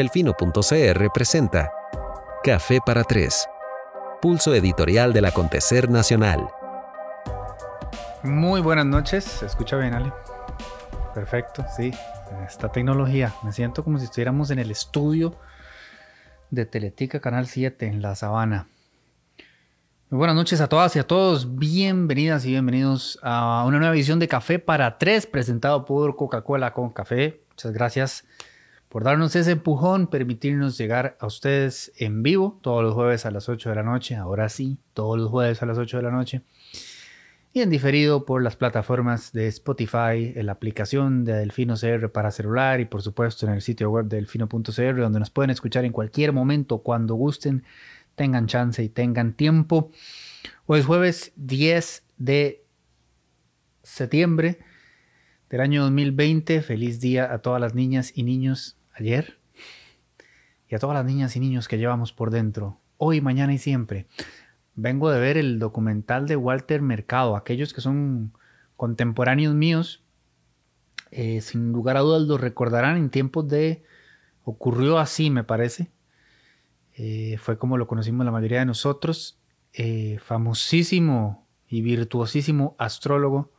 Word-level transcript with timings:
Delfino.cr 0.00 1.12
presenta 1.12 1.70
Café 2.42 2.78
para 2.86 3.04
Tres, 3.04 3.46
pulso 4.22 4.54
editorial 4.54 5.12
del 5.12 5.26
acontecer 5.26 5.90
nacional. 5.90 6.48
Muy 8.22 8.62
buenas 8.62 8.86
noches, 8.86 9.24
¿se 9.24 9.44
escucha 9.44 9.76
bien, 9.76 9.92
Ale? 9.92 10.10
Perfecto, 11.12 11.66
sí, 11.76 11.92
esta 12.48 12.72
tecnología. 12.72 13.34
Me 13.42 13.52
siento 13.52 13.84
como 13.84 13.98
si 13.98 14.06
estuviéramos 14.06 14.50
en 14.50 14.60
el 14.60 14.70
estudio 14.70 15.34
de 16.48 16.64
Teletica 16.64 17.20
Canal 17.20 17.46
7 17.46 17.86
en 17.86 18.00
La 18.00 18.14
Sabana. 18.14 18.68
Muy 20.08 20.16
buenas 20.16 20.34
noches 20.34 20.62
a 20.62 20.68
todas 20.68 20.96
y 20.96 20.98
a 20.98 21.06
todos. 21.06 21.58
Bienvenidas 21.58 22.46
y 22.46 22.52
bienvenidos 22.52 23.18
a 23.22 23.64
una 23.66 23.78
nueva 23.78 23.94
edición 23.94 24.18
de 24.18 24.28
Café 24.28 24.58
para 24.60 24.96
Tres, 24.96 25.26
presentado 25.26 25.84
por 25.84 26.16
Coca-Cola 26.16 26.72
con 26.72 26.88
Café. 26.88 27.42
Muchas 27.50 27.72
gracias 27.72 28.24
por 28.90 29.04
darnos 29.04 29.36
ese 29.36 29.52
empujón, 29.52 30.08
permitirnos 30.08 30.76
llegar 30.76 31.16
a 31.20 31.26
ustedes 31.26 31.92
en 31.96 32.24
vivo 32.24 32.58
todos 32.60 32.82
los 32.82 32.92
jueves 32.92 33.24
a 33.24 33.30
las 33.30 33.48
8 33.48 33.68
de 33.68 33.76
la 33.76 33.84
noche. 33.84 34.16
Ahora 34.16 34.48
sí, 34.48 34.78
todos 34.94 35.16
los 35.16 35.30
jueves 35.30 35.62
a 35.62 35.66
las 35.66 35.78
8 35.78 35.98
de 35.98 36.02
la 36.02 36.10
noche. 36.10 36.42
Y 37.52 37.60
en 37.60 37.70
diferido 37.70 38.26
por 38.26 38.42
las 38.42 38.56
plataformas 38.56 39.32
de 39.32 39.46
Spotify, 39.46 40.32
en 40.34 40.46
la 40.46 40.52
aplicación 40.52 41.24
de 41.24 41.34
Delfino 41.34 41.76
CR 41.76 42.10
para 42.10 42.32
celular 42.32 42.80
y 42.80 42.84
por 42.84 43.00
supuesto 43.00 43.46
en 43.46 43.52
el 43.52 43.62
sitio 43.62 43.90
web 43.90 44.06
de 44.06 44.16
delfino.cr 44.16 44.96
donde 44.96 45.20
nos 45.20 45.30
pueden 45.30 45.50
escuchar 45.50 45.84
en 45.84 45.92
cualquier 45.92 46.32
momento, 46.32 46.78
cuando 46.78 47.14
gusten 47.14 47.62
tengan 48.16 48.48
chance 48.48 48.82
y 48.82 48.88
tengan 48.88 49.34
tiempo. 49.34 49.92
Hoy 50.66 50.80
es 50.80 50.86
jueves 50.86 51.32
10 51.36 52.06
de 52.18 52.64
septiembre 53.84 54.58
del 55.48 55.60
año 55.60 55.82
2020. 55.82 56.60
Feliz 56.62 56.98
día 56.98 57.32
a 57.32 57.38
todas 57.38 57.60
las 57.60 57.74
niñas 57.76 58.12
y 58.16 58.24
niños 58.24 58.78
ayer 59.00 59.38
y 60.68 60.74
a 60.74 60.78
todas 60.78 60.94
las 60.94 61.04
niñas 61.04 61.34
y 61.34 61.40
niños 61.40 61.66
que 61.66 61.78
llevamos 61.78 62.12
por 62.12 62.30
dentro, 62.30 62.78
hoy, 62.96 63.20
mañana 63.20 63.52
y 63.52 63.58
siempre. 63.58 64.06
Vengo 64.76 65.10
de 65.10 65.18
ver 65.18 65.36
el 65.36 65.58
documental 65.58 66.28
de 66.28 66.36
Walter 66.36 66.80
Mercado. 66.80 67.34
Aquellos 67.34 67.74
que 67.74 67.80
son 67.80 68.32
contemporáneos 68.76 69.54
míos, 69.54 70.04
eh, 71.10 71.40
sin 71.40 71.72
lugar 71.72 71.96
a 71.96 72.00
dudas 72.00 72.22
lo 72.22 72.38
recordarán 72.38 72.96
en 72.96 73.10
tiempos 73.10 73.48
de... 73.48 73.82
Ocurrió 74.44 74.98
así, 74.98 75.28
me 75.28 75.44
parece. 75.44 75.90
Eh, 76.94 77.36
fue 77.38 77.58
como 77.58 77.76
lo 77.76 77.86
conocimos 77.86 78.24
la 78.24 78.32
mayoría 78.32 78.60
de 78.60 78.66
nosotros, 78.66 79.38
eh, 79.72 80.18
famosísimo 80.22 81.46
y 81.68 81.82
virtuosísimo 81.82 82.74
astrólogo 82.78 83.52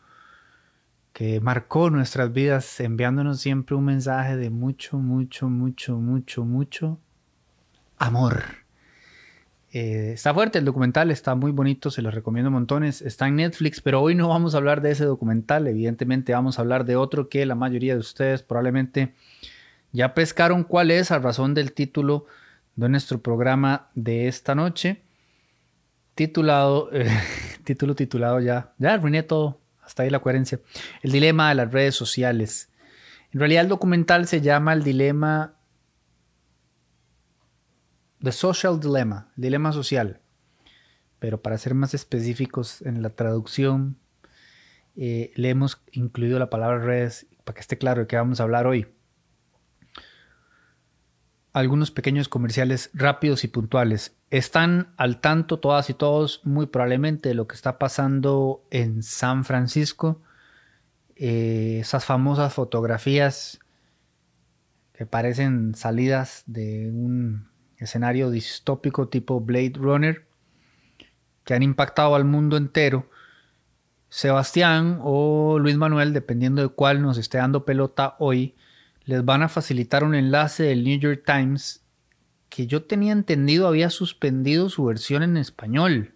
que 1.13 1.39
marcó 1.41 1.89
nuestras 1.89 2.31
vidas 2.31 2.79
enviándonos 2.79 3.39
siempre 3.41 3.75
un 3.75 3.85
mensaje 3.85 4.37
de 4.37 4.49
mucho, 4.49 4.97
mucho, 4.97 5.49
mucho, 5.49 5.97
mucho, 5.97 6.45
mucho 6.45 6.99
amor. 7.97 8.43
Eh, 9.73 10.11
está 10.13 10.33
fuerte 10.33 10.59
el 10.59 10.65
documental, 10.65 11.11
está 11.11 11.33
muy 11.35 11.51
bonito, 11.51 11.91
se 11.91 12.01
lo 12.01 12.11
recomiendo 12.11 12.51
montones. 12.51 13.01
Está 13.01 13.27
en 13.27 13.37
Netflix, 13.37 13.79
pero 13.79 14.01
hoy 14.01 14.15
no 14.15 14.27
vamos 14.29 14.53
a 14.53 14.57
hablar 14.57 14.81
de 14.81 14.91
ese 14.91 15.05
documental. 15.05 15.67
Evidentemente 15.67 16.33
vamos 16.33 16.57
a 16.57 16.61
hablar 16.61 16.83
de 16.85 16.97
otro 16.97 17.29
que 17.29 17.45
la 17.45 17.55
mayoría 17.55 17.93
de 17.93 17.99
ustedes 17.99 18.43
probablemente 18.43 19.13
ya 19.93 20.13
pescaron 20.13 20.63
cuál 20.63 20.91
es 20.91 21.11
a 21.11 21.19
razón 21.19 21.53
del 21.53 21.73
título 21.73 22.25
de 22.75 22.89
nuestro 22.89 23.21
programa 23.21 23.89
de 23.95 24.27
esta 24.27 24.55
noche, 24.55 25.01
titulado, 26.15 26.89
eh, 26.93 27.09
título 27.63 27.95
titulado 27.95 28.39
ya, 28.39 28.73
ya 28.77 28.93
arruiné 28.93 29.23
todo, 29.23 29.60
hasta 29.91 30.03
ahí 30.03 30.09
la 30.09 30.19
coherencia, 30.19 30.61
el 31.01 31.11
dilema 31.11 31.49
de 31.49 31.55
las 31.55 31.71
redes 31.71 31.95
sociales. 31.95 32.69
En 33.33 33.41
realidad 33.41 33.63
el 33.63 33.69
documental 33.69 34.25
se 34.25 34.39
llama 34.39 34.71
el 34.71 34.83
dilema, 34.83 35.57
The 38.23 38.31
Social 38.31 38.79
Dilemma, 38.79 39.33
dilema 39.35 39.73
social, 39.73 40.21
pero 41.19 41.41
para 41.41 41.57
ser 41.57 41.73
más 41.73 41.93
específicos 41.93 42.81
en 42.83 43.01
la 43.01 43.09
traducción, 43.09 43.97
eh, 44.95 45.33
le 45.35 45.49
hemos 45.49 45.81
incluido 45.91 46.39
la 46.39 46.49
palabra 46.49 46.79
redes 46.79 47.27
para 47.43 47.55
que 47.55 47.61
esté 47.61 47.77
claro 47.77 48.01
de 48.01 48.07
qué 48.07 48.15
vamos 48.15 48.39
a 48.39 48.43
hablar 48.43 48.67
hoy 48.67 48.87
algunos 51.53 51.91
pequeños 51.91 52.29
comerciales 52.29 52.89
rápidos 52.93 53.43
y 53.43 53.47
puntuales. 53.47 54.15
Están 54.29 54.93
al 54.97 55.19
tanto 55.19 55.59
todas 55.59 55.89
y 55.89 55.93
todos 55.93 56.41
muy 56.43 56.67
probablemente 56.67 57.29
de 57.29 57.35
lo 57.35 57.47
que 57.47 57.55
está 57.55 57.77
pasando 57.77 58.63
en 58.71 59.03
San 59.03 59.43
Francisco. 59.43 60.21
Eh, 61.15 61.79
esas 61.81 62.05
famosas 62.05 62.53
fotografías 62.53 63.59
que 64.93 65.05
parecen 65.05 65.75
salidas 65.75 66.43
de 66.45 66.89
un 66.89 67.49
escenario 67.77 68.29
distópico 68.29 69.09
tipo 69.09 69.41
Blade 69.41 69.73
Runner 69.75 70.25
que 71.43 71.53
han 71.53 71.63
impactado 71.63 72.15
al 72.15 72.25
mundo 72.25 72.57
entero. 72.57 73.09
Sebastián 74.09 74.99
o 75.01 75.57
Luis 75.57 75.77
Manuel, 75.77 76.13
dependiendo 76.13 76.61
de 76.61 76.67
cuál 76.67 77.01
nos 77.01 77.17
esté 77.17 77.37
dando 77.37 77.65
pelota 77.65 78.15
hoy, 78.19 78.55
les 79.05 79.25
van 79.25 79.43
a 79.43 79.49
facilitar 79.49 80.03
un 80.03 80.15
enlace 80.15 80.63
del 80.63 80.83
New 80.83 80.99
York 80.99 81.23
Times 81.25 81.83
que 82.49 82.67
yo 82.67 82.83
tenía 82.83 83.13
entendido 83.13 83.67
había 83.67 83.89
suspendido 83.89 84.69
su 84.69 84.85
versión 84.85 85.23
en 85.23 85.37
español. 85.37 86.15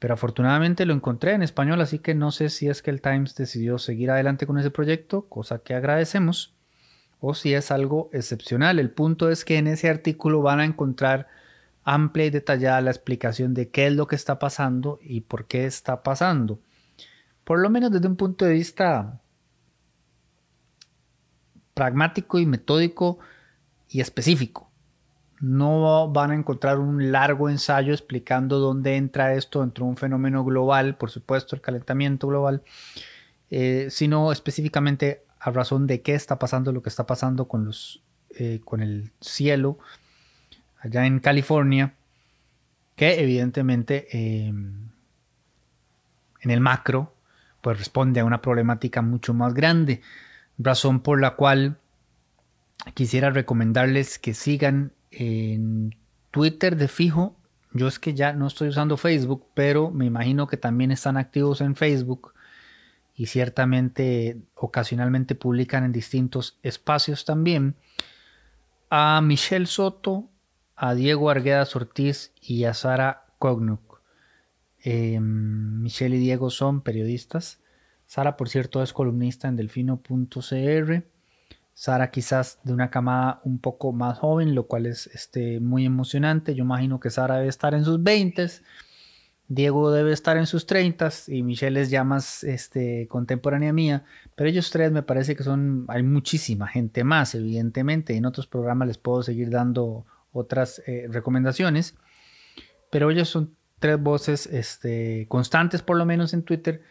Pero 0.00 0.14
afortunadamente 0.14 0.84
lo 0.84 0.94
encontré 0.94 1.32
en 1.32 1.42
español, 1.42 1.80
así 1.80 2.00
que 2.00 2.14
no 2.14 2.32
sé 2.32 2.48
si 2.48 2.68
es 2.68 2.82
que 2.82 2.90
el 2.90 3.00
Times 3.00 3.36
decidió 3.36 3.78
seguir 3.78 4.10
adelante 4.10 4.48
con 4.48 4.58
ese 4.58 4.72
proyecto, 4.72 5.28
cosa 5.28 5.60
que 5.60 5.74
agradecemos, 5.74 6.54
o 7.20 7.34
si 7.34 7.54
es 7.54 7.70
algo 7.70 8.10
excepcional. 8.12 8.80
El 8.80 8.90
punto 8.90 9.30
es 9.30 9.44
que 9.44 9.58
en 9.58 9.68
ese 9.68 9.88
artículo 9.88 10.42
van 10.42 10.58
a 10.58 10.64
encontrar 10.64 11.28
amplia 11.84 12.26
y 12.26 12.30
detallada 12.30 12.80
la 12.80 12.90
explicación 12.90 13.54
de 13.54 13.70
qué 13.70 13.86
es 13.86 13.92
lo 13.92 14.08
que 14.08 14.16
está 14.16 14.40
pasando 14.40 14.98
y 15.00 15.20
por 15.20 15.46
qué 15.46 15.66
está 15.66 16.02
pasando. 16.02 16.58
Por 17.44 17.60
lo 17.60 17.70
menos 17.70 17.92
desde 17.92 18.08
un 18.08 18.16
punto 18.16 18.44
de 18.44 18.54
vista 18.54 19.21
pragmático 21.74 22.38
y 22.38 22.46
metódico 22.46 23.18
y 23.88 24.00
específico. 24.00 24.70
No 25.40 26.10
van 26.10 26.30
a 26.30 26.34
encontrar 26.34 26.78
un 26.78 27.10
largo 27.10 27.48
ensayo 27.48 27.92
explicando 27.92 28.58
dónde 28.58 28.96
entra 28.96 29.34
esto 29.34 29.60
dentro 29.60 29.84
de 29.84 29.90
un 29.90 29.96
fenómeno 29.96 30.44
global, 30.44 30.96
por 30.96 31.10
supuesto 31.10 31.56
el 31.56 31.62
calentamiento 31.62 32.28
global, 32.28 32.62
eh, 33.50 33.88
sino 33.90 34.30
específicamente 34.30 35.24
a 35.40 35.50
razón 35.50 35.86
de 35.86 36.02
qué 36.02 36.14
está 36.14 36.38
pasando 36.38 36.72
lo 36.72 36.82
que 36.82 36.88
está 36.88 37.06
pasando 37.06 37.48
con, 37.48 37.64
los, 37.64 38.02
eh, 38.38 38.60
con 38.64 38.80
el 38.80 39.10
cielo 39.20 39.78
allá 40.78 41.06
en 41.06 41.18
California, 41.18 41.94
que 42.94 43.20
evidentemente 43.20 44.06
em, 44.12 44.90
en 46.40 46.50
el 46.50 46.60
macro 46.60 47.14
pues 47.60 47.78
responde 47.78 48.20
a 48.20 48.24
una 48.24 48.40
problemática 48.40 49.02
mucho 49.02 49.34
más 49.34 49.54
grande 49.54 50.02
razón 50.64 51.00
por 51.00 51.20
la 51.20 51.36
cual 51.36 51.78
quisiera 52.94 53.30
recomendarles 53.30 54.18
que 54.18 54.34
sigan 54.34 54.92
en 55.10 55.94
Twitter 56.30 56.76
de 56.76 56.88
fijo. 56.88 57.36
Yo 57.72 57.88
es 57.88 57.98
que 57.98 58.14
ya 58.14 58.32
no 58.32 58.46
estoy 58.46 58.68
usando 58.68 58.96
Facebook, 58.96 59.46
pero 59.54 59.90
me 59.90 60.04
imagino 60.04 60.46
que 60.46 60.56
también 60.56 60.90
están 60.90 61.16
activos 61.16 61.60
en 61.60 61.76
Facebook 61.76 62.34
y 63.14 63.26
ciertamente 63.26 64.38
ocasionalmente 64.54 65.34
publican 65.34 65.84
en 65.84 65.92
distintos 65.92 66.58
espacios 66.62 67.24
también. 67.24 67.76
A 68.90 69.20
Michelle 69.22 69.66
Soto, 69.66 70.28
a 70.76 70.94
Diego 70.94 71.30
Arguedas 71.30 71.74
Ortiz 71.76 72.32
y 72.40 72.64
a 72.64 72.74
Sara 72.74 73.26
Kognuk. 73.38 74.00
Em, 74.80 75.80
Michelle 75.80 76.16
y 76.16 76.20
Diego 76.20 76.50
son 76.50 76.82
periodistas 76.82 77.61
Sara, 78.12 78.36
por 78.36 78.50
cierto, 78.50 78.82
es 78.82 78.92
columnista 78.92 79.48
en 79.48 79.56
delfino.cr. 79.56 81.02
Sara 81.72 82.10
quizás 82.10 82.58
de 82.62 82.74
una 82.74 82.90
camada 82.90 83.40
un 83.44 83.58
poco 83.58 83.94
más 83.94 84.18
joven, 84.18 84.54
lo 84.54 84.66
cual 84.66 84.84
es 84.84 85.06
este, 85.14 85.60
muy 85.60 85.86
emocionante. 85.86 86.54
Yo 86.54 86.62
imagino 86.62 87.00
que 87.00 87.08
Sara 87.08 87.36
debe 87.36 87.48
estar 87.48 87.72
en 87.72 87.86
sus 87.86 88.02
20, 88.02 88.46
Diego 89.48 89.90
debe 89.90 90.12
estar 90.12 90.36
en 90.36 90.44
sus 90.44 90.66
30 90.66 91.08
y 91.28 91.42
Michelle 91.42 91.80
es 91.80 91.88
ya 91.88 92.04
más 92.04 92.44
este, 92.44 93.08
contemporánea 93.08 93.72
mía. 93.72 94.04
Pero 94.34 94.50
ellos 94.50 94.70
tres 94.70 94.92
me 94.92 95.02
parece 95.02 95.34
que 95.34 95.42
son, 95.42 95.86
hay 95.88 96.02
muchísima 96.02 96.68
gente 96.68 97.04
más, 97.04 97.34
evidentemente. 97.34 98.14
En 98.14 98.26
otros 98.26 98.46
programas 98.46 98.88
les 98.88 98.98
puedo 98.98 99.22
seguir 99.22 99.48
dando 99.48 100.04
otras 100.32 100.82
eh, 100.86 101.06
recomendaciones. 101.08 101.94
Pero 102.90 103.10
ellos 103.10 103.30
son 103.30 103.56
tres 103.78 103.98
voces 103.98 104.44
este, 104.48 105.24
constantes, 105.30 105.80
por 105.80 105.96
lo 105.96 106.04
menos 106.04 106.34
en 106.34 106.42
Twitter 106.42 106.82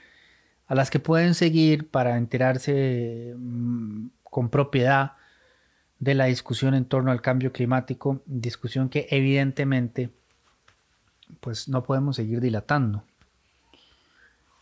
a 0.72 0.76
las 0.76 0.90
que 0.90 1.00
pueden 1.00 1.34
seguir 1.34 1.90
para 1.90 2.16
enterarse 2.16 3.36
mm, 3.38 4.06
con 4.24 4.48
propiedad 4.48 5.18
de 6.00 6.16
la 6.16 6.28
discusión 6.28 6.76
en 6.76 6.86
torno 6.86 7.12
al 7.12 7.22
cambio 7.22 7.52
climático, 7.52 8.22
discusión 8.26 8.88
que 8.88 9.06
evidentemente 9.10 10.12
pues 11.42 11.68
no 11.68 11.84
podemos 11.84 12.16
seguir 12.16 12.40
dilatando. 12.40 13.04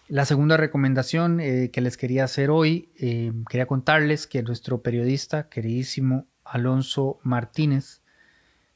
La 0.07 0.25
segunda 0.25 0.57
recomendación 0.57 1.39
eh, 1.41 1.69
que 1.71 1.79
les 1.79 1.95
quería 1.95 2.23
hacer 2.23 2.49
hoy, 2.49 2.89
eh, 2.97 3.31
quería 3.47 3.67
contarles 3.67 4.25
que 4.25 4.41
nuestro 4.41 4.81
periodista 4.81 5.47
queridísimo 5.47 6.25
Alonso 6.43 7.19
Martínez, 7.21 8.01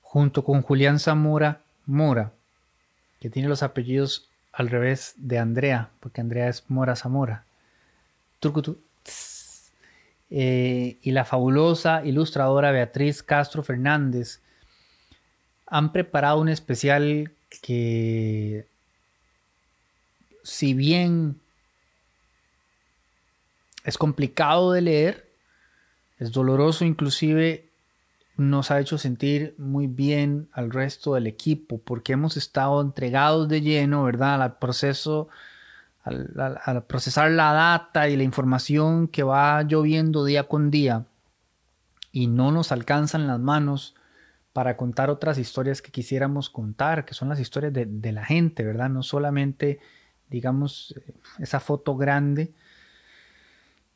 junto 0.02 0.44
con 0.44 0.62
Julián 0.62 1.00
Zamora 1.00 1.64
Mora, 1.88 2.34
que 3.20 3.32
tiene 3.32 3.50
los 3.50 3.64
apellidos 3.64 4.30
al 4.54 4.70
revés 4.70 5.16
de 5.18 5.40
Andrea, 5.40 5.90
porque 6.00 6.22
Andrea 6.22 6.48
es 6.48 6.64
Mora 6.70 6.96
Zamora. 6.96 7.46
Eh, 10.30 10.98
y 11.02 11.12
la 11.12 11.26
fabulosa 11.26 12.06
ilustradora 12.06 12.72
Beatriz 12.72 13.22
Castro 13.22 13.62
Fernández 13.62 14.42
han 15.68 15.92
preparado 15.92 16.40
un 16.40 16.50
especial 16.50 17.32
que, 17.62 18.68
si 20.44 20.74
bien 20.74 21.40
es 23.84 23.98
complicado 23.98 24.72
de 24.72 24.82
leer, 24.82 25.30
es 26.20 26.32
doloroso 26.32 26.86
inclusive, 26.86 27.70
nos 28.36 28.72
ha 28.72 28.80
hecho 28.80 28.98
sentir 28.98 29.54
muy 29.58 29.88
bien 29.88 30.50
al 30.54 30.72
resto 30.72 31.14
del 31.14 31.28
equipo 31.28 31.80
porque 31.80 32.14
hemos 32.14 32.38
estado 32.38 32.82
entregados 32.82 33.48
de 33.48 33.62
lleno, 33.62 34.04
¿verdad? 34.04 34.42
Al 34.42 34.58
proceso, 34.58 35.30
al, 36.04 36.84
procesar 36.88 37.32
la 37.32 37.54
data 37.54 38.10
y 38.10 38.18
la 38.18 38.24
información 38.24 39.08
que 39.08 39.24
va 39.24 39.62
lloviendo 39.64 40.26
día 40.26 40.46
con 40.46 40.72
día 40.72 41.06
y 42.12 42.28
no 42.28 42.52
nos 42.52 42.72
alcanzan 42.72 43.28
las 43.28 43.40
manos 43.40 43.96
para 44.52 44.78
contar 44.78 45.10
otras 45.10 45.38
historias 45.38 45.82
que 45.82 45.92
quisiéramos 45.92 46.50
contar, 46.50 47.06
que 47.06 47.14
son 47.14 47.30
las 47.30 47.40
historias 47.40 47.74
de, 47.74 48.12
la 48.12 48.24
gente, 48.24 48.64
¿verdad? 48.64 48.90
No 48.90 49.02
solamente, 49.02 49.80
digamos, 50.30 50.94
esa 51.40 51.60
foto 51.60 51.98
grande. 51.98 52.54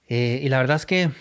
Eh, 0.07 0.39
y 0.42 0.50
la 0.50 0.57
verdad 0.57 0.78
es 0.78 0.88
que 0.88 1.12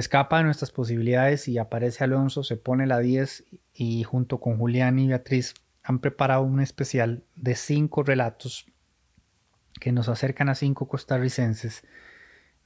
escapa 0.00 0.38
de 0.38 0.44
nuestras 0.44 0.70
posibilidades 0.72 1.48
y 1.48 1.58
aparece 1.58 2.04
Alonso, 2.04 2.42
se 2.42 2.56
pone 2.56 2.86
la 2.86 2.98
10 2.98 3.44
y 3.74 4.02
junto 4.04 4.40
con 4.40 4.58
Julián 4.58 4.98
y 4.98 5.08
Beatriz 5.08 5.54
han 5.82 5.98
preparado 5.98 6.42
un 6.42 6.60
especial 6.60 7.24
de 7.36 7.54
cinco 7.54 8.02
relatos 8.02 8.66
que 9.80 9.92
nos 9.92 10.08
acercan 10.08 10.48
a 10.48 10.54
cinco 10.54 10.88
costarricenses 10.88 11.84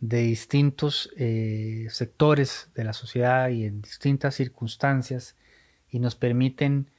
de 0.00 0.19
distintos 0.22 1.10
eh, 1.16 1.86
sectores 1.90 2.70
de 2.75 2.84
la 2.84 2.92
sociedad 2.92 3.48
y 3.48 3.64
en 3.64 3.82
distintas 3.82 4.36
circunstancias 4.36 5.36
y 5.90 5.98
nos 5.98 6.14
permiten 6.14 6.90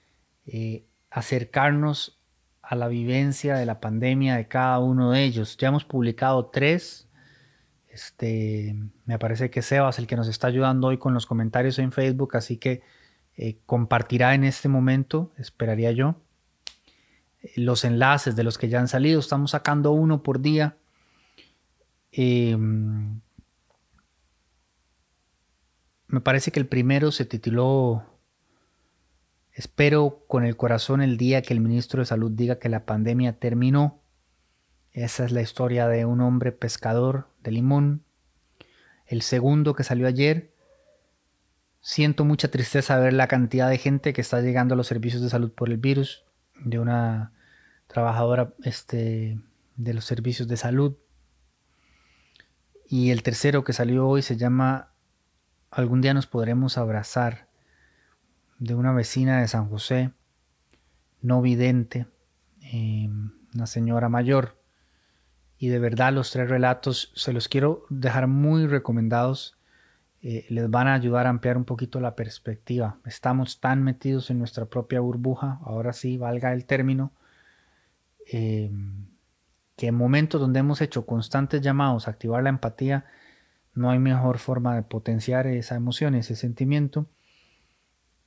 eh, 0.45 0.83
acercarnos 1.09 2.19
a 2.61 2.75
la 2.75 2.87
vivencia 2.87 3.55
de 3.55 3.65
la 3.65 3.79
pandemia 3.79 4.35
de 4.35 4.47
cada 4.47 4.79
uno 4.79 5.11
de 5.11 5.23
ellos. 5.23 5.57
Ya 5.57 5.69
hemos 5.69 5.85
publicado 5.85 6.47
tres. 6.47 7.08
Este, 7.89 8.75
me 9.05 9.17
parece 9.19 9.49
que 9.49 9.61
Sebas, 9.61 9.99
el 9.99 10.07
que 10.07 10.15
nos 10.15 10.27
está 10.27 10.47
ayudando 10.47 10.87
hoy 10.87 10.97
con 10.97 11.13
los 11.13 11.25
comentarios 11.25 11.79
en 11.79 11.91
Facebook, 11.91 12.35
así 12.35 12.57
que 12.57 12.81
eh, 13.35 13.57
compartirá 13.65 14.35
en 14.35 14.43
este 14.43 14.69
momento, 14.69 15.31
esperaría 15.37 15.91
yo, 15.91 16.15
los 17.55 17.85
enlaces 17.85 18.35
de 18.35 18.43
los 18.43 18.57
que 18.57 18.69
ya 18.69 18.79
han 18.79 18.87
salido. 18.87 19.19
Estamos 19.19 19.51
sacando 19.51 19.91
uno 19.91 20.23
por 20.23 20.41
día. 20.41 20.77
Em, 22.11 23.21
me 26.07 26.21
parece 26.21 26.51
que 26.51 26.59
el 26.59 26.67
primero 26.67 27.11
se 27.11 27.25
tituló 27.25 28.03
Espero 29.59 30.23
con 30.27 30.45
el 30.45 30.55
corazón 30.55 31.01
el 31.01 31.17
día 31.17 31.41
que 31.41 31.53
el 31.53 31.59
ministro 31.59 31.99
de 31.99 32.05
Salud 32.05 32.31
diga 32.31 32.59
que 32.59 32.69
la 32.69 32.85
pandemia 32.85 33.39
terminó. 33.39 33.98
Esa 34.91 35.25
es 35.25 35.31
la 35.31 35.41
historia 35.41 35.87
de 35.87 36.05
un 36.05 36.21
hombre 36.21 36.51
pescador 36.51 37.27
de 37.43 37.51
limón. 37.51 38.03
El 39.05 39.21
segundo 39.21 39.75
que 39.75 39.83
salió 39.83 40.07
ayer. 40.07 40.53
Siento 41.81 42.25
mucha 42.25 42.49
tristeza 42.49 42.99
ver 42.99 43.13
la 43.13 43.27
cantidad 43.27 43.69
de 43.69 43.77
gente 43.77 44.13
que 44.13 44.21
está 44.21 44.41
llegando 44.41 44.73
a 44.73 44.77
los 44.77 44.87
servicios 44.87 45.21
de 45.21 45.29
salud 45.29 45.51
por 45.51 45.69
el 45.69 45.77
virus. 45.77 46.25
De 46.63 46.79
una 46.79 47.31
trabajadora 47.87 48.53
este, 48.63 49.39
de 49.75 49.93
los 49.93 50.05
servicios 50.05 50.47
de 50.47 50.57
salud. 50.57 50.95
Y 52.87 53.11
el 53.11 53.23
tercero 53.23 53.63
que 53.63 53.73
salió 53.73 54.07
hoy 54.07 54.21
se 54.21 54.35
llama 54.35 54.91
Algún 55.71 56.01
día 56.01 56.13
nos 56.13 56.27
podremos 56.27 56.77
abrazar 56.77 57.47
de 58.57 58.75
una 58.75 58.91
vecina 58.91 59.39
de 59.39 59.47
San 59.47 59.69
José, 59.69 60.11
no 61.21 61.41
vidente, 61.41 62.07
em, 62.61 63.31
una 63.53 63.67
señora 63.67 64.09
mayor. 64.09 64.58
Y 65.59 65.67
de 65.67 65.79
verdad 65.79 66.13
los 66.13 66.31
tres 66.31 66.49
relatos 66.49 67.11
se 67.15 67.33
los 67.33 67.49
quiero 67.49 67.85
dejar 67.89 68.27
muy 68.27 68.65
recomendados. 68.65 69.57
Eh, 70.21 70.45
les 70.49 70.69
van 70.69 70.87
a 70.87 70.93
ayudar 70.93 71.27
a 71.27 71.29
ampliar 71.29 71.57
un 71.57 71.65
poquito 71.65 71.99
la 71.99 72.15
perspectiva. 72.15 72.97
Estamos 73.05 73.59
tan 73.59 73.83
metidos 73.83 74.29
en 74.29 74.39
nuestra 74.39 74.65
propia 74.65 75.01
burbuja, 75.01 75.59
ahora 75.63 75.91
sí, 75.93 76.17
valga 76.17 76.53
el 76.53 76.65
término, 76.65 77.11
em, 78.31 79.05
que 79.75 79.87
en 79.87 79.95
momentos 79.95 80.39
donde 80.39 80.59
hemos 80.59 80.81
hecho 80.81 81.05
constantes 81.05 81.61
llamados 81.61 82.07
a 82.07 82.11
activar 82.11 82.43
la 82.43 82.49
empatía, 82.49 83.05
no 83.73 83.89
hay 83.91 83.99
mejor 83.99 84.39
forma 84.39 84.75
de 84.75 84.83
potenciar 84.83 85.47
esa 85.47 85.75
emoción, 85.75 86.15
ese 86.15 86.35
sentimiento 86.35 87.05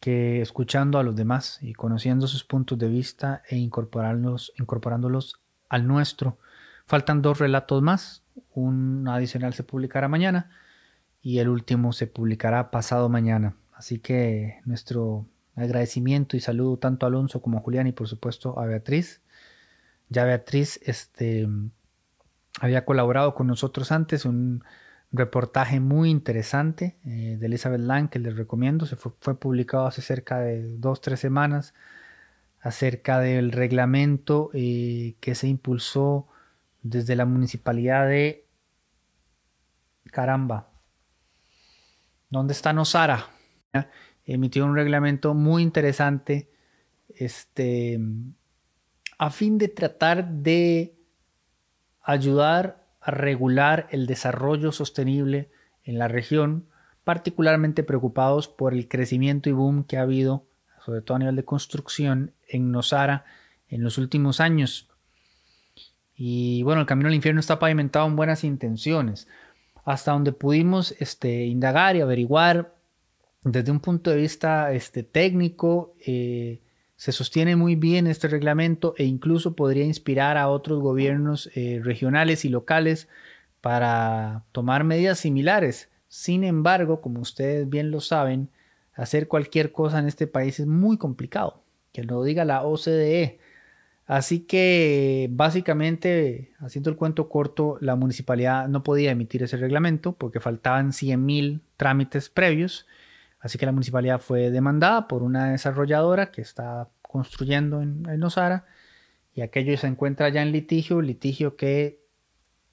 que 0.00 0.40
escuchando 0.40 0.98
a 0.98 1.02
los 1.02 1.14
demás 1.14 1.58
y 1.62 1.74
conociendo 1.74 2.26
sus 2.26 2.42
puntos 2.42 2.78
de 2.78 2.88
vista 2.88 3.42
e 3.48 3.56
incorporándolos 3.56 5.40
al 5.68 5.86
nuestro. 5.86 6.38
Faltan 6.86 7.22
dos 7.22 7.38
relatos 7.38 7.82
más, 7.82 8.22
un 8.54 9.06
adicional 9.08 9.54
se 9.54 9.62
publicará 9.62 10.08
mañana 10.08 10.50
y 11.22 11.38
el 11.38 11.48
último 11.48 11.92
se 11.92 12.06
publicará 12.06 12.70
pasado 12.70 13.08
mañana. 13.08 13.56
Así 13.72 13.98
que 13.98 14.60
nuestro 14.64 15.26
agradecimiento 15.54 16.36
y 16.36 16.40
saludo 16.40 16.78
tanto 16.78 17.06
a 17.06 17.08
Alonso 17.08 17.42
como 17.42 17.58
a 17.58 17.60
Julián 17.60 17.86
y 17.86 17.92
por 17.92 18.08
supuesto 18.08 18.58
a 18.58 18.66
Beatriz. 18.66 19.22
Ya 20.08 20.24
Beatriz 20.24 20.80
este, 20.84 21.48
había 22.60 22.84
colaborado 22.84 23.34
con 23.34 23.46
nosotros 23.46 23.92
antes, 23.92 24.24
un 24.24 24.62
reportaje 25.12 25.78
muy 25.78 26.10
interesante 26.10 26.96
eh, 27.04 27.36
de 27.38 27.46
Elizabeth 27.46 27.80
Lang 27.80 28.08
que 28.08 28.18
les 28.18 28.36
recomiendo. 28.36 28.86
Se 28.86 28.96
fue, 28.96 29.38
publicado 29.38 29.86
hace 29.86 30.02
cerca 30.02 30.40
de 30.40 30.76
dos, 30.78 31.00
tres 31.00 31.20
semanas 31.20 31.74
acerca 32.60 33.18
del 33.18 33.52
reglamento 33.52 34.50
eh, 34.54 35.16
que 35.20 35.34
se 35.34 35.48
impulsó 35.48 36.28
desde 36.82 37.16
la 37.16 37.24
municipalidad 37.24 38.08
de 38.08 38.46
Caramba. 40.10 40.70
¿Dónde 42.28 42.52
está 42.52 42.72
Nosara? 42.72 43.28
Emitió 44.24 44.64
un 44.64 44.74
reglamento 44.74 45.34
muy 45.34 45.62
interesante 45.62 46.50
este, 47.08 48.00
a 49.18 49.30
fin 49.30 49.58
de 49.58 49.68
tratar 49.68 50.28
de 50.28 50.96
ayudar 52.02 52.86
a 53.00 53.10
regular 53.10 53.88
el 53.90 54.06
desarrollo 54.06 54.72
sostenible 54.72 55.50
en 55.84 55.98
la 55.98 56.08
región, 56.08 56.68
particularmente 57.04 57.82
preocupados 57.82 58.48
por 58.48 58.74
el 58.74 58.88
crecimiento 58.88 59.48
y 59.48 59.52
boom 59.52 59.84
que 59.84 59.98
ha 59.98 60.02
habido, 60.02 60.46
sobre 60.84 61.02
todo 61.02 61.16
a 61.16 61.18
nivel 61.18 61.36
de 61.36 61.44
construcción, 61.44 62.34
en 62.48 62.70
Nosara 62.70 63.24
en 63.68 63.82
los 63.82 63.98
últimos 63.98 64.40
años. 64.40 64.91
Y 66.24 66.62
bueno, 66.62 66.82
el 66.82 66.86
camino 66.86 67.08
al 67.08 67.16
infierno 67.16 67.40
está 67.40 67.58
pavimentado 67.58 68.06
en 68.06 68.14
buenas 68.14 68.44
intenciones. 68.44 69.26
Hasta 69.84 70.12
donde 70.12 70.30
pudimos 70.30 70.94
este, 71.00 71.46
indagar 71.46 71.96
y 71.96 72.00
averiguar 72.00 72.76
desde 73.42 73.72
un 73.72 73.80
punto 73.80 74.10
de 74.10 74.18
vista 74.18 74.72
este, 74.72 75.02
técnico, 75.02 75.96
eh, 76.06 76.60
se 76.94 77.10
sostiene 77.10 77.56
muy 77.56 77.74
bien 77.74 78.06
este 78.06 78.28
reglamento 78.28 78.94
e 78.98 79.02
incluso 79.02 79.56
podría 79.56 79.84
inspirar 79.84 80.36
a 80.36 80.48
otros 80.48 80.78
gobiernos 80.78 81.50
eh, 81.56 81.80
regionales 81.82 82.44
y 82.44 82.50
locales 82.50 83.08
para 83.60 84.44
tomar 84.52 84.84
medidas 84.84 85.18
similares. 85.18 85.90
Sin 86.06 86.44
embargo, 86.44 87.00
como 87.00 87.20
ustedes 87.20 87.68
bien 87.68 87.90
lo 87.90 88.00
saben, 88.00 88.48
hacer 88.94 89.26
cualquier 89.26 89.72
cosa 89.72 89.98
en 89.98 90.06
este 90.06 90.28
país 90.28 90.60
es 90.60 90.68
muy 90.68 90.98
complicado, 90.98 91.64
que 91.92 92.04
lo 92.04 92.22
diga 92.22 92.44
la 92.44 92.62
OCDE. 92.62 93.40
Así 94.06 94.40
que 94.40 95.28
básicamente, 95.30 96.52
haciendo 96.58 96.90
el 96.90 96.96
cuento 96.96 97.28
corto, 97.28 97.78
la 97.80 97.96
municipalidad 97.96 98.68
no 98.68 98.82
podía 98.82 99.12
emitir 99.12 99.42
ese 99.42 99.56
reglamento 99.56 100.12
porque 100.12 100.40
faltaban 100.40 100.90
100.000 100.90 101.60
trámites 101.76 102.28
previos 102.28 102.86
Así 103.42 103.58
que 103.58 103.66
la 103.66 103.72
municipalidad 103.72 104.20
fue 104.20 104.52
demandada 104.52 105.08
por 105.08 105.24
una 105.24 105.50
desarrolladora 105.50 106.30
que 106.30 106.40
está 106.40 106.88
construyendo 107.02 107.82
en, 107.82 108.08
en 108.08 108.22
Osara 108.22 108.66
y 109.34 109.40
aquello 109.40 109.76
se 109.76 109.88
encuentra 109.88 110.28
ya 110.28 110.42
en 110.42 110.52
litigio, 110.52 111.02
litigio 111.02 111.56
que 111.56 112.00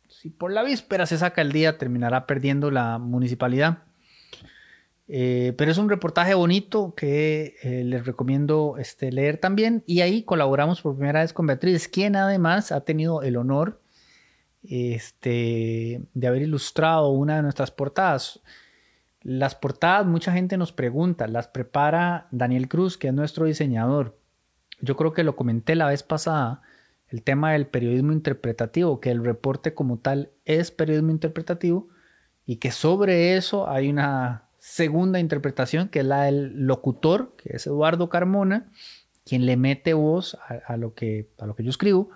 si 0.08 0.30
por 0.30 0.52
la 0.52 0.62
víspera 0.62 1.08
se 1.08 1.18
saca 1.18 1.42
el 1.42 1.52
día 1.52 1.80
terminará 1.80 2.28
perdiendo 2.28 2.70
la 2.70 3.00
municipalidad. 3.00 3.80
Eh, 5.12 5.56
pero 5.58 5.72
es 5.72 5.80
un 5.80 5.90
reportaje 5.90 6.36
bonito 6.36 6.94
que 6.96 7.56
eh, 7.64 7.84
les 7.84 8.06
recomiendo 8.06 8.76
este, 8.78 9.12
leer 9.12 9.38
también. 9.38 9.84
Y 9.88 10.02
ahí 10.02 10.22
colaboramos 10.22 10.82
por 10.82 10.96
primera 10.96 11.22
vez 11.22 11.34
con 11.34 11.48
Beatriz, 11.48 11.88
quien 11.88 12.16
además 12.16 12.72
ha 12.72 12.82
tenido 12.82 13.24
el 13.24 13.36
honor 13.36 13.82
este, 14.64 16.04
de 16.14 16.28
haber 16.28 16.44
ilustrado 16.44 17.10
una 17.10 17.38
de 17.38 17.42
nuestras 17.42 17.72
portadas. 17.72 18.42
Las 19.22 19.56
portadas, 19.56 20.06
mucha 20.06 20.32
gente 20.32 20.58
nos 20.58 20.72
pregunta, 20.72 21.28
las 21.28 21.48
prepara 21.48 22.28
Daniel 22.30 22.70
Cruz, 22.70 22.98
que 22.98 23.08
es 23.08 23.14
nuestro 23.14 23.46
diseñador. 23.46 24.16
Yo 24.80 24.96
creo 24.96 25.14
que 25.14 25.24
lo 25.24 25.36
comenté 25.36 25.76
la 25.76 25.88
vez 25.88 26.04
pasada, 26.04 26.62
el 27.08 27.24
tema 27.24 27.54
del 27.54 27.66
periodismo 27.66 28.14
interpretativo, 28.14 29.00
que 29.00 29.10
el 29.10 29.26
reporte 29.26 29.74
como 29.74 29.98
tal 29.98 30.30
es 30.46 30.70
periodismo 30.70 31.10
interpretativo 31.10 31.90
y 32.46 32.58
que 32.58 32.72
sobre 32.72 33.36
eso 33.36 33.68
hay 33.68 33.90
una 33.90 34.49
segunda 34.60 35.20
interpretación 35.20 35.90
que 35.90 36.00
es 36.00 36.06
la 36.06 36.24
del 36.24 36.68
locutor, 36.68 37.36
que 37.38 37.56
es 37.56 37.68
Eduardo 37.68 38.10
Carmona, 38.10 38.72
quien 39.26 39.46
le 39.46 39.58
mete 39.58 39.94
voz 39.94 40.38
a, 40.68 40.78
lo, 40.78 40.94
que, 40.94 41.30
a 41.38 41.46
lo 41.46 41.56
que 41.56 41.64
yo 41.64 41.70
escribo, 41.70 42.10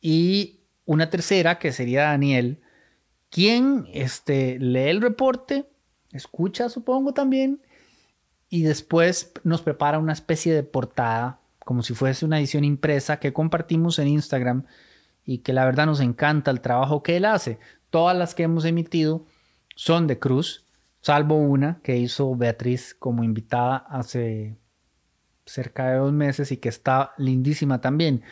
y 0.00 0.60
una 0.86 1.10
tercera 1.10 1.58
que 1.58 1.72
sería 1.72 2.04
Daniel, 2.04 2.60
quien 3.30 3.86
este, 3.92 4.58
lee 4.58 4.88
el 4.88 5.00
reporte, 5.00 5.66
escucha 6.12 6.68
supongo 6.68 7.12
también, 7.12 7.60
y 8.48 8.62
después 8.62 9.32
nos 9.42 9.62
prepara 9.62 9.98
una 9.98 10.12
especie 10.12 10.54
de 10.54 10.62
portada, 10.62 11.40
como 11.64 11.82
si 11.82 11.94
fuese 11.94 12.24
una 12.24 12.38
edición 12.38 12.64
impresa 12.64 13.18
que 13.18 13.32
compartimos 13.32 13.98
en 13.98 14.08
Instagram 14.08 14.64
y 15.24 15.38
que 15.38 15.52
la 15.52 15.64
verdad 15.64 15.86
nos 15.86 16.00
encanta 16.00 16.50
el 16.50 16.60
trabajo 16.60 17.02
que 17.02 17.16
él 17.16 17.24
hace. 17.24 17.58
Todas 17.90 18.16
las 18.16 18.34
que 18.34 18.44
hemos 18.44 18.64
emitido 18.64 19.24
son 19.74 20.06
de 20.06 20.18
Cruz, 20.18 20.63
salvo 21.04 21.36
una 21.36 21.80
que 21.82 21.98
hizo 21.98 22.34
Beatriz 22.34 22.96
como 22.98 23.24
invitada 23.24 23.76
hace 23.90 24.56
cerca 25.44 25.90
de 25.90 25.98
dos 25.98 26.14
meses 26.14 26.50
y 26.50 26.56
que 26.56 26.70
está 26.70 27.12
lindísima 27.18 27.82
también. 27.82 28.22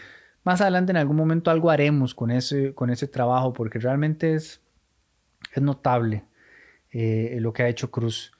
Más 0.42 0.62
adelante 0.62 0.90
en 0.90 0.96
algún 0.96 1.16
momento 1.16 1.50
algo 1.50 1.70
haremos 1.70 2.14
con 2.14 2.30
ese, 2.30 2.72
con 2.72 2.88
ese 2.88 3.08
trabajo 3.08 3.52
porque 3.52 3.78
realmente 3.78 4.34
es, 4.34 4.62
es 5.54 5.62
notable 5.62 6.24
eh, 6.92 7.36
lo 7.40 7.52
que 7.52 7.62
ha 7.62 7.68
hecho 7.68 7.90
Cruz. 7.90 8.32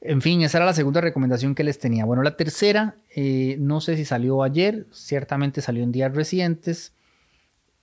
En 0.00 0.22
fin, 0.22 0.42
esa 0.42 0.58
era 0.58 0.66
la 0.66 0.74
segunda 0.74 1.00
recomendación 1.00 1.54
que 1.54 1.62
les 1.62 1.78
tenía. 1.78 2.04
Bueno, 2.04 2.24
la 2.24 2.36
tercera, 2.36 2.96
eh, 3.14 3.56
no 3.60 3.80
sé 3.80 3.96
si 3.96 4.04
salió 4.04 4.42
ayer, 4.42 4.88
ciertamente 4.90 5.60
salió 5.60 5.84
en 5.84 5.92
días 5.92 6.12
recientes, 6.12 6.94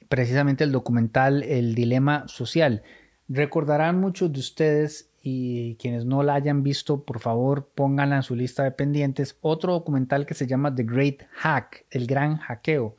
precisamente 0.10 0.66
el 0.66 0.74
documental 0.74 1.42
El 1.44 1.74
Dilema 1.74 2.28
Social. 2.28 2.84
Recordarán 3.30 4.02
muchos 4.02 4.34
de 4.34 4.40
ustedes 4.42 5.13
y 5.26 5.76
quienes 5.76 6.06
no 6.06 6.22
la 6.22 6.36
hayan 6.36 6.64
visto, 6.64 7.06
por 7.06 7.22
favor 7.22 7.70
pónganla 7.74 8.18
en 8.18 8.24
su 8.24 8.36
lista 8.36 8.64
de 8.64 8.72
pendientes. 8.72 9.38
Otro 9.40 9.72
documental 9.72 10.26
que 10.26 10.34
se 10.34 10.48
llama 10.48 10.76
The 10.76 10.84
Great 10.84 11.24
Hack, 11.32 11.86
el 11.92 12.08
gran 12.08 12.38
hackeo. 12.38 12.98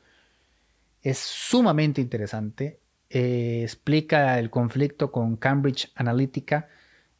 Es 1.03 1.19
sumamente 1.19 2.01
interesante. 2.01 2.79
Eh, 3.11 3.61
explica 3.61 4.39
el 4.39 4.49
conflicto 4.49 5.11
con 5.11 5.37
Cambridge 5.37 5.91
Analytica, 5.93 6.67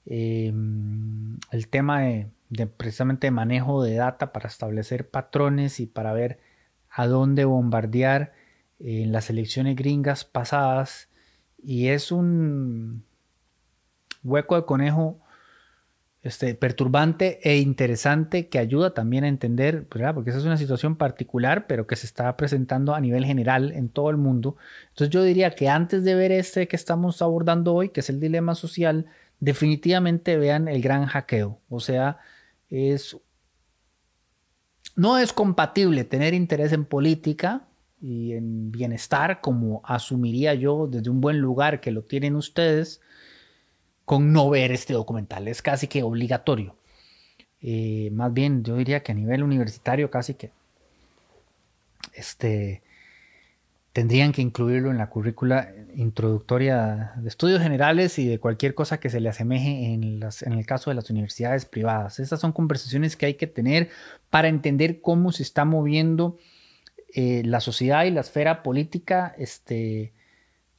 em, 0.08 1.38
el 1.52 1.68
tema 1.68 2.02
de, 2.02 2.28
de, 2.50 2.66
precisamente 2.66 3.30
manejo 3.30 3.84
de 3.84 3.96
data 3.96 4.34
para 4.34 4.48
establecer 4.48 5.08
patrones 5.08 5.80
y 5.80 5.86
para 5.86 6.14
ver 6.14 6.40
a 6.90 7.06
dónde 7.06 7.46
bombardear 7.46 8.34
en 8.80 9.12
las 9.12 9.30
elecciones 9.30 9.76
gringas 9.76 10.26
pasadas. 10.26 11.10
Y 11.62 11.90
es 11.90 12.12
un, 12.12 13.04
hueco 14.26 14.56
de 14.56 14.66
conejo 14.66 15.20
este, 16.26 16.56
perturbante 16.56 17.40
e 17.44 17.60
interesante 17.60 18.48
que 18.50 18.58
ayuda 18.58 18.96
también 18.96 19.24
a 19.24 19.28
entender, 19.28 19.86
porque 19.88 20.32
esa 20.32 20.40
es 20.40 20.46
una 20.46 20.58
situación 20.58 20.96
particular, 20.96 21.68
pero 21.68 21.86
que 21.86 21.96
se 21.96 22.08
está 22.08 22.36
presentando 22.36 22.96
a 22.96 23.00
nivel 23.00 23.26
general 23.26 23.72
en 23.72 23.90
todo 23.90 24.10
el 24.10 24.18
mundo. 24.18 24.58
Entonces 24.90 25.12
yo 25.12 25.22
diría 25.22 25.52
que 25.52 25.70
antes 25.70 26.04
de 26.04 26.16
ver 26.16 26.32
este 26.32 26.68
que 26.68 26.76
estamos 26.76 27.22
abordando 27.22 27.76
hoy, 27.76 27.90
que 27.90 28.00
es 28.00 28.10
el 28.10 28.20
dilema 28.20 28.56
social, 28.56 29.06
definitivamente 29.40 30.36
vean 30.38 30.68
el 30.68 30.82
gran 30.82 31.06
hackeo. 31.06 31.60
O 31.70 31.80
sea, 31.80 32.18
es... 32.72 33.18
No 34.96 35.20
es 35.20 35.32
compatible 35.32 36.06
tener 36.06 36.34
interés 36.34 36.72
en 36.72 36.86
política 36.86 37.68
y 38.02 38.34
en 38.34 38.72
bienestar, 38.72 39.42
como 39.42 39.82
asumiría 39.84 40.56
yo 40.56 40.88
desde 40.88 41.12
un 41.12 41.22
buen 41.22 41.38
lugar 41.38 41.82
que 41.82 41.92
lo 41.92 42.02
tienen 42.02 42.36
ustedes, 42.36 43.02
con 44.06 44.32
no 44.32 44.50
ver 44.50 44.72
este 44.72 44.94
documental. 44.94 45.48
Es 45.48 45.62
casi 45.62 45.88
que 45.88 46.04
obligatorio. 46.04 46.76
Eh, 47.62 48.10
más 48.14 48.34
bien, 48.34 48.64
yo 48.64 48.78
diría 48.78 49.02
que 49.02 49.12
a 49.12 49.16
nivel 49.16 49.44
universitario 49.44 50.12
casi 50.12 50.36
que 50.36 50.52
este, 52.14 52.84
tendrían 53.96 54.34
que 54.34 54.42
incluirlo 54.42 54.92
en 54.92 54.98
la 54.98 55.10
currícula 55.10 55.74
introductoria 55.96 57.14
de 57.16 57.28
estudios 57.28 57.62
generales 57.62 58.20
y 58.20 58.28
de 58.28 58.40
cualquier 58.40 58.76
cosa 58.76 59.00
que 59.00 59.10
se 59.10 59.20
le 59.20 59.30
asemeje 59.30 59.94
en, 59.94 60.20
las, 60.20 60.44
en 60.44 60.54
el 60.54 60.66
caso 60.66 60.92
de 60.92 60.96
las 60.96 61.10
universidades 61.10 61.66
privadas. 61.66 62.20
Estas 62.20 62.40
son 62.40 62.52
conversaciones 62.52 63.16
que 63.16 63.26
hay 63.26 63.34
que 63.36 63.48
tener 63.48 63.90
para 64.30 64.50
entender 64.50 65.02
cómo 65.02 65.32
se 65.32 65.44
está 65.44 65.66
moviendo 65.66 66.38
eh, 67.14 67.42
la 67.46 67.62
sociedad 67.62 68.04
y 68.04 68.12
la 68.12 68.22
esfera 68.22 68.64
política 68.64 69.34
este, 69.38 70.12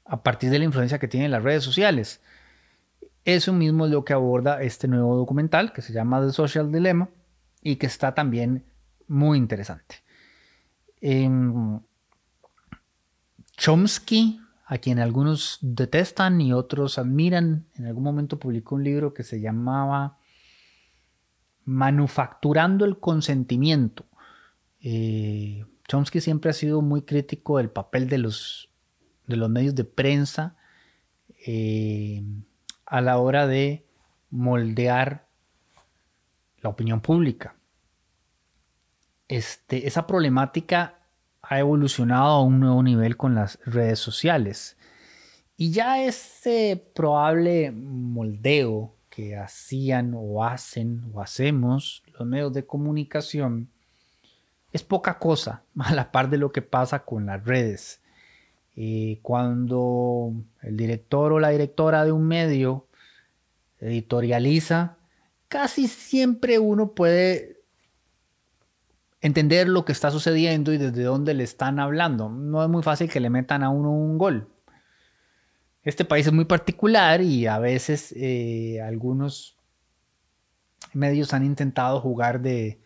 a 0.04 0.22
partir 0.22 0.50
de 0.50 0.58
la 0.58 0.66
influencia 0.66 0.98
que 0.98 1.08
tienen 1.08 1.30
las 1.30 1.42
redes 1.42 1.64
sociales. 1.64 2.20
Eso 3.26 3.52
mismo 3.52 3.86
es 3.86 3.90
lo 3.90 4.04
que 4.04 4.12
aborda 4.12 4.62
este 4.62 4.86
nuevo 4.86 5.16
documental 5.16 5.72
que 5.72 5.82
se 5.82 5.92
llama 5.92 6.24
The 6.24 6.32
Social 6.32 6.70
Dilemma 6.70 7.08
y 7.60 7.74
que 7.74 7.86
está 7.86 8.14
también 8.14 8.64
muy 9.08 9.36
interesante. 9.36 9.96
Em, 11.00 11.80
Chomsky, 13.56 14.40
a 14.66 14.78
quien 14.78 15.00
algunos 15.00 15.58
detestan 15.60 16.40
y 16.40 16.52
otros 16.52 16.98
admiran, 16.98 17.66
en 17.74 17.86
algún 17.86 18.04
momento 18.04 18.38
publicó 18.38 18.76
un 18.76 18.84
libro 18.84 19.12
que 19.12 19.24
se 19.24 19.40
llamaba 19.40 20.18
Manufacturando 21.64 22.84
el 22.84 23.00
consentimiento. 23.00 24.04
Eh, 24.80 25.64
Chomsky 25.88 26.20
siempre 26.20 26.50
ha 26.50 26.54
sido 26.54 26.80
muy 26.80 27.02
crítico 27.02 27.58
del 27.58 27.70
papel 27.70 28.08
de 28.08 28.18
los, 28.18 28.70
de 29.26 29.34
los 29.34 29.50
medios 29.50 29.74
de 29.74 29.82
prensa. 29.82 30.54
Eh, 31.44 32.22
a 32.86 33.00
la 33.00 33.18
hora 33.18 33.46
de 33.46 33.84
moldear 34.30 35.26
la 36.60 36.70
opinión 36.70 37.00
pública. 37.00 37.56
Este, 39.28 39.86
esa 39.86 40.06
problemática 40.06 41.00
ha 41.42 41.58
evolucionado 41.58 42.26
a 42.26 42.42
un 42.42 42.60
nuevo 42.60 42.82
nivel 42.82 43.16
con 43.16 43.34
las 43.34 43.58
redes 43.64 43.98
sociales. 43.98 44.76
Y 45.56 45.72
ya 45.72 46.02
ese 46.02 46.90
probable 46.94 47.70
moldeo 47.72 48.94
que 49.08 49.36
hacían 49.36 50.12
o 50.14 50.44
hacen 50.44 51.10
o 51.14 51.22
hacemos 51.22 52.02
los 52.18 52.28
medios 52.28 52.52
de 52.52 52.66
comunicación 52.66 53.70
es 54.72 54.82
poca 54.82 55.18
cosa 55.18 55.64
a 55.78 55.94
la 55.94 56.12
par 56.12 56.28
de 56.28 56.38
lo 56.38 56.52
que 56.52 56.62
pasa 56.62 57.04
con 57.04 57.26
las 57.26 57.44
redes. 57.44 58.00
Y 58.78 59.16
cuando 59.16 60.34
el 60.60 60.76
director 60.76 61.32
o 61.32 61.40
la 61.40 61.48
directora 61.48 62.04
de 62.04 62.12
un 62.12 62.28
medio 62.28 62.86
editorializa, 63.80 64.98
casi 65.48 65.88
siempre 65.88 66.58
uno 66.58 66.92
puede 66.92 67.56
entender 69.22 69.66
lo 69.66 69.86
que 69.86 69.92
está 69.92 70.10
sucediendo 70.10 70.74
y 70.74 70.78
desde 70.78 71.02
dónde 71.04 71.32
le 71.32 71.42
están 71.42 71.80
hablando. 71.80 72.28
No 72.28 72.62
es 72.62 72.68
muy 72.68 72.82
fácil 72.82 73.10
que 73.10 73.18
le 73.18 73.30
metan 73.30 73.62
a 73.62 73.70
uno 73.70 73.90
un 73.90 74.18
gol. 74.18 74.46
Este 75.82 76.04
país 76.04 76.26
es 76.26 76.32
muy 76.34 76.44
particular 76.44 77.22
y 77.22 77.46
a 77.46 77.58
veces 77.58 78.12
eh, 78.14 78.82
algunos 78.82 79.56
medios 80.92 81.32
han 81.32 81.46
intentado 81.46 82.00
jugar 82.00 82.42
de, 82.42 82.78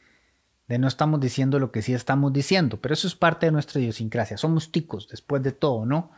de 0.70 0.78
no 0.78 0.86
estamos 0.86 1.20
diciendo 1.20 1.58
lo 1.58 1.72
que 1.72 1.82
sí 1.82 1.94
estamos 1.94 2.32
diciendo, 2.32 2.80
pero 2.80 2.94
eso 2.94 3.08
es 3.08 3.16
parte 3.16 3.46
de 3.46 3.52
nuestra 3.52 3.80
idiosincrasia. 3.80 4.36
Somos 4.36 4.70
ticos, 4.70 5.08
después 5.08 5.42
de 5.42 5.50
todo, 5.50 5.84
¿no? 5.84 6.12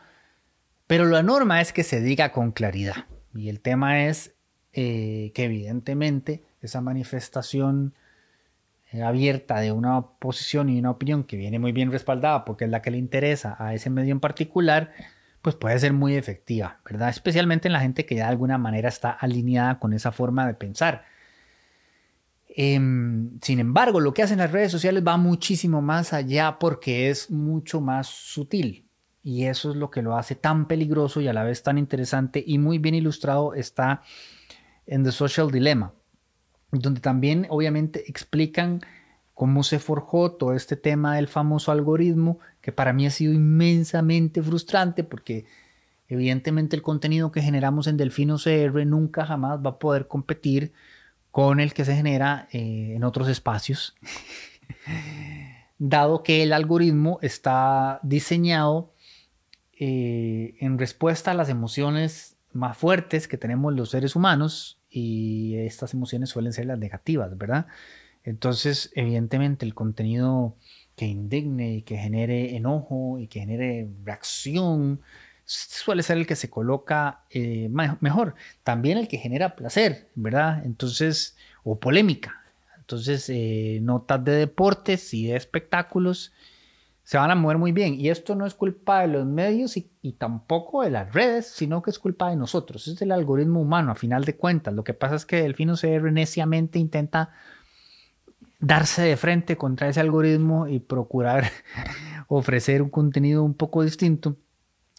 Pero 0.85 1.05
la 1.05 1.23
norma 1.23 1.59
es 1.59 1.73
que 1.73 1.83
se 1.83 2.01
diga 2.01 2.31
con 2.31 2.51
claridad. 2.51 3.07
Y 3.33 3.49
el 3.49 3.61
tema 3.61 4.05
es 4.05 4.35
eh, 4.71 5.31
que 5.33 5.45
evidentemente 5.45 6.43
esa 6.61 6.81
manifestación 6.81 7.95
eh, 8.91 9.01
abierta 9.01 9.59
de 9.59 9.71
una 9.71 9.99
posición 10.19 10.69
y 10.69 10.77
una 10.77 10.91
opinión 10.91 11.23
que 11.23 11.35
viene 11.35 11.57
muy 11.57 11.71
bien 11.71 11.91
respaldada 11.91 12.45
porque 12.45 12.65
es 12.65 12.69
la 12.69 12.83
que 12.83 12.91
le 12.91 12.99
interesa 12.99 13.55
a 13.57 13.73
ese 13.73 13.89
medio 13.89 14.11
en 14.11 14.19
particular, 14.19 14.91
pues 15.41 15.55
puede 15.55 15.79
ser 15.79 15.93
muy 15.93 16.13
efectiva, 16.15 16.77
¿verdad? 16.85 17.09
Especialmente 17.09 17.67
en 17.67 17.73
la 17.73 17.79
gente 17.79 18.05
que 18.05 18.15
de 18.15 18.21
alguna 18.21 18.59
manera 18.59 18.89
está 18.89 19.09
alineada 19.09 19.79
con 19.79 19.93
esa 19.93 20.11
forma 20.11 20.45
de 20.45 20.53
pensar. 20.53 21.05
Em, 22.55 23.39
sin 23.41 23.59
embargo, 23.59 23.99
lo 23.99 24.13
que 24.13 24.21
hacen 24.21 24.37
las 24.37 24.51
redes 24.51 24.71
sociales 24.71 25.03
va 25.05 25.17
muchísimo 25.17 25.81
más 25.81 26.13
allá 26.13 26.59
porque 26.59 27.09
es 27.09 27.31
mucho 27.31 27.81
más 27.81 28.07
sutil. 28.07 28.87
Y 29.23 29.45
eso 29.45 29.71
es 29.71 29.75
lo 29.75 29.89
que 29.89 30.03
lo 30.03 30.17
hace 30.17 30.35
tan 30.35 30.67
peligroso 30.67 31.19
y 31.19 31.27
a 31.27 31.33
la 31.33 31.43
vez 31.43 31.63
tan 31.63 31.79
interesante 31.79 32.43
y 32.45 32.59
muy 32.59 32.77
bien 32.77 32.93
ilustrado 32.93 33.55
está 33.55 34.03
en 34.85 35.03
The 35.03 35.11
Social 35.11 35.49
Dilemma, 35.49 35.93
donde 36.71 36.99
también 36.99 37.47
obviamente 37.49 38.03
explican 38.07 38.81
cómo 39.33 39.63
se 39.63 39.79
forjó 39.79 40.33
todo 40.33 40.53
este 40.53 40.75
tema 40.75 41.15
del 41.15 41.27
famoso 41.27 41.71
algoritmo, 41.71 42.37
que 42.61 42.71
para 42.71 42.93
mí 42.93 43.07
ha 43.07 43.11
sido 43.11 43.33
inmensamente 43.33 44.43
frustrante 44.43 45.03
porque 45.03 45.45
evidentemente 46.07 46.75
el 46.75 46.83
contenido 46.83 47.31
que 47.31 47.41
generamos 47.41 47.87
en 47.87 47.97
Delfino 47.97 48.37
CR 48.37 48.85
nunca 48.85 49.25
jamás 49.25 49.59
va 49.65 49.71
a 49.71 49.79
poder 49.79 50.07
competir 50.07 50.73
con 51.33 51.59
el 51.59 51.73
que 51.73 51.83
se 51.83 51.95
genera 51.95 52.47
eh, 52.51 52.93
en 52.95 53.03
otros 53.03 53.27
espacios, 53.27 53.95
dado 55.79 56.21
que 56.21 56.43
el 56.43 56.53
algoritmo 56.53 57.17
está 57.23 57.99
diseñado 58.03 58.93
eh, 59.79 60.53
en 60.59 60.77
respuesta 60.77 61.31
a 61.31 61.33
las 61.33 61.49
emociones 61.49 62.37
más 62.51 62.77
fuertes 62.77 63.27
que 63.27 63.39
tenemos 63.39 63.73
los 63.73 63.89
seres 63.89 64.15
humanos 64.15 64.79
y 64.91 65.55
estas 65.55 65.95
emociones 65.95 66.29
suelen 66.29 66.53
ser 66.53 66.67
las 66.67 66.77
negativas, 66.77 67.35
¿verdad? 67.35 67.65
Entonces, 68.23 68.91
evidentemente, 68.93 69.65
el 69.65 69.73
contenido 69.73 70.55
que 70.95 71.07
indigne 71.07 71.77
y 71.77 71.81
que 71.81 71.97
genere 71.97 72.55
enojo 72.55 73.17
y 73.17 73.25
que 73.25 73.39
genere 73.39 73.89
reacción 74.03 75.01
suele 75.45 76.03
ser 76.03 76.17
el 76.17 76.27
que 76.27 76.35
se 76.35 76.49
coloca 76.49 77.23
eh, 77.29 77.69
mejor. 77.69 78.35
También 78.63 78.97
el 78.97 79.07
que 79.07 79.17
genera 79.17 79.55
placer, 79.55 80.09
¿verdad? 80.15 80.63
Entonces, 80.65 81.35
o 81.63 81.79
polémica. 81.79 82.41
Entonces, 82.77 83.29
eh, 83.29 83.79
notas 83.81 84.23
de 84.23 84.33
deportes 84.33 85.13
y 85.13 85.27
de 85.27 85.35
espectáculos 85.35 86.33
se 87.03 87.17
van 87.17 87.31
a 87.31 87.35
mover 87.35 87.57
muy 87.57 87.71
bien. 87.71 87.99
Y 87.99 88.09
esto 88.09 88.35
no 88.35 88.45
es 88.45 88.53
culpa 88.53 89.01
de 89.01 89.07
los 89.07 89.25
medios 89.25 89.77
y, 89.77 89.89
tampoco 90.17 90.83
de 90.83 90.91
las 90.91 91.13
redes, 91.13 91.47
sino 91.47 91.81
que 91.81 91.91
es 91.91 91.99
culpa 91.99 92.29
de 92.29 92.35
nosotros. 92.35 92.87
Es 92.87 93.01
el 93.01 93.11
algoritmo 93.11 93.61
humano, 93.61 93.91
a 93.91 93.95
final 93.95 94.25
de 94.25 94.35
cuentas. 94.35 94.73
Lo 94.73 94.83
que 94.83 94.93
pasa 94.93 95.15
es 95.15 95.25
que 95.25 95.41
Delfino 95.41 95.75
CR 95.75 96.11
neciamente 96.11 96.79
intenta 96.79 97.31
darse 98.59 99.01
de 99.01 99.17
frente 99.17 99.57
contra 99.57 99.89
ese 99.89 99.99
algoritmo 99.99 100.67
y 100.67 100.79
procurar 100.79 101.51
ofrecer 102.27 102.81
un 102.81 102.89
contenido 102.89 103.43
un 103.43 103.53
poco 103.53 103.83
distinto. 103.83 104.37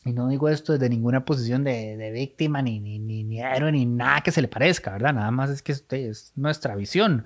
Y 0.05 0.13
no 0.13 0.29
digo 0.29 0.49
esto 0.49 0.75
desde 0.75 0.89
ninguna 0.89 1.25
posición 1.25 1.65
de, 1.65 2.11
víctima, 2.13 2.61
ni, 2.61 2.79
ni, 2.79 2.99
ni, 2.99 3.41
héroe, 3.41 3.73
ni 3.73 3.87
nada 3.87 4.21
que 4.21 4.33
se 4.33 4.43
le 4.43 4.49
parezca, 4.49 4.93
¿verdad? 4.93 5.15
Nada 5.15 5.31
más 5.31 5.51
es 5.51 5.63
que 5.63 5.73
es 5.73 6.33
nuestra 6.37 6.77
visión. 6.77 7.25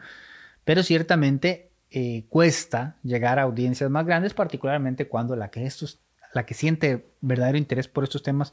Pero 0.64 0.82
ciertamente 0.82 1.70
eh, 1.90 2.26
cuesta 2.28 2.99
llegar 3.02 3.38
a 3.38 3.42
audiencias 3.42 3.90
más 3.90 4.04
grandes, 4.04 4.35
particularmente 4.35 5.08
cuando 5.08 5.35
la 5.37 5.50
que, 5.50 5.64
estos, 5.64 6.00
la 6.35 6.44
que 6.44 6.54
siente 6.54 7.06
verdadero 7.20 7.56
interés 7.58 7.88
por 7.88 8.04
estos 8.04 8.23
temas, 8.23 8.52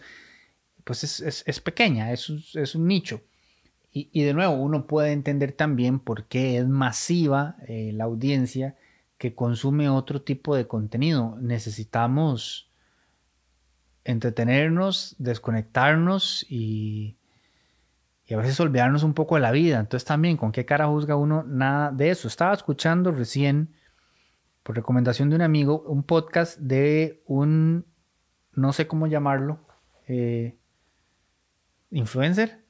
pues 0.85 1.03
es, 1.03 1.43
es, 1.45 1.59
pequeña, 1.59 2.11
es, 2.11 2.31
es 2.53 2.75
un 2.75 2.87
nicho. 2.87 3.21
Y, 3.97 4.23
de 4.23 4.33
nuevo, 4.33 4.55
uno 4.55 4.87
puede 4.87 5.13
entender 5.13 5.53
también 5.53 5.99
por 5.99 6.25
qué 6.25 6.57
es 6.57 6.67
masiva 6.67 7.55
eh, 7.65 7.91
la 7.93 8.03
audiencia 8.03 8.75
que 9.17 9.33
consume 9.33 9.87
otro 9.87 10.21
tipo 10.21 10.53
de 10.53 10.67
contenido. 10.67 11.37
Necesitamos 11.39 12.69
entretenernos, 14.05 15.15
desconectarnos 15.17 16.45
y, 16.49 17.17
a 18.31 18.37
veces 18.37 18.59
olvidarnos 18.59 19.03
un 19.03 19.13
poco 19.13 19.35
de 19.35 19.41
la 19.41 19.51
vida. 19.51 19.79
Entonces 19.79 20.05
también, 20.05 20.37
¿con 20.37 20.51
qué 20.51 20.65
cara 20.65 20.87
juzga 20.87 21.15
uno 21.15 21.43
nada 21.43 21.91
de 21.91 22.11
eso? 22.11 22.27
Estaba 22.27 22.53
escuchando 22.53 23.11
recién, 23.11 23.75
por 24.63 24.75
recomendación 24.75 25.29
de 25.29 25.35
un 25.35 25.41
amigo, 25.41 25.81
un 25.81 26.03
podcast 26.03 26.57
de 26.57 27.21
un, 27.27 27.85
no 28.53 28.73
sé 28.73 28.87
cómo 28.87 29.07
llamarlo, 29.07 29.59
eh, 30.07 30.57
influencer 31.91 32.63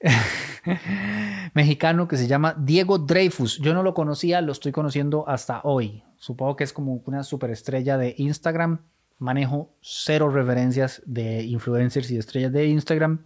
mexicano 1.54 2.08
que 2.08 2.16
se 2.16 2.26
llama 2.26 2.54
Diego 2.58 2.98
Dreyfus. 2.98 3.58
Yo 3.58 3.74
no 3.74 3.82
lo 3.82 3.94
conocía, 3.94 4.40
lo 4.40 4.52
estoy 4.52 4.72
conociendo 4.72 5.28
hasta 5.28 5.60
hoy. 5.64 6.02
Supongo 6.16 6.56
que 6.56 6.64
es 6.64 6.72
como 6.72 6.94
una 7.06 7.22
superestrella 7.22 7.96
de 7.96 8.14
Instagram. 8.18 8.80
Manejo 9.18 9.74
cero 9.80 10.30
referencias 10.30 11.02
de 11.06 11.42
influencers 11.42 12.10
y 12.10 12.18
estrellas 12.18 12.52
de 12.52 12.66
Instagram, 12.66 13.24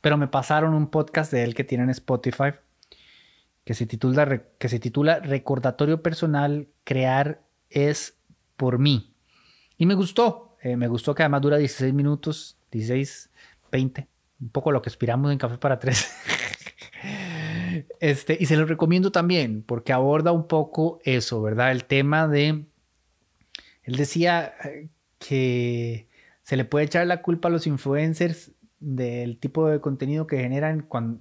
pero 0.00 0.16
me 0.16 0.28
pasaron 0.28 0.74
un 0.74 0.88
podcast 0.88 1.32
de 1.32 1.44
él 1.44 1.54
que 1.54 1.64
tiene 1.64 1.84
en 1.84 1.90
Spotify 1.90 2.52
que 3.64 3.74
se 3.74 3.86
titula, 3.86 4.42
que 4.58 4.68
se 4.68 4.78
titula 4.78 5.20
Recordatorio 5.20 6.02
Personal, 6.02 6.68
Crear 6.84 7.42
es 7.70 8.18
por 8.56 8.78
mí. 8.78 9.14
Y 9.78 9.86
me 9.86 9.94
gustó, 9.94 10.56
eh, 10.62 10.76
me 10.76 10.88
gustó 10.88 11.14
que 11.14 11.22
además 11.22 11.42
dura 11.42 11.58
16 11.58 11.94
minutos, 11.94 12.58
16, 12.70 13.30
20 13.70 14.08
un 14.40 14.50
poco 14.50 14.72
lo 14.72 14.82
que 14.82 14.90
aspiramos 14.90 15.30
en 15.30 15.38
Café 15.38 15.56
para 15.56 15.78
Tres. 15.78 16.10
este, 18.00 18.36
y 18.38 18.46
se 18.46 18.56
lo 18.56 18.66
recomiendo 18.66 19.12
también 19.12 19.62
porque 19.62 19.92
aborda 19.92 20.32
un 20.32 20.48
poco 20.48 20.98
eso, 21.04 21.40
¿verdad? 21.40 21.70
El 21.70 21.84
tema 21.84 22.26
de... 22.26 22.64
Él 23.84 23.96
decía 23.96 24.54
eh, 24.64 24.88
que 25.26 26.08
se 26.42 26.56
le 26.56 26.64
puede 26.64 26.86
echar 26.86 27.06
la 27.06 27.22
culpa 27.22 27.48
a 27.48 27.50
los 27.50 27.66
influencers 27.66 28.52
del 28.80 29.38
tipo 29.38 29.68
de 29.68 29.80
contenido 29.80 30.26
que 30.26 30.38
generan 30.38 30.82
cuando, 30.82 31.20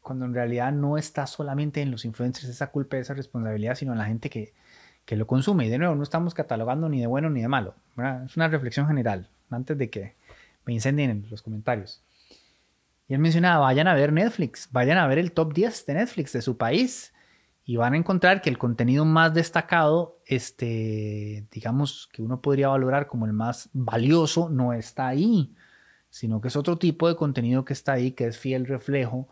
cuando 0.00 0.26
en 0.26 0.34
realidad 0.34 0.72
no 0.72 0.98
está 0.98 1.26
solamente 1.26 1.80
en 1.80 1.90
los 1.90 2.04
influencers 2.04 2.48
esa 2.48 2.68
culpa, 2.68 2.98
esa 2.98 3.14
responsabilidad, 3.14 3.74
sino 3.74 3.92
en 3.92 3.98
la 3.98 4.04
gente 4.04 4.28
que, 4.28 4.52
que 5.04 5.16
lo 5.16 5.26
consume. 5.26 5.66
Y 5.66 5.70
de 5.70 5.78
nuevo, 5.78 5.94
no 5.94 6.02
estamos 6.02 6.34
catalogando 6.34 6.88
ni 6.88 7.00
de 7.00 7.06
bueno 7.06 7.30
ni 7.30 7.40
de 7.40 7.48
malo. 7.48 7.74
Es 8.26 8.36
una 8.36 8.48
reflexión 8.48 8.86
general, 8.86 9.28
antes 9.50 9.78
de 9.78 9.88
que 9.88 10.14
me 10.66 10.74
incendien 10.74 11.10
en 11.10 11.26
los 11.30 11.42
comentarios. 11.42 12.02
Y 13.08 13.14
él 13.14 13.20
mencionaba, 13.20 13.64
vayan 13.66 13.88
a 13.88 13.94
ver 13.94 14.12
Netflix, 14.12 14.68
vayan 14.70 14.98
a 14.98 15.06
ver 15.06 15.18
el 15.18 15.32
top 15.32 15.54
10 15.54 15.86
de 15.86 15.94
Netflix 15.94 16.32
de 16.32 16.42
su 16.42 16.56
país 16.56 17.12
y 17.64 17.76
van 17.76 17.94
a 17.94 17.96
encontrar 17.96 18.42
que 18.42 18.50
el 18.50 18.58
contenido 18.58 19.04
más 19.04 19.32
destacado, 19.34 20.18
este, 20.26 21.46
digamos 21.50 22.08
que 22.12 22.22
uno 22.22 22.40
podría 22.40 22.68
valorar 22.68 23.06
como 23.06 23.26
el 23.26 23.32
más 23.32 23.70
valioso, 23.72 24.48
no 24.48 24.72
está 24.72 25.06
ahí, 25.06 25.54
sino 26.10 26.40
que 26.40 26.48
es 26.48 26.56
otro 26.56 26.76
tipo 26.78 27.08
de 27.08 27.16
contenido 27.16 27.64
que 27.64 27.72
está 27.72 27.92
ahí, 27.92 28.12
que 28.12 28.26
es 28.26 28.38
fiel 28.38 28.66
reflejo 28.66 29.28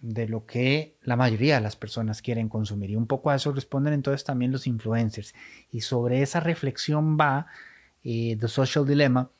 de 0.00 0.28
lo 0.28 0.46
que 0.46 0.96
la 1.02 1.16
mayoría 1.16 1.56
de 1.56 1.62
las 1.62 1.74
personas 1.74 2.22
quieren 2.22 2.48
consumir. 2.48 2.90
Y 2.90 2.96
un 2.96 3.06
poco 3.06 3.30
a 3.30 3.34
eso 3.34 3.52
responden 3.52 3.92
entonces 3.92 4.22
también 4.22 4.52
los 4.52 4.68
influencers. 4.68 5.34
Y 5.72 5.80
sobre 5.80 6.22
esa 6.22 6.38
reflexión 6.38 7.18
va 7.18 7.46
eh, 8.04 8.36
The 8.38 8.46
Social 8.46 8.86
Dilemma, 8.86 9.30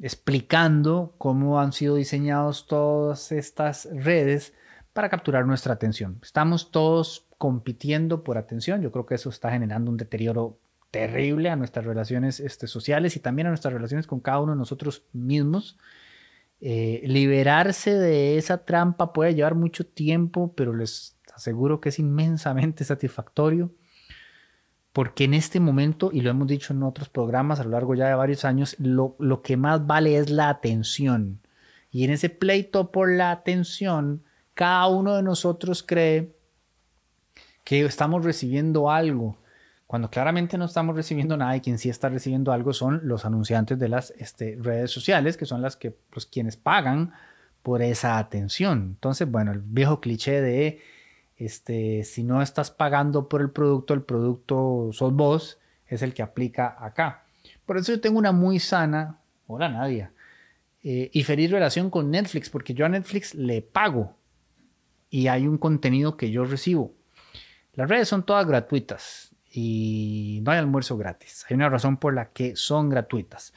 explicando 0.00 1.14
cómo 1.18 1.60
han 1.60 1.72
sido 1.72 1.96
diseñados 1.96 2.66
todas 2.66 3.30
estas 3.30 3.88
redes 3.92 4.54
para 4.94 5.10
capturar 5.10 5.44
nuestra 5.46 5.74
atención. 5.74 6.18
Estamos 6.22 6.70
todos 6.70 7.26
compitiendo 7.36 8.24
por 8.24 8.38
atención. 8.38 8.80
Yo 8.80 8.90
creo 8.90 9.04
que 9.04 9.16
eso 9.16 9.28
está 9.28 9.50
generando 9.50 9.90
un 9.90 9.98
deterioro 9.98 10.58
terrible 10.90 11.50
a 11.50 11.56
nuestras 11.56 11.84
relaciones 11.84 12.40
este, 12.40 12.66
sociales 12.66 13.16
y 13.16 13.20
también 13.20 13.48
a 13.48 13.50
nuestras 13.50 13.74
relaciones 13.74 14.06
con 14.06 14.20
cada 14.20 14.40
uno 14.40 14.52
de 14.52 14.58
nosotros 14.58 15.04
mismos. 15.12 15.76
Eh, 16.62 17.02
liberarse 17.04 17.92
de 17.92 18.38
esa 18.38 18.64
trampa 18.64 19.12
puede 19.12 19.34
llevar 19.34 19.54
mucho 19.54 19.84
tiempo, 19.84 20.54
pero 20.56 20.74
les 20.74 21.18
aseguro 21.34 21.82
que 21.82 21.90
es 21.90 21.98
inmensamente 21.98 22.84
satisfactorio 22.84 23.70
porque 24.94 25.24
en 25.24 25.34
este 25.34 25.58
momento, 25.58 26.10
y 26.12 26.20
lo 26.20 26.30
hemos 26.30 26.46
dicho 26.46 26.72
en 26.72 26.84
otros 26.84 27.08
programas 27.08 27.58
a 27.58 27.64
lo 27.64 27.70
largo 27.70 27.96
ya 27.96 28.06
de 28.06 28.14
varios 28.14 28.44
años, 28.44 28.76
lo, 28.78 29.42
que 29.42 29.56
más 29.56 29.88
vale 29.88 30.16
es 30.16 30.30
la 30.30 30.48
atención. 30.48 31.40
Y 31.90 32.04
en 32.04 32.12
ese 32.12 32.30
pleito 32.30 32.92
por 32.92 33.10
la 33.10 33.32
atención, 33.32 34.22
cada 34.54 34.86
uno 34.86 35.16
de 35.16 35.22
nosotros 35.22 35.82
cree 35.82 36.34
que 37.64 37.84
estamos 37.84 38.24
recibiendo 38.24 38.90
algo, 38.90 39.36
cuando 39.86 40.10
claramente 40.10 40.58
no 40.58 40.64
estamos 40.64 40.96
recibiendo 40.96 41.36
nada 41.36 41.56
y 41.56 41.60
quien 41.60 41.78
sí 41.78 41.88
está 41.88 42.08
recibiendo 42.08 42.52
algo 42.52 42.72
son 42.72 43.00
los 43.04 43.24
anunciantes 43.24 43.78
de 43.78 43.88
las 43.88 44.12
este, 44.18 44.56
redes 44.60 44.90
sociales, 44.90 45.36
que 45.36 45.46
son 45.46 45.62
las 45.62 45.76
que, 45.76 45.90
pues, 45.90 46.26
quienes 46.26 46.56
pagan 46.56 47.12
por 47.62 47.82
esa 47.82 48.18
atención. 48.18 48.94
Entonces, 48.94 49.30
bueno, 49.30 49.52
el 49.52 49.60
viejo 49.60 50.00
cliché 50.00 50.40
de 50.40 50.80
este, 51.36 52.04
si 52.04 52.22
no 52.22 52.42
estás 52.42 52.70
pagando 52.70 53.28
por 53.28 53.40
el 53.40 53.50
producto, 53.50 53.94
el 53.94 54.02
producto 54.02 54.90
sos 54.92 55.12
vos, 55.12 55.58
es 55.86 56.02
el 56.02 56.14
que 56.14 56.22
aplica 56.22 56.76
acá. 56.78 57.24
Por 57.66 57.76
eso 57.76 57.92
yo 57.92 58.00
tengo 58.00 58.18
una 58.18 58.32
muy 58.32 58.58
sana, 58.58 59.18
hola 59.46 59.68
Nadia, 59.68 60.12
eh, 60.82 61.10
y 61.12 61.22
feliz 61.24 61.50
relación 61.50 61.90
con 61.90 62.10
Netflix, 62.10 62.50
porque 62.50 62.74
yo 62.74 62.84
a 62.86 62.88
Netflix 62.88 63.34
le 63.34 63.62
pago 63.62 64.16
y 65.14 65.28
hay 65.28 65.46
un 65.46 65.58
contenido 65.58 66.16
que 66.16 66.32
yo 66.32 66.44
recibo. 66.44 66.92
Las 67.74 67.88
redes 67.88 68.08
son 68.08 68.24
todas 68.24 68.44
gratuitas 68.48 69.32
y 69.48 70.40
no 70.42 70.50
hay 70.50 70.58
almuerzo 70.58 70.96
gratis. 70.96 71.46
Hay 71.48 71.54
una 71.54 71.68
razón 71.68 71.98
por 71.98 72.14
la 72.14 72.30
que 72.30 72.56
son 72.56 72.88
gratuitas. 72.88 73.54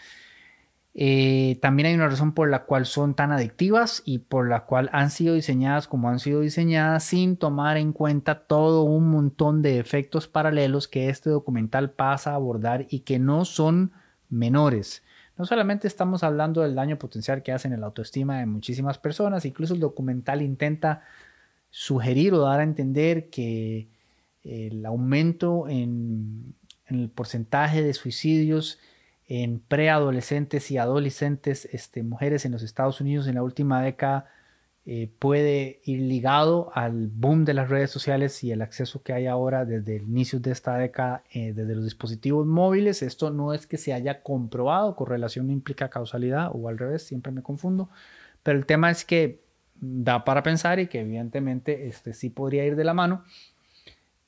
Eh, 0.93 1.57
también 1.59 1.87
hay 1.87 1.95
una 1.95 2.09
razón 2.09 2.33
por 2.33 2.47
la 2.47 2.65
cual 2.65 2.85
son 2.85 3.15
tan 3.15 3.31
adictivas 3.31 4.03
y 4.05 4.19
por 4.19 4.47
la 4.47 4.65
cual 4.65 4.91
han 4.93 5.09
sido 5.09 5.33
diseñadas 5.33 5.87
como 5.87 6.09
han 6.09 6.19
sido 6.19 6.41
diseñadas 6.41 7.03
sin 7.05 7.37
tomar 7.37 7.77
en 7.77 7.91
cuenta 7.91 8.45
todo 8.45 8.83
un 8.83 9.09
montón 9.09 9.63
de 9.63 9.79
efectos 9.79 10.27
paralelos 10.27 10.87
que 10.87 11.09
este 11.09 11.31
documental 11.31 11.89
pasa 11.89 12.33
a 12.33 12.35
abordar 12.35 12.85
y 12.91 12.99
que 12.99 13.17
no 13.17 13.45
son 13.45 13.93
menores. 14.29 15.01
No 15.39 15.45
solamente 15.45 15.87
estamos 15.87 16.23
hablando 16.23 16.61
del 16.61 16.75
daño 16.75 16.99
potencial 16.99 17.41
que 17.41 17.51
hacen 17.51 17.73
en 17.73 17.81
la 17.81 17.87
autoestima 17.87 18.37
de 18.37 18.45
muchísimas 18.45 18.99
personas, 18.99 19.43
incluso 19.45 19.73
el 19.73 19.79
documental 19.79 20.43
intenta 20.43 21.01
sugerir 21.79 22.33
o 22.33 22.39
dar 22.39 22.59
a 22.59 22.63
entender 22.63 23.29
que 23.29 23.87
el 24.43 24.83
aumento 24.83 25.69
en 25.69 26.55
el 26.87 27.07
porcentaje 27.11 27.83
de 27.83 27.93
suicidios 27.93 28.79
en 29.27 29.59
preadolescentes 29.59 30.71
y 30.71 30.79
adolescentes, 30.79 31.65
este, 31.71 32.01
mujeres 32.01 32.45
en 32.45 32.53
los 32.53 32.63
Estados 32.63 32.99
Unidos 32.99 33.27
en 33.27 33.35
la 33.35 33.43
última 33.43 33.83
década 33.83 34.25
eh, 34.87 35.11
puede 35.19 35.81
ir 35.83 35.99
ligado 36.01 36.71
al 36.73 37.09
boom 37.09 37.45
de 37.45 37.53
las 37.53 37.69
redes 37.69 37.91
sociales 37.91 38.43
y 38.43 38.51
el 38.51 38.63
acceso 38.63 39.03
que 39.03 39.13
hay 39.13 39.27
ahora 39.27 39.63
desde 39.63 39.97
el 39.97 40.03
inicio 40.03 40.39
de 40.39 40.49
esta 40.49 40.77
década 40.77 41.25
eh, 41.31 41.53
desde 41.53 41.75
los 41.75 41.83
dispositivos 41.83 42.47
móviles. 42.47 43.03
Esto 43.03 43.29
no 43.29 43.53
es 43.53 43.67
que 43.67 43.77
se 43.77 43.93
haya 43.93 44.23
comprobado, 44.23 44.95
correlación 44.95 45.45
no 45.45 45.53
implica 45.53 45.89
causalidad 45.89 46.49
o 46.53 46.69
al 46.69 46.79
revés, 46.79 47.03
siempre 47.03 47.31
me 47.31 47.43
confundo, 47.43 47.91
pero 48.41 48.57
el 48.57 48.65
tema 48.65 48.89
es 48.89 49.05
que 49.05 49.45
da 49.79 50.23
para 50.23 50.43
pensar 50.43 50.79
y 50.79 50.87
que 50.87 51.01
evidentemente 51.01 51.87
este 51.87 52.13
sí 52.13 52.29
podría 52.29 52.65
ir 52.65 52.75
de 52.75 52.83
la 52.83 52.93
mano. 52.93 53.23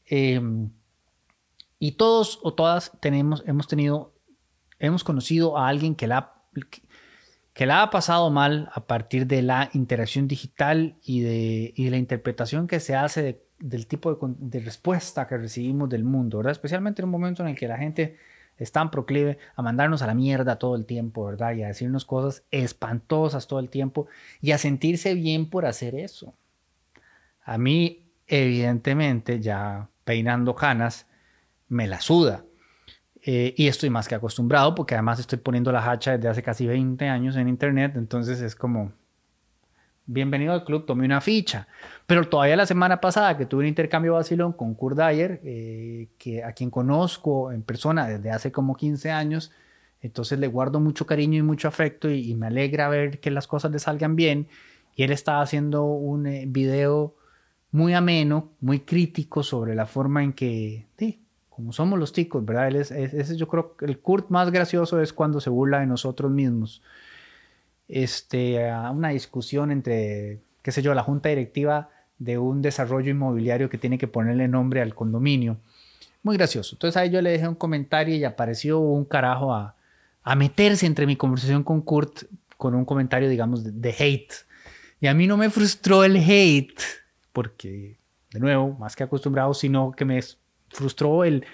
Em, 0.06 0.70
y 1.80 1.94
todos 1.94 2.40
o 2.44 2.54
todas 2.54 2.92
tenemos, 3.00 3.44
hemos 3.46 3.68
tenido, 3.68 4.14
hemos 4.80 5.04
conocido 5.04 5.58
a 5.58 5.68
alguien 5.68 5.96
que 5.96 6.08
la, 6.08 6.34
que 7.54 7.66
la 7.66 7.84
ha 7.84 7.90
pasado 7.90 8.30
mal 8.30 8.70
a 8.74 8.86
partir 8.86 9.28
de 9.28 9.42
la 9.42 9.70
interacción 9.74 10.28
digital 10.28 10.96
y 11.04 11.22
de, 11.22 11.74
la 11.90 11.98
interpretación 11.98 12.68
que 12.68 12.80
se 12.80 12.96
hace 12.96 13.44
del 13.60 13.88
tipo 13.88 14.16
de, 14.40 14.60
respuesta 14.62 15.28
que 15.28 15.38
recibimos 15.38 15.90
del 15.90 16.04
mundo, 16.04 16.38
¿verdad? 16.38 16.52
Especialmente 16.52 17.02
en 17.02 17.06
un 17.06 17.12
momento 17.12 17.44
en 17.44 17.50
el 17.50 17.56
que 17.56 17.68
la 17.68 17.78
gente 17.78 18.18
es 18.60 18.72
tan 18.72 18.92
proclive 18.92 19.40
a 19.56 19.62
mandarnos 19.62 20.02
a 20.02 20.08
la 20.08 20.14
mierda 20.14 20.58
todo 20.60 20.76
el 20.76 20.86
tiempo, 20.86 21.26
¿verdad? 21.26 21.54
Y 21.56 21.64
a 21.64 21.68
decirnos 21.68 22.06
cosas 22.06 22.44
espantosas 22.52 23.48
todo 23.48 23.60
el 23.60 23.70
tiempo 23.70 24.08
y 24.42 24.52
a 24.52 24.58
sentirse 24.58 25.16
bien 25.16 25.50
por 25.50 25.66
hacer 25.66 25.96
eso. 25.96 26.34
A 27.44 27.58
mí, 27.58 28.04
evidentemente, 28.28 29.40
ya 29.40 29.90
peinando 30.04 30.56
canas, 30.56 31.08
me 31.70 31.88
la 31.88 32.02
suda. 32.02 32.44
Eh, 33.22 33.54
y 33.58 33.68
estoy 33.68 33.90
más 33.90 34.08
que 34.08 34.16
acostumbrado 34.16 34.76
porque 34.76 34.96
además 34.96 35.20
estoy 35.20 35.40
poniendo 35.40 35.72
la 35.72 35.90
hacha 35.90 36.18
desde 36.18 36.30
hace 36.30 36.44
casi 36.44 36.68
20 36.68 37.08
años 37.08 37.36
en 37.36 37.50
internet, 37.50 37.94
entonces 37.96 38.40
es 38.40 38.56
como, 38.56 38.94
bienvenido 40.12 40.54
al 40.54 40.64
club, 40.64 40.86
tome 40.86 41.06
una 41.06 41.22
ficha. 41.22 41.68
Pero 42.08 42.28
todavía 42.28 42.56
la 42.56 42.66
semana 42.66 43.00
pasada 43.00 43.38
que 43.38 43.46
tuve 43.46 43.62
un 43.62 43.68
intercambio 43.68 44.14
vacilón 44.14 44.54
con 44.54 44.74
Kurt 44.74 44.98
Dyer, 44.98 45.40
eh, 45.44 46.10
que, 46.18 46.44
a 46.44 46.54
quien 46.54 46.72
conozco 46.72 47.52
en 47.52 47.62
persona 47.62 48.08
desde 48.08 48.32
hace 48.32 48.52
como 48.52 48.76
15 48.76 49.12
años, 49.12 49.52
entonces 50.02 50.40
le 50.40 50.48
guardo 50.48 50.80
mucho 50.80 51.06
cariño 51.06 51.38
y 51.38 51.44
mucho 51.44 51.68
afecto 51.68 52.10
y, 52.10 52.34
me 52.34 52.48
alegra 52.48 52.90
ver 52.90 53.20
que 53.20 53.30
las 53.30 53.48
cosas 53.48 53.72
le 53.72 53.80
salgan 53.80 54.16
bien. 54.16 54.48
Y 54.96 55.04
él 55.04 55.12
estaba 55.12 55.42
haciendo 55.42 55.86
un 55.86 56.26
eh, 56.26 56.46
video 56.48 57.16
muy 57.72 57.94
ameno, 57.94 58.50
muy 58.62 58.80
crítico 58.80 59.44
sobre 59.44 59.76
la 59.76 59.86
forma 59.86 60.24
en 60.24 60.34
que 60.34 60.88
como 61.50 61.74
somos 61.74 62.00
los 62.00 62.14
ticos, 62.14 62.46
¿verdad? 62.46 62.74
es, 62.74 63.36
yo 63.36 63.48
creo 63.50 63.76
que 63.76 63.86
el 63.86 64.00
Kurt 64.00 64.30
más 64.30 64.50
gracioso 64.50 65.02
es 65.02 65.12
cuando 65.12 65.42
se 65.42 65.50
burla 65.50 65.82
de 65.82 65.88
nosotros 65.88 66.32
mismos. 66.32 66.82
Este, 67.90 68.72
una 68.94 69.10
discusión 69.10 69.72
entre, 69.72 70.40
qué 70.62 70.72
sé 70.72 70.82
yo, 70.82 70.94
la 70.94 71.04
junta 71.04 71.30
directiva 71.30 71.90
de 72.20 72.38
un 72.38 72.62
desarrollo 72.62 73.10
inmobiliario 73.10 73.70
que 73.70 73.80
tiene 73.80 73.98
que 73.98 74.08
ponerle 74.08 74.48
nombre 74.48 74.82
al 74.82 74.94
condominio. 74.94 75.58
Muy 76.22 76.38
gracioso. 76.38 76.76
Entonces 76.76 76.98
ahí 76.98 77.10
yo 77.10 77.22
le 77.22 77.32
dejé 77.32 77.48
un 77.48 77.56
comentario 77.56 78.16
y 78.16 78.24
apareció 78.24 78.80
un 78.80 79.06
carajo 79.06 79.54
a, 79.54 79.76
meterse 80.36 80.86
entre 80.86 81.08
mi 81.08 81.16
conversación 81.16 81.64
con 81.64 81.82
Kurt 81.82 82.26
con 82.56 82.76
un 82.76 82.86
comentario, 82.86 83.28
digamos, 83.28 83.64
de, 83.64 83.72
de 83.72 83.96
hate. 83.98 84.34
Y 85.02 85.08
a 85.08 85.14
mí 85.16 85.26
no 85.26 85.38
me 85.38 85.50
frustró 85.50 86.04
el 86.04 86.18
hate, 86.18 86.80
porque, 87.34 87.98
de 88.32 88.40
nuevo, 88.40 88.74
más 88.74 88.96
que 88.96 89.04
acostumbrado, 89.04 89.56
sino 89.56 89.92
que 89.92 90.06
me 90.06 90.20
frustró 90.70 91.24
el, 91.24 91.46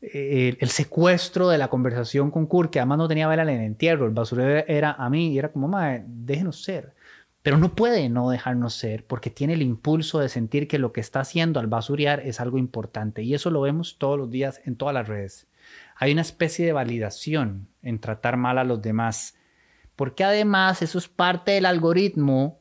el, 0.00 0.68
secuestro 0.68 1.48
de 1.48 1.58
la 1.58 1.68
conversación 1.68 2.30
con 2.30 2.46
Kurt, 2.46 2.70
que 2.70 2.80
además 2.80 2.98
no 2.98 3.08
tenía 3.08 3.28
vela 3.28 3.42
en 3.42 3.50
el 3.50 3.60
entierro, 3.60 4.06
el 4.06 4.12
basurero 4.12 4.64
era 4.66 4.92
a 4.92 5.10
mí 5.10 5.32
y 5.32 5.38
era 5.38 5.52
como, 5.52 5.68
madre, 5.68 6.04
déjenos 6.06 6.62
ser. 6.62 6.94
Pero 7.42 7.56
no 7.56 7.74
puede 7.74 8.08
no 8.08 8.28
dejarnos 8.30 8.74
ser 8.74 9.06
porque 9.06 9.30
tiene 9.30 9.54
el 9.54 9.62
impulso 9.62 10.18
de 10.20 10.28
sentir 10.28 10.68
que 10.68 10.78
lo 10.78 10.92
que 10.92 11.00
está 11.00 11.20
haciendo 11.20 11.58
al 11.58 11.68
basurear 11.68 12.20
es 12.20 12.40
algo 12.40 12.58
importante 12.58 13.22
y 13.22 13.34
eso 13.34 13.50
lo 13.50 13.62
vemos 13.62 13.96
todos 13.98 14.18
los 14.18 14.30
días 14.30 14.60
en 14.66 14.76
todas 14.76 14.94
las 14.94 15.08
redes. 15.08 15.46
Hay 15.96 16.12
una 16.12 16.20
especie 16.20 16.66
de 16.66 16.72
validación 16.72 17.68
en 17.82 17.98
tratar 17.98 18.36
mal 18.36 18.58
a 18.58 18.64
los 18.64 18.82
demás 18.82 19.36
porque 19.96 20.24
además 20.24 20.82
eso 20.82 20.98
es 20.98 21.08
parte 21.08 21.52
del 21.52 21.66
algoritmo 21.66 22.60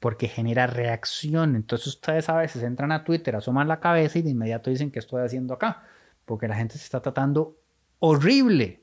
porque 0.00 0.26
genera 0.26 0.66
reacción. 0.66 1.54
Entonces 1.54 1.86
ustedes 1.88 2.28
a 2.28 2.36
veces 2.36 2.64
entran 2.64 2.90
a 2.90 3.04
Twitter, 3.04 3.36
asoman 3.36 3.68
la 3.68 3.78
cabeza 3.78 4.18
y 4.18 4.22
de 4.22 4.30
inmediato 4.30 4.70
dicen 4.70 4.90
que 4.90 4.98
estoy 4.98 5.22
haciendo 5.22 5.54
acá, 5.54 5.84
porque 6.32 6.48
la 6.48 6.56
gente 6.56 6.78
se 6.78 6.84
está 6.84 7.02
tratando 7.02 7.58
horrible. 7.98 8.80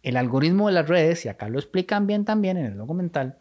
El 0.00 0.16
algoritmo 0.16 0.68
de 0.68 0.74
las 0.74 0.88
redes, 0.88 1.24
y 1.24 1.28
acá 1.28 1.48
lo 1.48 1.58
explican 1.58 2.06
bien 2.06 2.24
también 2.24 2.56
en 2.56 2.66
el 2.66 2.76
documental, 2.76 3.40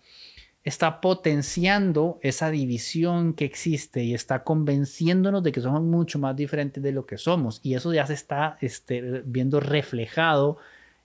está 0.64 1.02
potenciando 1.02 2.18
esa 2.24 2.50
división 2.50 3.36
que 3.36 3.46
existe 3.46 4.04
y 4.04 4.16
está 4.16 4.44
convenciéndonos 4.44 5.44
de 5.44 5.52
que 5.52 5.62
somos 5.62 5.84
mucho 5.84 6.18
más 6.18 6.36
diferentes 6.36 6.82
de 6.82 6.92
lo 6.92 7.06
que 7.06 7.20
somos. 7.20 7.60
Y 7.62 7.76
eso 7.76 7.94
ya 7.94 8.08
se 8.08 8.16
está 8.16 8.58
este, 8.60 9.22
viendo 9.24 9.60
reflejado 9.60 10.58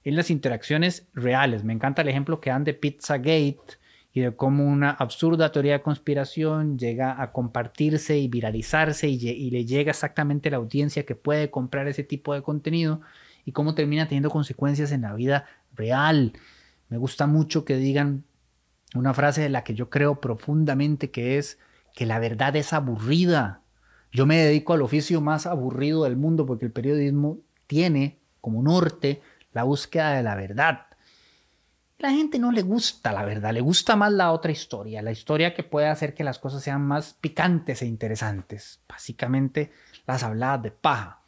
en 0.04 0.16
las 0.16 0.30
interacciones 0.30 1.06
reales. 1.12 1.64
Me 1.64 1.74
encanta 1.74 2.00
el 2.00 2.08
ejemplo 2.08 2.40
que 2.40 2.48
dan 2.48 2.64
de 2.64 2.72
Pizzagate, 2.72 3.76
y 4.16 4.20
de 4.20 4.36
cómo 4.36 4.64
una 4.64 4.90
absurda 4.90 5.50
teoría 5.50 5.72
de 5.72 5.82
conspiración 5.82 6.78
llega 6.78 7.20
a 7.20 7.32
compartirse 7.32 8.16
y 8.16 8.28
viralizarse 8.28 9.08
y, 9.08 9.50
le 9.50 9.64
llega 9.64 9.90
exactamente 9.90 10.48
a 10.48 10.52
la 10.52 10.58
audiencia 10.58 11.04
que 11.04 11.16
puede 11.16 11.50
comprar 11.50 11.88
ese 11.88 12.04
tipo 12.04 12.32
de 12.32 12.40
contenido 12.40 13.00
y 13.44 13.50
cómo 13.50 13.74
termina 13.74 14.06
teniendo 14.06 14.30
consecuencias 14.30 14.92
en 14.92 15.02
la 15.02 15.14
vida 15.14 15.46
real. 15.74 16.32
Me 16.88 16.96
gusta 16.96 17.26
mucho 17.26 17.64
que 17.64 17.76
digan 17.76 18.22
una 18.94 19.14
frase 19.14 19.42
de 19.42 19.48
la 19.48 19.64
que 19.64 19.74
yo 19.74 19.90
creo 19.90 20.20
profundamente 20.20 21.10
que 21.10 21.36
es 21.36 21.58
que 21.92 22.06
la 22.06 22.20
verdad 22.20 22.54
es 22.54 22.72
aburrida. 22.72 23.62
Yo 24.12 24.26
me 24.26 24.36
dedico 24.36 24.74
al 24.74 24.82
oficio 24.82 25.20
más 25.20 25.44
aburrido 25.44 26.04
del 26.04 26.16
mundo 26.16 26.46
porque 26.46 26.66
el 26.66 26.72
periodismo 26.72 27.40
tiene 27.66 28.20
como 28.40 28.62
norte 28.62 29.22
la 29.52 29.64
búsqueda 29.64 30.12
de 30.12 30.22
la 30.22 30.36
verdad 30.36 30.86
la 31.98 32.10
gente 32.10 32.38
no 32.38 32.50
le 32.50 32.62
gusta 32.62 33.12
la 33.12 33.24
verdad, 33.24 33.52
le 33.52 33.60
gusta 33.60 33.96
más 33.96 34.12
la 34.12 34.32
otra 34.32 34.52
historia, 34.52 35.02
la 35.02 35.12
historia 35.12 35.54
que 35.54 35.62
puede 35.62 35.88
hacer 35.88 36.14
que 36.14 36.24
las 36.24 36.38
cosas 36.38 36.62
sean 36.62 36.82
más 36.82 37.14
picantes 37.20 37.82
e 37.82 37.86
interesantes. 37.86 38.80
Básicamente 38.88 39.70
las 40.06 40.22
habladas 40.22 40.62
de 40.62 40.70
paja. 40.70 41.20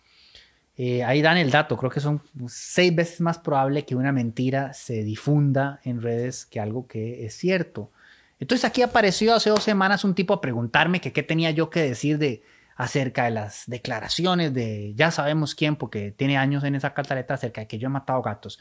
Eh, 0.76 1.02
ahí 1.04 1.22
dan 1.22 1.38
el 1.38 1.50
dato, 1.50 1.78
creo 1.78 1.90
que 1.90 2.00
son 2.00 2.20
seis 2.48 2.94
veces 2.94 3.20
más 3.22 3.38
probable 3.38 3.86
que 3.86 3.94
una 3.94 4.12
mentira 4.12 4.74
se 4.74 5.04
difunda 5.04 5.80
en 5.84 6.02
redes 6.02 6.44
que 6.44 6.60
algo 6.60 6.86
que 6.86 7.24
es 7.24 7.34
cierto. 7.34 7.90
Entonces 8.38 8.66
aquí 8.66 8.82
apareció 8.82 9.34
hace 9.34 9.48
dos 9.48 9.62
semanas 9.62 10.04
un 10.04 10.14
tipo 10.14 10.34
a 10.34 10.40
preguntarme 10.42 11.00
que 11.00 11.12
qué 11.12 11.22
tenía 11.22 11.50
yo 11.52 11.70
que 11.70 11.80
decir 11.80 12.18
de 12.18 12.42
acerca 12.76 13.24
de 13.24 13.30
las 13.30 13.64
declaraciones 13.66 14.52
de 14.52 14.92
ya 14.94 15.10
sabemos 15.10 15.54
quién, 15.54 15.76
porque 15.76 16.10
tiene 16.10 16.36
años 16.36 16.62
en 16.64 16.74
esa 16.74 16.92
cataleta 16.92 17.34
acerca 17.34 17.62
de 17.62 17.66
que 17.66 17.78
yo 17.78 17.86
he 17.86 17.90
matado 17.90 18.20
gatos. 18.20 18.58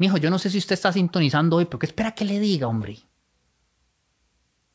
Mijo, 0.00 0.16
yo 0.16 0.30
no 0.30 0.38
sé 0.38 0.48
si 0.48 0.56
usted 0.56 0.72
está 0.72 0.90
sintonizando 0.90 1.56
hoy, 1.56 1.66
pero 1.66 1.78
¿qué 1.78 1.84
espera 1.84 2.12
que 2.12 2.24
le 2.24 2.40
diga, 2.40 2.66
hombre? 2.66 3.00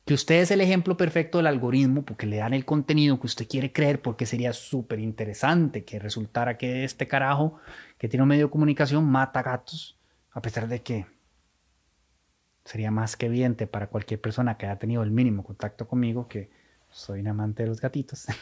Que 0.05 0.13
usted 0.13 0.35
es 0.35 0.51
el 0.51 0.61
ejemplo 0.61 0.97
perfecto 0.97 1.39
del 1.39 1.47
algoritmo 1.47 2.05
porque 2.05 2.27
le 2.27 2.38
dan 2.38 2.53
el 2.53 2.63
contenido 2.63 3.19
que 3.19 3.25
usted 3.25 3.47
quiere 3.47 3.73
creer 3.73 4.03
porque 4.03 4.27
sería 4.27 4.53
súper 4.53 4.99
interesante 4.99 5.83
que 5.83 5.97
resultara 5.97 6.59
que 6.59 6.83
este 6.83 7.07
carajo 7.07 7.57
que 7.97 8.07
tiene 8.07 8.21
un 8.21 8.29
medio 8.29 8.45
de 8.45 8.51
comunicación 8.51 9.03
mata 9.03 9.41
gatos, 9.41 9.97
a 10.29 10.43
pesar 10.43 10.67
de 10.67 10.83
que 10.83 11.07
sería 12.63 12.91
más 12.91 13.17
que 13.17 13.25
evidente 13.25 13.65
para 13.65 13.88
cualquier 13.88 14.21
persona 14.21 14.59
que 14.59 14.67
haya 14.67 14.77
tenido 14.77 15.01
el 15.01 15.09
mínimo 15.09 15.43
contacto 15.43 15.88
conmigo 15.88 16.27
que 16.27 16.51
soy 16.91 17.21
un 17.21 17.29
amante 17.29 17.63
de 17.63 17.69
los 17.69 17.81
gatitos. 17.81 18.27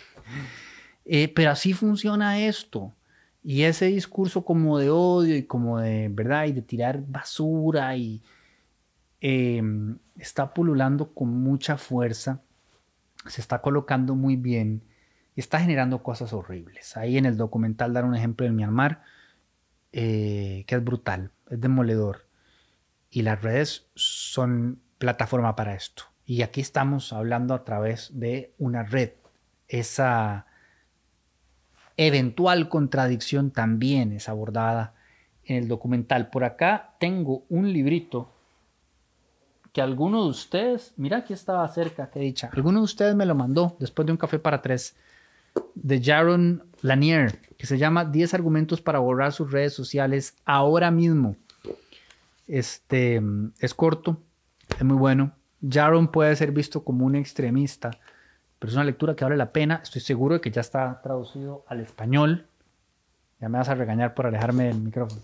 Eh, 1.06 1.28
pero 1.28 1.52
así 1.52 1.74
funciona 1.74 2.40
esto. 2.40 2.94
Y 3.44 3.64
ese 3.64 3.88
discurso 3.88 4.46
como 4.46 4.80
de 4.80 4.90
odio 4.90 5.36
y 5.36 5.44
como 5.44 5.80
de, 5.80 6.08
¿verdad? 6.10 6.46
Y 6.46 6.54
de 6.54 6.62
tirar 6.62 7.04
basura 7.06 7.96
y 7.98 8.22
em, 9.20 9.98
está 10.18 10.54
pululando 10.54 11.14
con 11.14 11.30
mucha 11.30 11.78
fuerza, 11.78 12.42
se 13.28 13.42
está 13.42 13.62
colocando 13.62 14.16
muy 14.16 14.38
bien 14.38 14.84
y 15.36 15.42
está 15.42 15.60
generando 15.60 16.04
cosas 16.04 16.32
horribles. 16.32 16.96
Ahí 16.96 17.18
en 17.18 17.26
el 17.26 17.36
documental 17.36 17.94
dar 17.94 18.06
un 18.06 18.16
ejemplo 18.16 18.46
del 18.46 18.54
Myanmar, 18.54 19.02
eh, 19.92 20.64
que 20.66 20.76
es 20.76 20.84
brutal, 20.84 21.32
es 21.50 21.60
demoledor. 21.60 22.28
Y 23.10 23.24
las 23.24 23.42
redes 23.42 23.88
son 23.96 24.80
plataforma 24.98 25.56
para 25.56 25.76
esto. 25.76 26.04
Y 26.26 26.44
aquí 26.44 26.62
estamos 26.62 27.12
hablando 27.12 27.54
a 27.54 27.66
través 27.66 28.18
de 28.18 28.54
una 28.58 28.84
red. 28.84 29.12
Esa 29.68 30.46
eventual 31.98 32.70
contradicción 32.70 33.52
también 33.52 34.12
es 34.14 34.30
abordada 34.30 34.94
en 35.46 35.58
el 35.58 35.68
documental. 35.68 36.30
Por 36.30 36.44
acá 36.44 36.96
tengo 37.00 37.44
un 37.50 37.72
librito 37.72 38.30
que 39.72 39.82
alguno 39.82 40.24
de 40.24 40.30
ustedes, 40.30 40.94
mira 40.98 41.18
aquí 41.18 41.34
estaba 41.34 41.68
cerca, 41.68 42.10
qué 42.12 42.20
dicha, 42.20 42.50
alguno 42.54 42.80
de 42.80 42.86
ustedes 42.86 43.16
me 43.16 43.26
lo 43.26 43.36
mandó 43.36 43.76
después 43.80 44.06
de 44.06 44.12
un 44.12 44.18
café 44.18 44.38
para 44.38 44.62
tres, 44.62 44.96
de 45.76 46.02
Jaron 46.02 46.64
Lanier, 46.82 47.40
que 47.58 47.66
se 47.66 47.78
llama 47.78 48.06
10 48.06 48.34
argumentos 48.34 48.82
para 48.82 49.00
borrar 49.00 49.34
sus 49.34 49.52
redes 49.52 49.74
sociales 49.74 50.36
ahora 50.46 50.92
mismo. 50.92 51.36
Este 52.48 53.22
es 53.60 53.74
corto, 53.74 54.18
es 54.78 54.84
muy 54.84 54.98
bueno. 54.98 55.32
Jaron 55.68 56.10
puede 56.10 56.36
ser 56.36 56.52
visto 56.52 56.84
como 56.84 57.06
un 57.06 57.16
extremista, 57.16 57.92
pero 58.64 58.72
es 58.72 58.76
una 58.78 58.86
lectura 58.86 59.14
que 59.14 59.26
vale 59.26 59.36
la 59.36 59.52
pena. 59.52 59.82
Estoy 59.84 60.00
seguro 60.00 60.36
de 60.36 60.40
que 60.40 60.50
ya 60.50 60.62
está 60.62 61.02
traducido 61.02 61.66
al 61.68 61.82
español. 61.82 62.48
Ya 63.42 63.50
me 63.50 63.58
vas 63.58 63.68
a 63.68 63.76
regañar 63.76 64.14
por 64.14 64.26
alejarme 64.26 64.64
del 64.68 64.80
micrófono. 64.80 65.22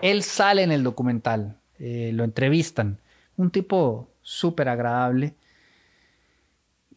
Él 0.00 0.22
sale 0.22 0.62
en 0.62 0.72
el 0.72 0.82
documental, 0.82 1.58
eh, 1.78 2.12
lo 2.14 2.24
entrevistan. 2.24 2.98
Un 3.36 3.50
tipo 3.50 4.08
súper 4.22 4.70
agradable 4.70 5.34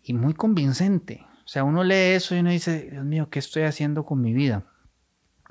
y 0.01 0.13
muy 0.13 0.33
convincente. 0.33 1.25
O 1.43 1.47
sea, 1.49 1.65
uno 1.65 1.83
lee 1.83 2.13
eso 2.15 2.33
y 2.33 2.39
uno 2.39 2.49
dice, 2.49 2.87
Dios 2.89 3.03
mío, 3.03 3.27
¿qué 3.29 3.39
estoy 3.39 3.63
haciendo 3.63 4.05
con 4.05 4.21
mi 4.21 4.31
vida? 4.31 4.63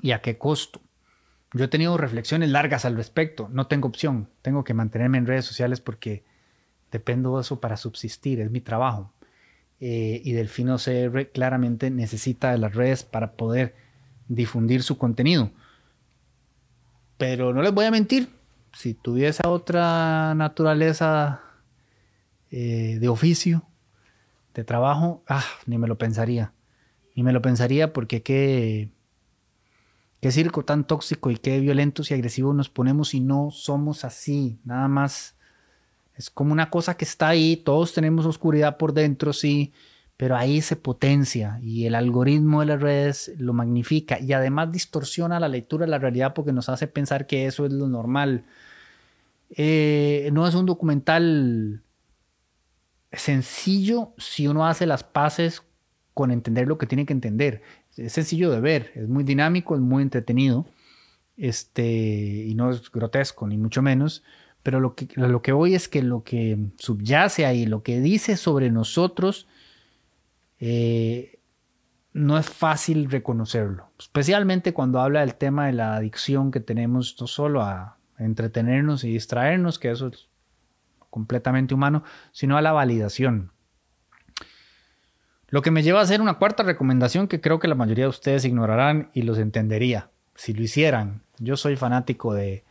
¿Y 0.01 0.09
a 0.09 0.23
qué 0.23 0.39
costo? 0.39 0.81
Yo 1.53 1.65
he 1.65 1.67
tenido 1.67 1.97
reflexiones 1.97 2.49
largas 2.49 2.83
al 2.83 2.95
respecto. 2.95 3.47
No 3.51 3.67
tengo 3.67 3.89
opción. 3.89 4.27
Tengo 4.41 4.63
que 4.63 4.73
mantenerme 4.73 5.19
en 5.19 5.27
redes 5.27 5.45
sociales 5.45 5.81
porque 5.81 6.23
dependo 6.91 7.35
de 7.35 7.41
eso 7.41 7.59
para 7.59 7.77
subsistir. 7.77 8.39
Es 8.39 8.49
mi 8.49 8.61
trabajo. 8.61 9.13
Eh, 9.79 10.21
y 10.23 10.33
Delfino 10.33 10.77
CR 10.77 11.31
claramente 11.31 11.89
necesita 11.89 12.51
de 12.51 12.57
las 12.57 12.75
redes 12.75 13.03
para 13.03 13.33
poder 13.33 13.75
difundir 14.27 14.83
su 14.83 14.97
contenido. 14.97 15.51
Pero 17.17 17.53
no 17.53 17.61
les 17.61 17.73
voy 17.73 17.85
a 17.85 17.91
mentir. 17.91 18.29
Si 18.73 18.93
tuviese 18.93 19.41
otra 19.47 20.35
naturaleza 20.35 21.41
eh, 22.51 22.97
de 22.99 23.07
oficio, 23.07 23.63
de 24.53 24.63
trabajo, 24.63 25.23
ah, 25.27 25.45
ni 25.65 25.77
me 25.77 25.87
lo 25.87 25.97
pensaría. 25.97 26.53
Ni 27.15 27.23
me 27.23 27.33
lo 27.33 27.41
pensaría 27.41 27.93
porque 27.93 28.21
qué 28.21 28.91
Qué 30.21 30.31
circo 30.31 30.65
tan 30.65 30.85
tóxico 30.85 31.31
y 31.31 31.37
qué 31.37 31.59
violentos 31.61 32.11
y 32.11 32.13
agresivos 32.13 32.53
nos 32.53 32.69
ponemos 32.69 33.13
y 33.13 33.21
no 33.21 33.51
somos 33.51 34.03
así. 34.03 34.59
Nada 34.65 34.89
más 34.89 35.37
es 36.19 36.29
como 36.29 36.53
una 36.53 36.69
cosa 36.69 36.95
que 36.95 37.05
está 37.05 37.29
ahí. 37.29 37.57
Todos 37.57 37.93
tenemos 37.93 38.27
oscuridad 38.27 38.77
por 38.77 38.93
dentro, 38.93 39.33
sí, 39.33 39.73
pero 40.17 40.37
ahí 40.37 40.61
se 40.61 40.75
potencia 40.75 41.59
y 41.63 41.85
el 41.85 41.95
algoritmo 41.95 42.59
de 42.59 42.67
las 42.67 42.79
redes 42.81 43.31
lo 43.37 43.53
magnifica 43.53 44.19
y 44.19 44.33
además 44.33 44.71
distorsiona 44.71 45.39
la 45.39 45.47
lectura 45.47 45.85
de 45.85 45.91
la 45.91 45.97
realidad 45.97 46.33
porque 46.35 46.53
nos 46.53 46.69
hace 46.69 46.85
pensar 46.85 47.25
que 47.25 47.47
eso 47.47 47.65
es 47.65 47.73
lo 47.73 47.87
normal. 47.87 48.45
Eh, 49.49 50.29
no 50.31 50.47
es 50.47 50.53
un 50.53 50.67
documental 50.67 51.81
sencillo 53.11 54.13
si 54.19 54.47
uno 54.47 54.67
hace 54.67 54.85
las 54.85 55.03
paces 55.03 55.63
con 56.13 56.29
entender 56.29 56.67
lo 56.67 56.77
que 56.77 56.85
tiene 56.85 57.07
que 57.07 57.13
entender 57.13 57.63
es 57.99 58.13
sencillo 58.13 58.51
de 58.51 58.61
ver, 58.61 58.91
es 58.95 59.07
muy 59.07 59.23
dinámico, 59.23 59.75
es 59.75 59.81
muy 59.81 60.03
entretenido, 60.03 60.65
este, 61.37 61.83
y 61.83 62.53
no 62.55 62.71
es 62.71 62.91
grotesco, 62.91 63.47
ni 63.47 63.57
mucho 63.57 63.81
menos, 63.81 64.23
pero 64.63 64.79
lo 64.79 64.95
que, 64.95 65.07
lo 65.15 65.41
que 65.41 65.51
voy 65.51 65.75
es 65.75 65.87
que 65.87 66.01
lo 66.01 66.23
que 66.23 66.57
subyace 66.77 67.45
ahí, 67.45 67.65
lo 67.65 67.83
que 67.83 67.99
dice 67.99 68.37
sobre 68.37 68.69
nosotros, 68.69 69.47
eh, 70.59 71.39
no 72.13 72.37
es 72.37 72.49
fácil 72.49 73.09
reconocerlo, 73.09 73.89
especialmente 73.99 74.73
cuando 74.73 74.99
habla 74.99 75.21
del 75.21 75.35
tema 75.35 75.67
de 75.67 75.73
la 75.73 75.95
adicción 75.95 76.51
que 76.51 76.59
tenemos 76.59 77.15
no 77.19 77.27
solo 77.27 77.61
a 77.61 77.97
entretenernos 78.17 79.03
y 79.03 79.11
distraernos, 79.11 79.79
que 79.79 79.91
eso 79.91 80.07
es 80.07 80.27
completamente 81.09 81.73
humano, 81.73 82.03
sino 82.31 82.57
a 82.57 82.61
la 82.61 82.71
validación. 82.71 83.51
Lo 85.47 85.61
que 85.61 85.71
me 85.71 85.81
lleva 85.81 85.99
a 85.99 86.03
hacer 86.03 86.21
una 86.21 86.35
cuarta 86.35 86.63
recomendación 86.63 87.27
que 87.27 87.41
creo 87.41 87.59
que 87.59 87.67
la 87.67 87.75
mayoría 87.75 88.05
de 88.05 88.09
ustedes 88.09 88.45
ignorarán 88.45 89.09
y 89.13 89.23
los 89.23 89.39
entendería 89.39 90.11
si 90.35 90.53
lo 90.53 90.61
hicieran. 90.61 91.23
Yo 91.39 91.57
soy 91.57 91.75
fanático 91.75 92.33
de, 92.33 92.63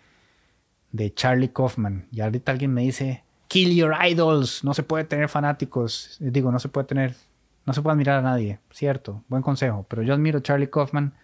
de 0.93 1.13
Charlie 1.13 1.51
Kaufman 1.51 2.07
y 2.11 2.21
ahorita 2.21 2.53
alguien 2.53 2.73
me 2.73 2.83
dice, 2.83 3.25
kill 3.49 3.75
your 3.75 3.95
idols, 4.05 4.63
no 4.65 4.75
se 4.75 4.83
puede 4.83 5.05
tener 5.05 5.29
fanáticos. 5.29 6.17
Digo, 6.21 6.53
no 6.53 6.59
se 6.59 6.69
puede 6.69 6.87
tener, 6.87 7.15
no 7.67 7.73
se 7.73 7.83
puede 7.83 7.95
admirar 7.95 8.19
a 8.19 8.23
nadie, 8.23 8.61
cierto, 8.71 9.25
buen 9.29 9.43
consejo, 9.43 9.87
pero 9.89 10.03
yo 10.03 10.15
admiro 10.15 10.39
a 10.39 10.43
Charlie 10.43 10.71
Kaufman. 10.71 11.15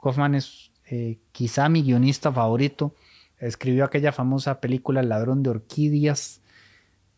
Kaufman 0.00 0.34
es 0.34 0.72
eh, 0.86 1.18
quizá 1.32 1.68
mi 1.68 1.82
guionista 1.82 2.32
favorito. 2.32 2.94
Escribió 3.38 3.84
aquella 3.84 4.12
famosa 4.12 4.60
película 4.60 5.00
El 5.00 5.08
ladrón 5.08 5.42
de 5.42 5.50
orquídeas 5.50 6.42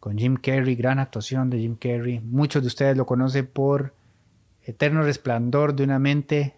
con 0.00 0.18
Jim 0.18 0.36
Carrey, 0.36 0.74
gran 0.74 0.98
actuación 0.98 1.50
de 1.50 1.58
Jim 1.58 1.76
Carrey. 1.76 2.20
Muchos 2.20 2.62
de 2.62 2.68
ustedes 2.68 2.96
lo 2.96 3.06
conocen 3.06 3.46
por 3.46 3.94
Eterno 4.62 5.02
Resplandor 5.02 5.74
de 5.74 5.84
una 5.84 5.98
mente 5.98 6.54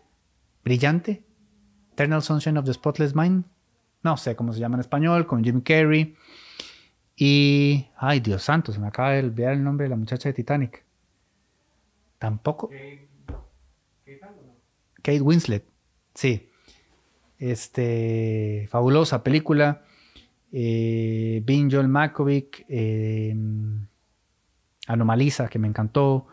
brillante, 0.65 1.25
Eternal 1.93 2.23
Sunshine 2.23 2.59
of 2.59 2.65
the 2.65 2.75
Spotless 2.75 3.15
Mind, 3.15 3.45
no 4.07 4.17
sé 4.17 4.37
cómo 4.37 4.53
se 4.53 4.61
llama 4.61 4.77
en 4.77 4.83
español, 4.83 5.27
con 5.27 5.43
Jim 5.43 5.61
Carrey. 5.61 6.15
Y, 7.17 7.89
ay 7.97 8.21
Dios 8.21 8.45
santo, 8.45 8.73
se 8.73 8.79
me 8.79 8.87
acaba 8.87 9.11
de 9.11 9.19
olvidar 9.21 9.53
el 9.53 9.65
nombre 9.65 9.85
de 9.85 9.91
la 9.91 9.97
muchacha 9.97 10.29
de 10.29 10.33
Titanic. 10.33 10.85
Tampoco. 12.19 12.71
Kate 15.03 15.21
Winslet, 15.21 15.65
sí. 16.15 16.49
Este, 17.39 18.69
fabulosa 18.71 19.25
película 19.25 19.83
eh, 20.53 21.43
Joel 21.71 21.89
Makovic, 21.89 22.65
em, 22.69 23.89
Anomaliza, 24.87 25.49
que 25.49 25.59
me 25.59 25.67
encantó, 25.67 26.29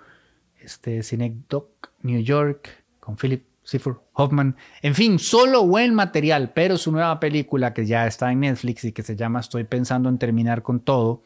este, 0.62 1.02
Doc 1.50 1.92
New 2.04 2.22
York, 2.22 2.70
con 3.00 3.18
Philip 3.18 3.44
Seymour 3.64 4.04
Hoffman. 4.14 4.56
En 4.82 4.96
fin, 4.96 5.20
solo 5.20 5.66
buen 5.66 5.94
material, 5.94 6.52
pero 6.54 6.78
su 6.78 6.92
nueva 6.92 7.20
película 7.20 7.74
que 7.74 7.86
ya 7.86 8.06
está 8.06 8.32
en 8.32 8.42
Netflix 8.42 8.84
y 8.84 8.92
que 8.92 9.04
se 9.04 9.16
llama 9.16 9.40
Estoy 9.40 9.64
pensando 9.64 10.10
en 10.10 10.18
terminar 10.18 10.64
con 10.64 10.80
todo, 10.80 11.24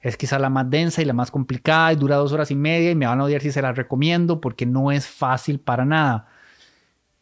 es 0.00 0.16
quizá 0.16 0.38
la 0.38 0.50
más 0.50 0.68
densa 0.68 1.00
y 1.00 1.04
la 1.04 1.12
más 1.12 1.30
complicada 1.30 1.92
y 1.92 1.96
dura 1.96 2.16
dos 2.16 2.32
horas 2.32 2.50
y 2.50 2.56
media 2.56 2.90
y 2.90 2.94
me 2.94 3.06
van 3.06 3.20
a 3.20 3.24
odiar 3.24 3.40
si 3.40 3.52
se 3.52 3.62
la 3.62 3.72
recomiendo 3.72 4.40
porque 4.40 4.66
no 4.66 4.90
es 4.90 5.06
fácil 5.06 5.60
para 5.60 5.84
nada. 5.84 6.28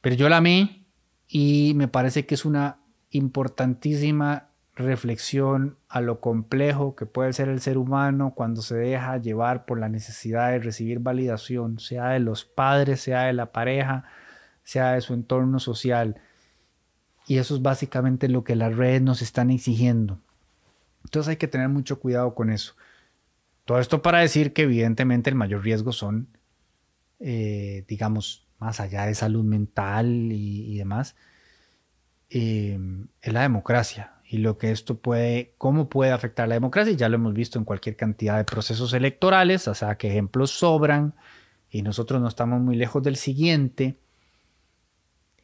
Pero 0.00 0.16
yo 0.16 0.28
la 0.28 0.38
amé 0.38 0.86
y 1.28 1.72
me 1.76 1.88
parece 1.88 2.26
que 2.26 2.34
es 2.34 2.44
una 2.44 2.78
importantísima 3.10 4.49
reflexión 4.80 5.78
a 5.88 6.00
lo 6.00 6.20
complejo 6.20 6.96
que 6.96 7.06
puede 7.06 7.32
ser 7.32 7.48
el 7.48 7.60
ser 7.60 7.78
humano 7.78 8.34
cuando 8.34 8.62
se 8.62 8.76
deja 8.76 9.18
llevar 9.18 9.64
por 9.64 9.78
la 9.78 9.88
necesidad 9.88 10.50
de 10.50 10.58
recibir 10.58 10.98
validación, 10.98 11.78
sea 11.78 12.08
de 12.08 12.20
los 12.20 12.44
padres, 12.44 13.00
sea 13.00 13.24
de 13.24 13.32
la 13.32 13.52
pareja, 13.52 14.04
sea 14.64 14.92
de 14.92 15.00
su 15.00 15.14
entorno 15.14 15.58
social. 15.58 16.20
Y 17.26 17.38
eso 17.38 17.54
es 17.54 17.62
básicamente 17.62 18.28
lo 18.28 18.44
que 18.44 18.56
las 18.56 18.74
redes 18.76 19.02
nos 19.02 19.22
están 19.22 19.50
exigiendo. 19.50 20.20
Entonces 21.04 21.30
hay 21.30 21.36
que 21.36 21.48
tener 21.48 21.68
mucho 21.68 22.00
cuidado 22.00 22.34
con 22.34 22.50
eso. 22.50 22.74
Todo 23.64 23.78
esto 23.78 24.02
para 24.02 24.18
decir 24.18 24.52
que 24.52 24.62
evidentemente 24.62 25.30
el 25.30 25.36
mayor 25.36 25.62
riesgo 25.62 25.92
son, 25.92 26.28
eh, 27.20 27.84
digamos, 27.88 28.46
más 28.58 28.80
allá 28.80 29.06
de 29.06 29.14
salud 29.14 29.44
mental 29.44 30.32
y, 30.32 30.76
demás, 30.76 31.16
eh, 32.30 32.78
es 33.22 33.32
la 33.32 33.42
democracia 33.42 34.19
y 34.32 34.38
lo 34.38 34.58
que 34.58 34.70
esto 34.70 34.96
puede, 34.96 35.54
cómo 35.58 35.88
puede 35.88 36.12
afectar 36.12 36.46
la 36.46 36.54
democracia. 36.54 36.92
Ya 36.92 37.08
lo 37.08 37.16
hemos 37.16 37.34
visto 37.34 37.58
en 37.58 37.64
cualquier 37.64 37.96
cantidad 37.96 38.36
de 38.36 38.44
procesos 38.44 38.92
electorales, 38.92 39.66
o 39.66 39.74
sea 39.74 39.96
que 39.96 40.06
ejemplos 40.06 40.52
sobran 40.52 41.14
y 41.68 41.82
nosotros 41.82 42.22
no 42.22 42.28
estamos 42.28 42.60
muy 42.60 42.76
lejos 42.76 43.02
del 43.02 43.16
siguiente. 43.16 43.96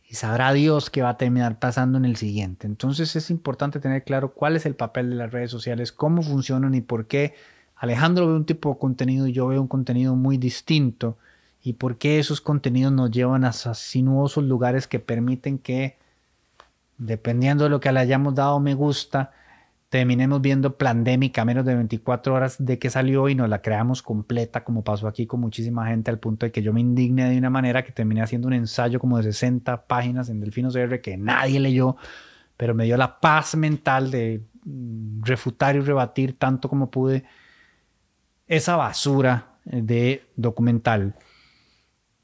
Y 0.09 0.14
sabrá 0.14 0.53
Dios 0.53 0.88
qué 0.88 1.03
va 1.03 1.09
a 1.11 1.16
terminar 1.16 1.59
pasando 1.59 1.99
en 1.99 2.05
el 2.05 2.14
siguiente. 2.14 2.68
Entonces 2.68 3.16
es 3.16 3.29
importante 3.29 3.81
tener 3.81 4.05
claro 4.05 4.33
cuál 4.33 4.55
es 4.55 4.66
el 4.66 4.77
papel 4.77 5.11
de 5.11 5.16
las 5.16 5.33
redes 5.33 5.51
sociales, 5.51 5.90
cómo 5.90 6.22
funcionan 6.22 6.77
y 6.77 6.81
por 6.81 7.09
qué 7.09 7.35
Alejandro 7.75 8.29
ve 8.29 8.35
un 8.35 8.46
tipo 8.46 8.72
de 8.72 8.79
contenido 8.79 9.27
y 9.27 9.33
yo 9.33 9.49
veo 9.49 9.61
un 9.61 9.66
contenido 9.66 10.14
muy 10.14 10.38
distinto 10.38 11.18
y 11.61 11.72
por 11.72 11.99
qué 11.99 12.20
esos 12.20 12.40
contenidos 12.40 12.92
nos 12.92 13.11
llevan 13.11 13.44
a 13.44 13.53
sinuosos 13.53 14.44
lugares 14.44 14.87
que 14.87 15.01
permiten 15.01 15.59
que 15.59 15.99
dependiendo 16.98 17.64
de 17.64 17.70
lo 17.70 17.80
que 17.80 17.92
le 17.92 18.00
hayamos 18.00 18.35
dado 18.35 18.61
me 18.61 18.74
gusta, 18.74 19.32
terminemos 19.88 20.40
viendo 20.40 20.76
Plandémica 20.76 21.42
a 21.42 21.44
menos 21.44 21.64
de 21.64 21.74
24 21.74 22.35
horas 22.35 22.56
de 22.59 22.78
que 22.78 22.90
salió 22.90 23.28
y 23.28 23.35
nos 23.35 23.48
la 23.48 23.62
creamos 23.62 24.02
completa, 24.02 24.64
como 24.64 24.82
pasó 24.82 25.06
aquí 25.06 25.26
con 25.26 25.40
muchísima 25.40 25.87
gente, 25.87 26.11
al 26.11 26.18
punto 26.18 26.46
de 26.46 26.52
que 26.52 26.62
yo 26.62 26.72
me 26.72 26.80
indigne 26.80 27.30
de 27.30 27.38
una 27.38 27.50
manera 27.50 27.85
que 27.85 27.92
terminé 27.92 28.22
haciendo 28.22 28.48
un 28.48 28.54
ensayo 28.54 28.98
como 28.98 29.18
de 29.18 29.24
60 29.24 29.87
páginas 29.87 30.28
en 30.28 30.40
Delfino 30.40 30.70
CR 30.70 31.00
que 31.00 31.16
nadie 31.16 31.61
leyó, 31.61 31.96
pero 32.56 32.74
me 32.74 32.85
dio 32.85 32.96
la 32.96 33.20
paz 33.20 33.54
mental 33.56 34.11
de 34.11 34.42
mm, 34.64 35.22
refutar 35.22 35.76
y 35.76 35.80
rebatir 35.80 36.38
tanto 36.38 36.68
como 36.68 36.90
pude 36.90 37.24
esa 38.48 38.76
basura 38.76 39.56
de 39.64 40.24
documental 40.37 41.14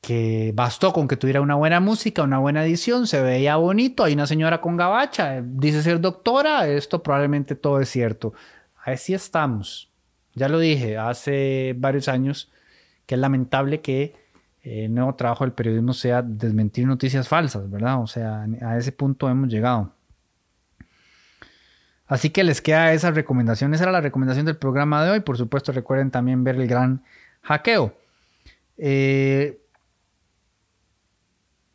que 0.03 0.51
bastó 0.55 0.93
con 0.93 1.07
que 1.07 1.17
tuviera 1.17 1.41
una 1.41 1.55
buena 1.55 1.79
música, 1.79 2.25
una 2.25 2.41
buena 2.41 2.65
edición, 2.65 3.07
se 3.07 3.23
veía 3.23 3.55
bonito, 3.55 4.03
hay 4.03 4.15
una 4.15 4.27
señora 4.27 4.61
con 4.61 4.77
gabacha, 4.77 5.41
dice 5.43 5.81
ser 5.81 6.01
doctora, 6.01 6.67
esto 6.67 7.05
probablemente 7.05 7.55
todo 7.55 7.81
es 7.81 7.88
cierto. 7.88 8.35
Así 8.85 9.15
estamos. 9.15 9.91
Ya 10.35 10.49
lo 10.49 10.59
dije 10.59 10.99
hace 10.99 11.75
varios 11.79 12.09
años 12.09 12.51
que 13.07 13.15
es 13.15 13.21
lamentable 13.21 13.81
que 13.81 14.17
el 14.62 14.93
nuevo 14.93 15.15
trabajo 15.15 15.45
del 15.45 15.53
periodismo 15.53 15.93
sea 15.93 16.21
desmentir 16.21 16.85
noticias 16.85 17.29
falsas, 17.29 17.71
¿verdad? 17.71 18.03
O 18.03 18.09
sea, 18.09 18.45
a 18.61 18.79
ese 18.79 18.91
punto 18.91 19.29
hemos 19.29 19.49
llegado. 19.49 19.93
Así 22.09 22.31
que 22.31 22.43
les 22.43 22.61
queda 22.61 22.93
esa 22.93 23.12
recomendación. 23.12 23.73
Esa 23.73 23.85
era 23.85 23.93
la 23.93 24.01
recomendación 24.01 24.47
del 24.47 24.57
programa 24.57 25.05
de 25.05 25.12
hoy. 25.12 25.21
Por 25.21 25.38
supuesto, 25.38 25.71
recuerden 25.71 26.11
también 26.11 26.43
ver 26.43 26.57
el 26.57 26.67
gran 26.67 27.05
hackeo. 27.43 27.95
Eh, 28.79 29.62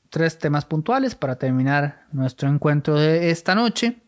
tres 0.09 0.39
temas 0.39 0.65
puntuales 0.65 1.15
para 1.15 1.37
terminar 1.37 2.05
nuestro 2.11 2.49
encuentro 2.49 2.95
de 2.95 3.29
esta 3.29 3.55
noche. 3.55 4.01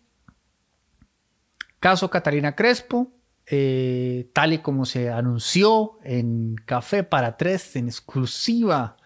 Caso 1.80 2.10
Catalina 2.10 2.56
Crespo, 2.56 3.12
eh, 3.46 4.30
tal 4.34 4.54
y 4.54 4.60
como 4.60 4.86
se 4.86 5.10
anunció 5.10 6.00
en 6.04 6.56
Café 6.66 7.04
para 7.04 7.38
Tres, 7.38 7.76
en 7.76 7.88
exclusiva, 7.88 8.98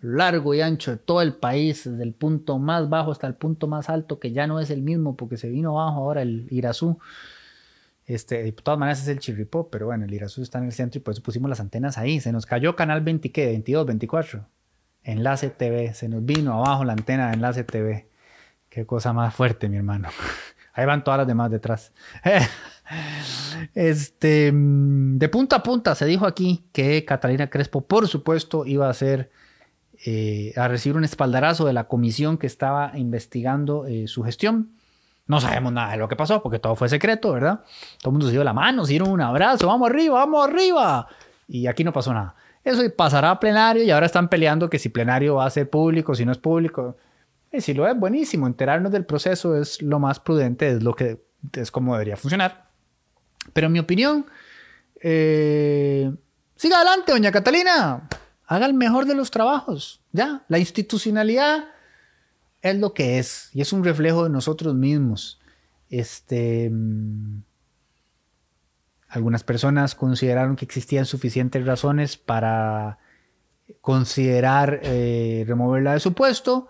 largo 0.00 0.54
y 0.54 0.60
ancho 0.60 0.92
de 0.92 0.96
todo 0.96 1.22
el 1.22 1.34
país, 1.34 1.84
desde 1.84 2.02
el 2.02 2.14
punto 2.14 2.58
más 2.58 2.88
bajo 2.88 3.12
hasta 3.12 3.26
el 3.26 3.34
punto 3.34 3.66
más 3.66 3.90
alto, 3.90 4.18
que 4.18 4.32
ya 4.32 4.46
no 4.46 4.60
es 4.60 4.70
el 4.70 4.82
mismo 4.82 5.16
porque 5.16 5.36
se 5.36 5.48
vino 5.48 5.78
abajo 5.78 6.00
ahora 6.00 6.22
el 6.22 6.46
Irazú. 6.50 6.98
Este, 8.06 8.42
de 8.42 8.52
todas 8.52 8.78
maneras 8.78 9.02
es 9.02 9.08
el 9.08 9.18
Chirripó, 9.20 9.68
pero 9.70 9.86
bueno, 9.86 10.04
el 10.04 10.12
Irazú 10.12 10.42
está 10.42 10.58
en 10.58 10.64
el 10.64 10.72
centro 10.72 10.98
y 10.98 11.02
por 11.02 11.12
eso 11.12 11.22
pusimos 11.22 11.48
las 11.48 11.60
antenas 11.60 11.98
ahí. 11.98 12.20
Se 12.20 12.32
nos 12.32 12.46
cayó 12.46 12.74
canal 12.74 13.02
20, 13.02 13.30
¿qué? 13.30 13.46
22, 13.46 13.86
24. 13.86 14.46
Enlace 15.04 15.50
TV. 15.50 15.94
Se 15.94 16.08
nos 16.08 16.24
vino 16.24 16.54
abajo 16.54 16.84
la 16.84 16.92
antena 16.92 17.28
de 17.28 17.34
Enlace 17.34 17.64
TV. 17.64 18.08
Qué 18.68 18.86
cosa 18.86 19.12
más 19.12 19.34
fuerte, 19.34 19.68
mi 19.68 19.76
hermano. 19.76 20.08
Ahí 20.72 20.86
van 20.86 21.04
todas 21.04 21.18
las 21.18 21.26
demás 21.26 21.50
detrás. 21.50 21.92
Este, 23.74 24.50
de 24.52 25.28
punta 25.28 25.56
a 25.56 25.62
punta 25.62 25.94
se 25.94 26.06
dijo 26.06 26.26
aquí 26.26 26.64
que 26.72 27.04
Catalina 27.04 27.48
Crespo, 27.48 27.82
por 27.82 28.08
supuesto, 28.08 28.66
iba 28.66 28.88
a 28.88 28.94
ser 28.94 29.30
eh, 30.04 30.52
a 30.56 30.66
recibir 30.66 30.96
un 30.96 31.04
espaldarazo 31.04 31.66
de 31.66 31.74
la 31.74 31.84
comisión 31.84 32.38
que 32.38 32.46
estaba 32.46 32.92
investigando 32.96 33.86
eh, 33.86 34.08
su 34.08 34.22
gestión. 34.22 34.72
No 35.26 35.40
sabemos 35.40 35.72
nada 35.72 35.92
de 35.92 35.98
lo 35.98 36.08
que 36.08 36.16
pasó 36.16 36.42
porque 36.42 36.58
todo 36.58 36.74
fue 36.74 36.88
secreto, 36.88 37.32
¿verdad? 37.32 37.60
Todo 37.98 38.10
el 38.10 38.12
mundo 38.12 38.26
se 38.26 38.32
dio 38.32 38.42
la 38.42 38.52
mano, 38.54 38.84
se 38.84 38.92
dieron 38.92 39.10
un 39.10 39.20
abrazo, 39.20 39.66
vamos 39.66 39.88
arriba, 39.90 40.14
vamos 40.14 40.48
arriba. 40.48 41.06
Y 41.46 41.66
aquí 41.66 41.84
no 41.84 41.92
pasó 41.92 42.12
nada. 42.12 42.34
Eso 42.64 42.82
pasará 42.94 43.30
a 43.30 43.40
plenario 43.40 43.82
y 43.82 43.90
ahora 43.90 44.06
están 44.06 44.28
peleando 44.28 44.68
que 44.68 44.78
si 44.78 44.88
plenario 44.90 45.36
va 45.36 45.46
a 45.46 45.50
ser 45.50 45.70
público, 45.70 46.14
si 46.14 46.24
no 46.24 46.32
es 46.32 46.38
público. 46.38 46.96
Y 47.52 47.60
si 47.60 47.74
lo 47.74 47.86
es, 47.86 47.98
buenísimo. 47.98 48.46
Enterarnos 48.46 48.92
del 48.92 49.06
proceso 49.06 49.56
es 49.56 49.80
lo 49.82 49.98
más 49.98 50.20
prudente, 50.20 50.68
es 50.68 50.82
lo 50.82 50.94
que 50.94 51.24
es 51.56 51.70
como 51.70 51.94
debería 51.94 52.16
funcionar. 52.16 52.70
Pero 53.52 53.68
en 53.68 53.72
mi 53.72 53.78
opinión, 53.78 54.26
eh, 55.00 56.12
siga 56.54 56.76
adelante, 56.76 57.12
doña 57.12 57.32
Catalina. 57.32 58.08
Haga 58.46 58.66
el 58.66 58.74
mejor 58.74 59.06
de 59.06 59.14
los 59.14 59.30
trabajos. 59.30 60.02
Ya, 60.12 60.44
la 60.48 60.58
institucionalidad 60.58 61.68
es 62.62 62.78
lo 62.78 62.92
que 62.92 63.18
es 63.18 63.48
y 63.54 63.62
es 63.62 63.72
un 63.72 63.84
reflejo 63.84 64.24
de 64.24 64.30
nosotros 64.30 64.74
mismos. 64.74 65.40
Este, 65.88 66.68
mm, 66.70 67.42
algunas 69.10 69.42
personas 69.42 69.96
consideraron 69.96 70.54
que 70.54 70.64
existían 70.64 71.04
suficientes 71.04 71.66
razones 71.66 72.16
para 72.16 72.98
considerar 73.80 74.80
eh, 74.84 75.44
removerla 75.46 75.94
de 75.94 76.00
su 76.00 76.14
puesto. 76.14 76.68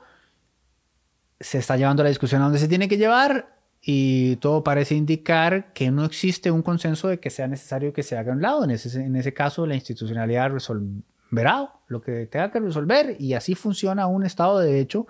Se 1.39 1.59
está 1.59 1.77
llevando 1.77 2.03
la 2.03 2.09
discusión 2.09 2.41
a 2.41 2.45
donde 2.45 2.59
se 2.59 2.69
tiene 2.69 2.89
que 2.89 2.97
llevar 2.97 3.55
y 3.83 4.37
todo 4.37 4.65
parece 4.65 4.95
indicar 4.95 5.73
que 5.75 5.91
no 5.91 6.05
existe 6.05 6.51
un 6.51 6.63
consenso 6.63 7.09
de 7.09 7.21
que 7.21 7.29
sea 7.29 7.47
necesario 7.47 7.93
que 7.93 8.03
se 8.03 8.17
haga 8.17 8.33
a 8.33 8.35
un 8.35 8.43
lado. 8.43 8.65
En 8.65 8.71
ese, 8.71 9.03
en 9.03 9.17
ese 9.17 9.35
caso, 9.35 9.67
la 9.67 9.75
institucionalidad 9.75 10.51
resolverá 10.51 11.75
lo 11.89 12.01
que 12.01 12.27
tenga 12.27 12.51
que 12.51 12.61
resolver 12.61 13.17
y 13.19 13.35
así 13.35 13.55
funciona 13.55 14.07
un 14.07 14.25
Estado 14.25 14.61
de 14.61 14.73
Derecho. 14.73 15.07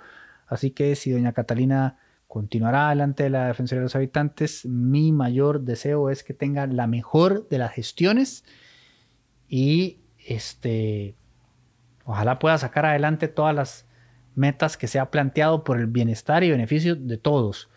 Así 0.49 0.73
que 0.73 0.97
si 0.97 1.13
doña 1.13 1.33
Catalina 1.33 1.97
continuará 2.31 2.87
adelante 2.87 3.25
de 3.25 3.31
la 3.31 3.49
Defensoría 3.49 3.81
de 3.81 3.87
los 3.87 3.97
Habitantes, 3.97 4.65
mi 4.65 5.11
mayor 5.11 5.63
deseo 5.63 6.11
es 6.11 6.23
que 6.23 6.33
tenga 6.33 6.69
la 6.69 6.87
mejor 6.87 7.49
de 7.49 7.59
las 7.59 7.73
gestiones 7.73 8.45
y 9.49 9.99
este, 10.25 11.17
ojalá 12.05 12.39
pueda 12.39 12.57
sacar 12.57 12.87
adelante 12.87 13.27
todas 13.27 13.53
las 13.53 13.85
metas 14.37 14.77
que 14.77 14.87
se 14.87 15.01
ha 15.01 15.11
planteado 15.11 15.65
por 15.65 15.81
el 15.81 15.89
bienestar 15.89 16.45
y 16.45 16.53
beneficio 16.53 16.95
de 16.95 17.19
todos. 17.19 17.69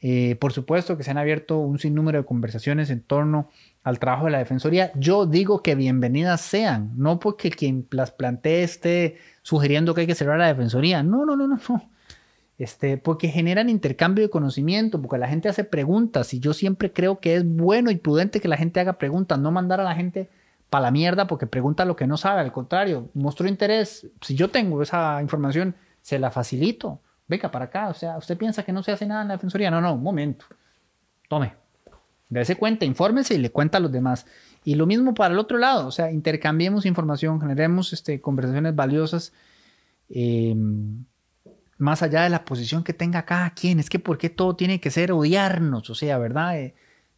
Eh, 0.00 0.36
por 0.36 0.54
supuesto 0.54 0.96
que 0.96 1.04
se 1.04 1.10
han 1.10 1.18
abierto 1.18 1.58
un 1.58 1.78
sinnúmero 1.78 2.16
de 2.16 2.24
conversaciones 2.24 2.88
en 2.88 3.02
torno 3.02 3.50
al 3.82 3.98
trabajo 3.98 4.24
de 4.24 4.30
la 4.30 4.38
Defensoría. 4.38 4.90
Yo 4.94 5.26
digo 5.26 5.62
que 5.62 5.74
bienvenidas 5.74 6.40
sean, 6.40 6.92
no 6.96 7.20
porque 7.20 7.50
quien 7.50 7.86
las 7.90 8.10
plantee 8.10 8.62
esté 8.62 9.18
sugiriendo 9.42 9.94
que 9.94 10.00
hay 10.00 10.06
que 10.06 10.14
cerrar 10.14 10.38
la 10.38 10.46
Defensoría. 10.46 11.02
No, 11.02 11.26
no, 11.26 11.36
no, 11.36 11.46
no, 11.46 11.60
no. 11.68 11.92
Este, 12.62 12.96
porque 12.96 13.26
generan 13.26 13.68
intercambio 13.68 14.22
de 14.22 14.30
conocimiento, 14.30 15.02
porque 15.02 15.18
la 15.18 15.26
gente 15.26 15.48
hace 15.48 15.64
preguntas 15.64 16.32
y 16.32 16.38
yo 16.38 16.54
siempre 16.54 16.92
creo 16.92 17.18
que 17.18 17.34
es 17.34 17.44
bueno 17.44 17.90
y 17.90 17.96
prudente 17.96 18.40
que 18.40 18.46
la 18.46 18.56
gente 18.56 18.78
haga 18.78 18.98
preguntas, 18.98 19.36
no 19.40 19.50
mandar 19.50 19.80
a 19.80 19.82
la 19.82 19.96
gente 19.96 20.30
para 20.70 20.82
la 20.82 20.90
mierda 20.92 21.26
porque 21.26 21.48
pregunta 21.48 21.84
lo 21.84 21.96
que 21.96 22.06
no 22.06 22.16
sabe, 22.16 22.40
al 22.40 22.52
contrario, 22.52 23.08
mostró 23.14 23.48
interés. 23.48 24.06
Si 24.20 24.36
yo 24.36 24.48
tengo 24.48 24.80
esa 24.80 25.20
información, 25.20 25.74
se 26.02 26.20
la 26.20 26.30
facilito 26.30 27.00
venga 27.26 27.50
para 27.50 27.64
acá, 27.64 27.88
o 27.88 27.94
sea, 27.94 28.16
usted 28.16 28.36
piensa 28.36 28.62
que 28.62 28.72
no 28.72 28.84
se 28.84 28.92
hace 28.92 29.06
nada 29.06 29.22
en 29.22 29.28
la 29.28 29.34
defensoría, 29.34 29.68
no, 29.68 29.80
no, 29.80 29.94
un 29.94 30.02
momento, 30.02 30.44
tome, 31.28 31.54
dése 32.28 32.54
cuenta, 32.54 32.84
infórmese 32.84 33.34
y 33.34 33.38
le 33.38 33.50
cuenta 33.50 33.78
a 33.78 33.80
los 33.80 33.90
demás. 33.90 34.24
Y 34.62 34.76
lo 34.76 34.86
mismo 34.86 35.14
para 35.14 35.34
el 35.34 35.40
otro 35.40 35.58
lado, 35.58 35.88
o 35.88 35.90
sea, 35.90 36.12
intercambiemos 36.12 36.86
información, 36.86 37.40
generemos 37.40 37.92
este, 37.92 38.20
conversaciones 38.20 38.76
valiosas, 38.76 39.32
em, 40.08 41.04
más 41.82 42.02
allá 42.02 42.22
de 42.22 42.30
la 42.30 42.44
posición 42.44 42.84
que 42.84 42.92
tenga 42.92 43.24
cada 43.24 43.50
quien, 43.50 43.80
es 43.80 43.90
que 43.90 43.98
¿por 43.98 44.16
qué 44.16 44.30
todo 44.30 44.54
tiene 44.54 44.80
que 44.80 44.90
ser 44.90 45.10
odiarnos? 45.10 45.90
O 45.90 45.96
sea, 45.96 46.16
¿verdad? 46.16 46.56
Eh, 46.58 46.74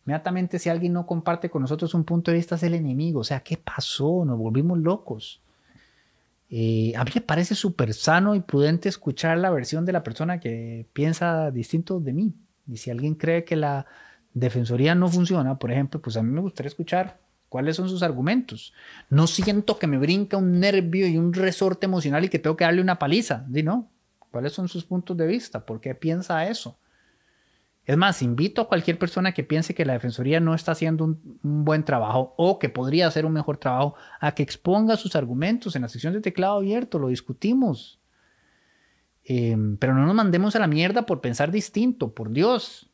inmediatamente 0.07 0.59
si 0.59 0.71
alguien 0.71 0.95
no 0.95 1.07
comparte 1.07 1.51
con 1.51 1.61
nosotros 1.61 1.93
un 1.93 2.05
punto 2.05 2.31
de 2.31 2.39
vista 2.39 2.55
es 2.55 2.63
el 2.63 2.73
enemigo, 2.73 3.21
o 3.21 3.25
sea, 3.25 3.41
¿qué 3.41 3.59
pasó? 3.59 4.25
Nos 4.25 4.39
volvimos 4.39 4.79
locos. 4.79 5.43
Eh, 6.49 6.95
a 6.97 7.05
mí 7.05 7.11
me 7.15 7.21
parece 7.21 7.55
súper 7.55 7.93
sano 7.93 8.35
y 8.35 8.41
prudente 8.41 8.89
escuchar 8.89 9.37
la 9.37 9.51
versión 9.51 9.85
de 9.85 9.93
la 9.93 10.03
persona 10.03 10.41
que 10.41 10.87
piensa 10.95 11.51
distinto 11.51 12.01
de 12.01 12.15
mí. 12.15 12.33
Y 12.67 12.79
si 12.79 12.91
alguien 12.91 13.17
cree 13.17 13.45
que 13.45 13.57
la 13.57 13.85
defensoría 14.33 14.95
no 14.95 15.09
funciona, 15.09 15.59
por 15.59 15.73
ejemplo, 15.73 16.01
pues 16.01 16.17
a 16.17 16.23
mí 16.23 16.31
me 16.31 16.41
gustaría 16.41 16.69
escuchar 16.69 17.19
cuáles 17.51 17.77
son 17.77 17.91
sus 17.91 18.03
argumentos. 18.03 18.73
No 19.11 19.27
siento 19.27 19.79
que 19.79 19.87
me 19.87 19.99
brinca 19.99 20.39
un 20.39 20.59
nervio 20.59 21.07
y 21.07 21.19
un 21.19 21.35
resorte 21.35 21.85
emocional 21.85 22.25
y 22.25 22.31
que 22.31 22.39
tengo 22.39 22.57
que 22.57 22.65
darle 22.65 22.81
una 22.81 22.99
paliza. 22.99 23.45
¿no? 23.49 23.91
¿Cuáles 24.35 24.53
son 24.53 24.67
sus 24.67 24.85
puntos 24.85 25.17
de 25.17 25.29
vista? 25.29 25.65
¿Por 25.65 25.81
qué 25.81 25.95
piensa 25.95 26.49
eso? 26.49 26.77
Es 27.85 27.97
más, 27.97 28.21
invito 28.21 28.63
a 28.63 28.67
cualquier 28.67 28.99
persona 28.99 29.31
que 29.31 29.45
piense 29.45 29.77
que 29.77 29.85
la 29.85 29.93
Defensoría 29.93 30.41
no 30.41 30.57
está 30.57 30.73
haciendo 30.73 31.05
un, 31.05 31.39
buen 31.41 31.85
trabajo 31.85 32.35
o 32.37 32.59
que 32.59 32.69
podría 32.69 33.07
hacer 33.07 33.27
un 33.27 33.33
mejor 33.33 33.59
trabajo 33.59 33.95
a 34.19 34.35
que 34.35 34.43
exponga 34.43 34.97
sus 34.97 35.15
argumentos 35.15 35.77
en 35.77 35.83
la 35.83 35.89
sección 35.89 36.15
de 36.15 36.21
teclado 36.21 36.57
abierto, 36.57 36.99
lo 36.99 37.07
discutimos. 37.07 38.01
Em, 39.23 39.77
pero 39.77 39.95
no 39.95 40.05
nos 40.05 40.17
mandemos 40.17 40.57
a 40.57 40.59
la 40.59 40.67
mierda 40.67 41.07
por 41.07 41.21
pensar 41.21 41.53
distinto, 41.53 42.13
por 42.13 42.33
Dios. 42.33 42.91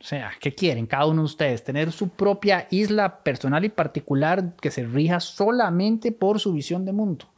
O 0.00 0.04
sea, 0.04 0.32
¿qué 0.40 0.52
quieren 0.52 0.86
cada 0.86 1.06
uno 1.06 1.22
de 1.22 1.26
ustedes? 1.26 1.62
Tener 1.62 1.92
su 1.92 2.08
propia 2.08 2.66
isla 2.72 3.22
personal 3.22 3.64
y 3.64 3.68
particular 3.68 4.56
que 4.60 4.72
se 4.72 4.84
rija 4.84 5.20
solamente 5.20 6.10
por 6.10 6.40
su 6.40 6.52
visión 6.52 6.84
de 6.84 6.90
mundo. 6.90 7.31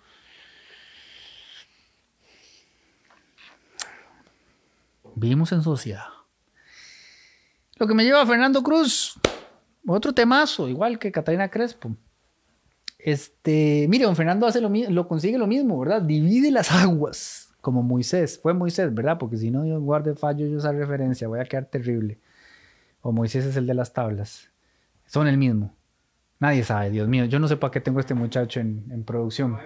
Vivimos 5.17 5.53
en 5.53 5.63
sociedad. 5.63 6.07
Lo 7.77 7.87
que 7.87 7.95
me 7.95 8.05
lleva 8.05 8.23
a 8.23 8.27
Fernando 8.27 8.63
Cruz, 8.63 9.19
otro 9.87 10.13
temazo, 10.13 10.69
igual 10.69 10.99
que 10.99 11.13
Catalina 11.13 11.51
Crespo. 11.51 11.97
Este, 12.99 13.87
mire, 13.89 14.05
don 14.05 14.17
Fernando 14.17 14.47
hace 14.47 14.61
lo, 14.61 14.71
lo 14.71 15.09
consigue 15.09 15.39
lo 15.39 15.47
mismo, 15.47 15.79
¿verdad? 15.79 16.03
Divide 16.03 16.51
las 16.51 16.71
aguas, 16.73 17.55
como 17.61 17.83
Moisés. 17.83 18.39
Fue 18.41 18.55
Moisés, 18.55 18.95
¿verdad? 18.95 19.19
Porque 19.19 19.37
si 19.37 19.51
no, 19.51 19.67
yo 19.67 19.81
guarde 19.81 20.15
fallo 20.15 20.47
yo 20.47 20.59
esa 20.59 20.73
referencia, 20.73 21.29
voy 21.29 21.41
a 21.41 21.45
quedar 21.45 21.67
terrible. 21.67 22.19
O 23.03 23.13
Moisés 23.13 23.45
es 23.45 23.57
el 23.57 23.67
de 23.67 23.75
las 23.75 23.93
tablas. 23.93 24.51
Son 25.07 25.27
el 25.27 25.37
mismo. 25.37 25.75
Nadie 26.39 26.65
sabe, 26.65 26.91
Dios 26.91 27.09
mío. 27.09 27.27
Yo 27.27 27.39
no 27.39 27.49
sé 27.49 27.57
para 27.57 27.71
qué 27.71 27.81
tengo 27.81 28.01
este 28.01 28.15
muchacho 28.15 28.61
en, 28.61 28.87
en 28.91 29.05
producción. 29.05 29.59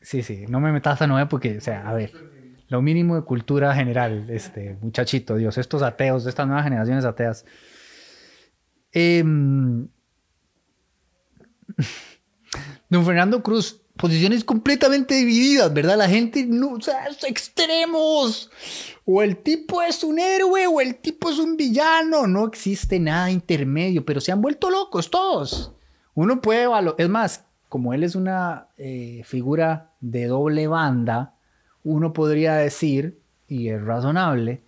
Sí, 0.00 0.22
sí, 0.22 0.46
no 0.48 0.60
me 0.60 0.72
metas 0.72 1.00
a 1.02 1.06
Noé 1.06 1.26
porque, 1.26 1.58
o 1.58 1.60
sea, 1.60 1.88
a 1.88 1.94
ver 1.94 2.33
lo 2.74 2.82
mínimo 2.82 3.14
de 3.14 3.22
cultura 3.22 3.72
general, 3.72 4.28
este 4.28 4.76
muchachito, 4.80 5.36
Dios, 5.36 5.56
estos 5.58 5.80
ateos, 5.82 6.26
estas 6.26 6.44
nuevas 6.46 6.64
generaciones 6.64 7.04
ateas. 7.04 7.44
Em, 8.90 9.86
don 12.88 13.06
Fernando 13.06 13.44
Cruz, 13.44 13.80
posiciones 13.96 14.42
completamente 14.42 15.14
divididas, 15.14 15.72
¿verdad? 15.72 15.96
La 15.96 16.08
gente, 16.08 16.44
no, 16.44 16.72
o 16.72 16.80
sea, 16.80 17.06
extremos. 17.28 18.50
O 19.04 19.22
el 19.22 19.36
tipo 19.36 19.80
es 19.80 20.02
un 20.02 20.18
héroe 20.18 20.66
o 20.66 20.80
el 20.80 20.96
tipo 20.96 21.30
es 21.30 21.38
un 21.38 21.56
villano. 21.56 22.26
No 22.26 22.44
existe 22.44 22.98
nada 22.98 23.30
intermedio, 23.30 24.04
pero 24.04 24.20
se 24.20 24.32
han 24.32 24.42
vuelto 24.42 24.68
locos 24.68 25.10
todos. 25.10 25.72
Uno 26.14 26.40
puede 26.40 26.66
es 26.98 27.08
más, 27.08 27.44
como 27.68 27.94
él 27.94 28.02
es 28.02 28.16
una 28.16 28.66
eh, 28.78 29.22
figura 29.24 29.92
de 30.00 30.26
doble 30.26 30.66
banda, 30.66 31.33
uno 31.84 32.12
podría 32.12 32.54
decir, 32.54 33.20
y 33.46 33.68
es 33.68 33.80
razonable, 33.80 34.62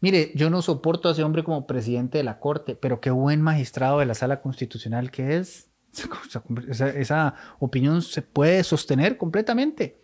mire, 0.00 0.32
yo 0.34 0.50
no 0.50 0.62
soporto 0.62 1.08
a 1.08 1.12
ese 1.12 1.24
hombre 1.24 1.42
como 1.42 1.66
presidente 1.66 2.18
de 2.18 2.24
la 2.24 2.38
Corte, 2.38 2.76
pero 2.76 3.00
qué 3.00 3.10
buen 3.10 3.40
magistrado 3.40 3.98
de 3.98 4.06
la 4.06 4.14
Sala 4.14 4.40
Constitucional 4.40 5.10
que 5.10 5.38
es. 5.38 5.68
Esa, 6.68 7.34
opinión 7.58 8.02
se 8.02 8.20
puede 8.22 8.62
sostener 8.64 9.16
completamente. 9.16 10.00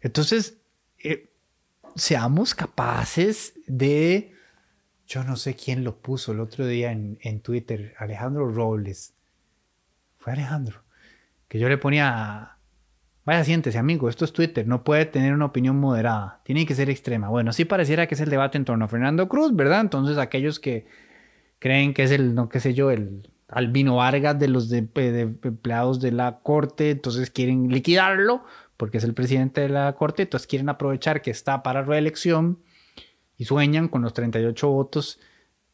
Entonces, 0.00 0.58
eh, 1.02 1.30
seamos 1.96 2.54
capaces 2.54 3.54
de, 3.66 4.32
yo 5.06 5.24
no 5.24 5.36
sé 5.36 5.56
quién 5.56 5.84
lo 5.84 5.96
puso 5.96 6.32
el 6.32 6.40
otro 6.40 6.66
día 6.66 6.92
en, 6.92 7.18
en 7.22 7.40
Twitter, 7.40 7.94
Alejandro 7.98 8.48
Robles, 8.50 9.14
fue 10.18 10.34
Alejandro, 10.34 10.84
que 11.48 11.58
yo 11.58 11.68
le 11.68 11.78
ponía, 11.78 12.58
vaya 13.24 13.44
siéntese 13.44 13.78
amigo, 13.78 14.08
esto 14.08 14.24
es 14.24 14.32
Twitter, 14.32 14.66
no 14.66 14.84
puede 14.84 15.06
tener 15.06 15.32
una 15.34 15.46
opinión 15.46 15.78
moderada, 15.78 16.40
tiene 16.44 16.66
que 16.66 16.74
ser 16.74 16.90
extrema. 16.90 17.28
Bueno, 17.28 17.52
sí 17.52 17.64
pareciera 17.64 18.06
que 18.06 18.14
es 18.14 18.20
el 18.20 18.30
debate 18.30 18.58
en 18.58 18.64
torno 18.64 18.84
a 18.84 18.88
Fernando 18.88 19.28
Cruz, 19.28 19.54
¿verdad? 19.54 19.80
Entonces 19.80 20.18
aquellos 20.18 20.60
que 20.60 20.86
creen 21.58 21.94
que 21.94 22.04
es 22.04 22.10
el, 22.10 22.34
no 22.34 22.48
qué 22.48 22.60
sé 22.60 22.74
yo, 22.74 22.90
el 22.90 23.30
Albino 23.48 23.96
Vargas 23.96 24.38
de 24.38 24.48
los 24.48 24.68
de, 24.68 24.78
empleados 24.78 26.00
de 26.00 26.12
la 26.12 26.40
corte, 26.42 26.90
entonces 26.90 27.30
quieren 27.30 27.68
liquidarlo 27.68 28.44
porque 28.76 28.98
es 28.98 29.04
el 29.04 29.12
presidente 29.12 29.60
de 29.60 29.68
la 29.68 29.92
corte, 29.92 30.22
entonces 30.22 30.46
quieren 30.46 30.70
aprovechar 30.70 31.20
que 31.20 31.30
está 31.30 31.62
para 31.62 31.82
reelección 31.82 32.58
y 33.36 33.44
sueñan 33.44 33.88
con 33.88 34.02
los 34.02 34.14
38 34.14 34.68
votos 34.68 35.20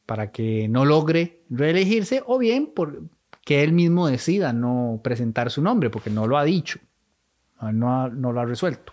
para 0.07 0.33
que 0.33 0.67
no 0.69 0.85
logre 0.85 1.43
reelegirse 1.49 2.23
o 2.27 2.39
bien 2.39 2.67
por, 2.67 3.03
que 3.45 3.63
él 3.63 3.73
mismo 3.73 4.09
decida 4.09 4.53
no 4.53 5.01
presentar 5.05 5.53
su 5.53 5.63
nombre, 5.63 5.89
porque 5.89 6.11
no 6.11 6.27
lo 6.27 6.37
ha 6.37 6.43
dicho, 6.43 6.81
no, 7.61 8.09
lo 8.09 8.41
ha 8.41 8.45
resuelto. 8.45 8.93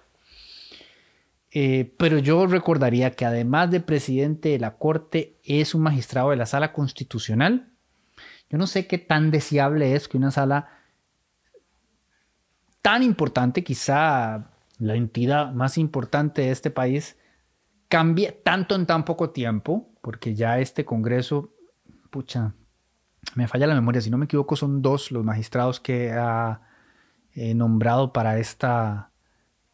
Eh, 1.51 1.93
pero 1.97 2.17
yo 2.17 2.47
recordaría 2.47 3.11
que 3.11 3.25
además 3.25 3.69
de 3.69 3.79
presidente 3.79 4.49
de 4.49 4.59
la 4.59 4.77
Corte, 4.77 5.37
es 5.43 5.75
un 5.75 5.83
magistrado 5.83 6.31
de 6.31 6.35
la 6.35 6.45
Sala 6.45 6.73
Constitucional. 6.73 7.69
Yo 8.49 8.57
no 8.57 8.67
sé 8.67 8.87
qué 8.87 8.97
tan 8.97 9.29
deseable 9.29 9.95
es 9.95 10.07
que 10.07 10.17
una 10.17 10.31
sala 10.31 10.69
tan 12.81 13.03
importante, 13.03 13.63
quizá 13.63 14.51
la 14.79 14.95
entidad 14.95 15.53
más 15.53 15.77
importante 15.77 16.43
de 16.43 16.51
este 16.51 16.71
país, 16.71 17.17
cambie 17.87 18.31
tanto 18.31 18.75
en 18.75 18.85
tan 18.85 19.05
poco 19.05 19.29
tiempo, 19.29 19.89
porque 20.01 20.35
ya 20.35 20.59
este 20.59 20.83
Congreso, 20.83 21.53
pucha, 22.09 22.53
me 23.35 23.47
falla 23.47 23.67
la 23.67 23.75
memoria, 23.75 24.01
si 24.01 24.09
no 24.09 24.17
me 24.17 24.25
equivoco, 24.25 24.55
son 24.55 24.81
dos 24.81 25.11
los 25.11 25.23
magistrados 25.23 25.79
que 25.79 26.11
ha 26.11 26.61
eh, 27.35 27.53
nombrado 27.53 28.13
para 28.13 28.37
esta, 28.37 29.09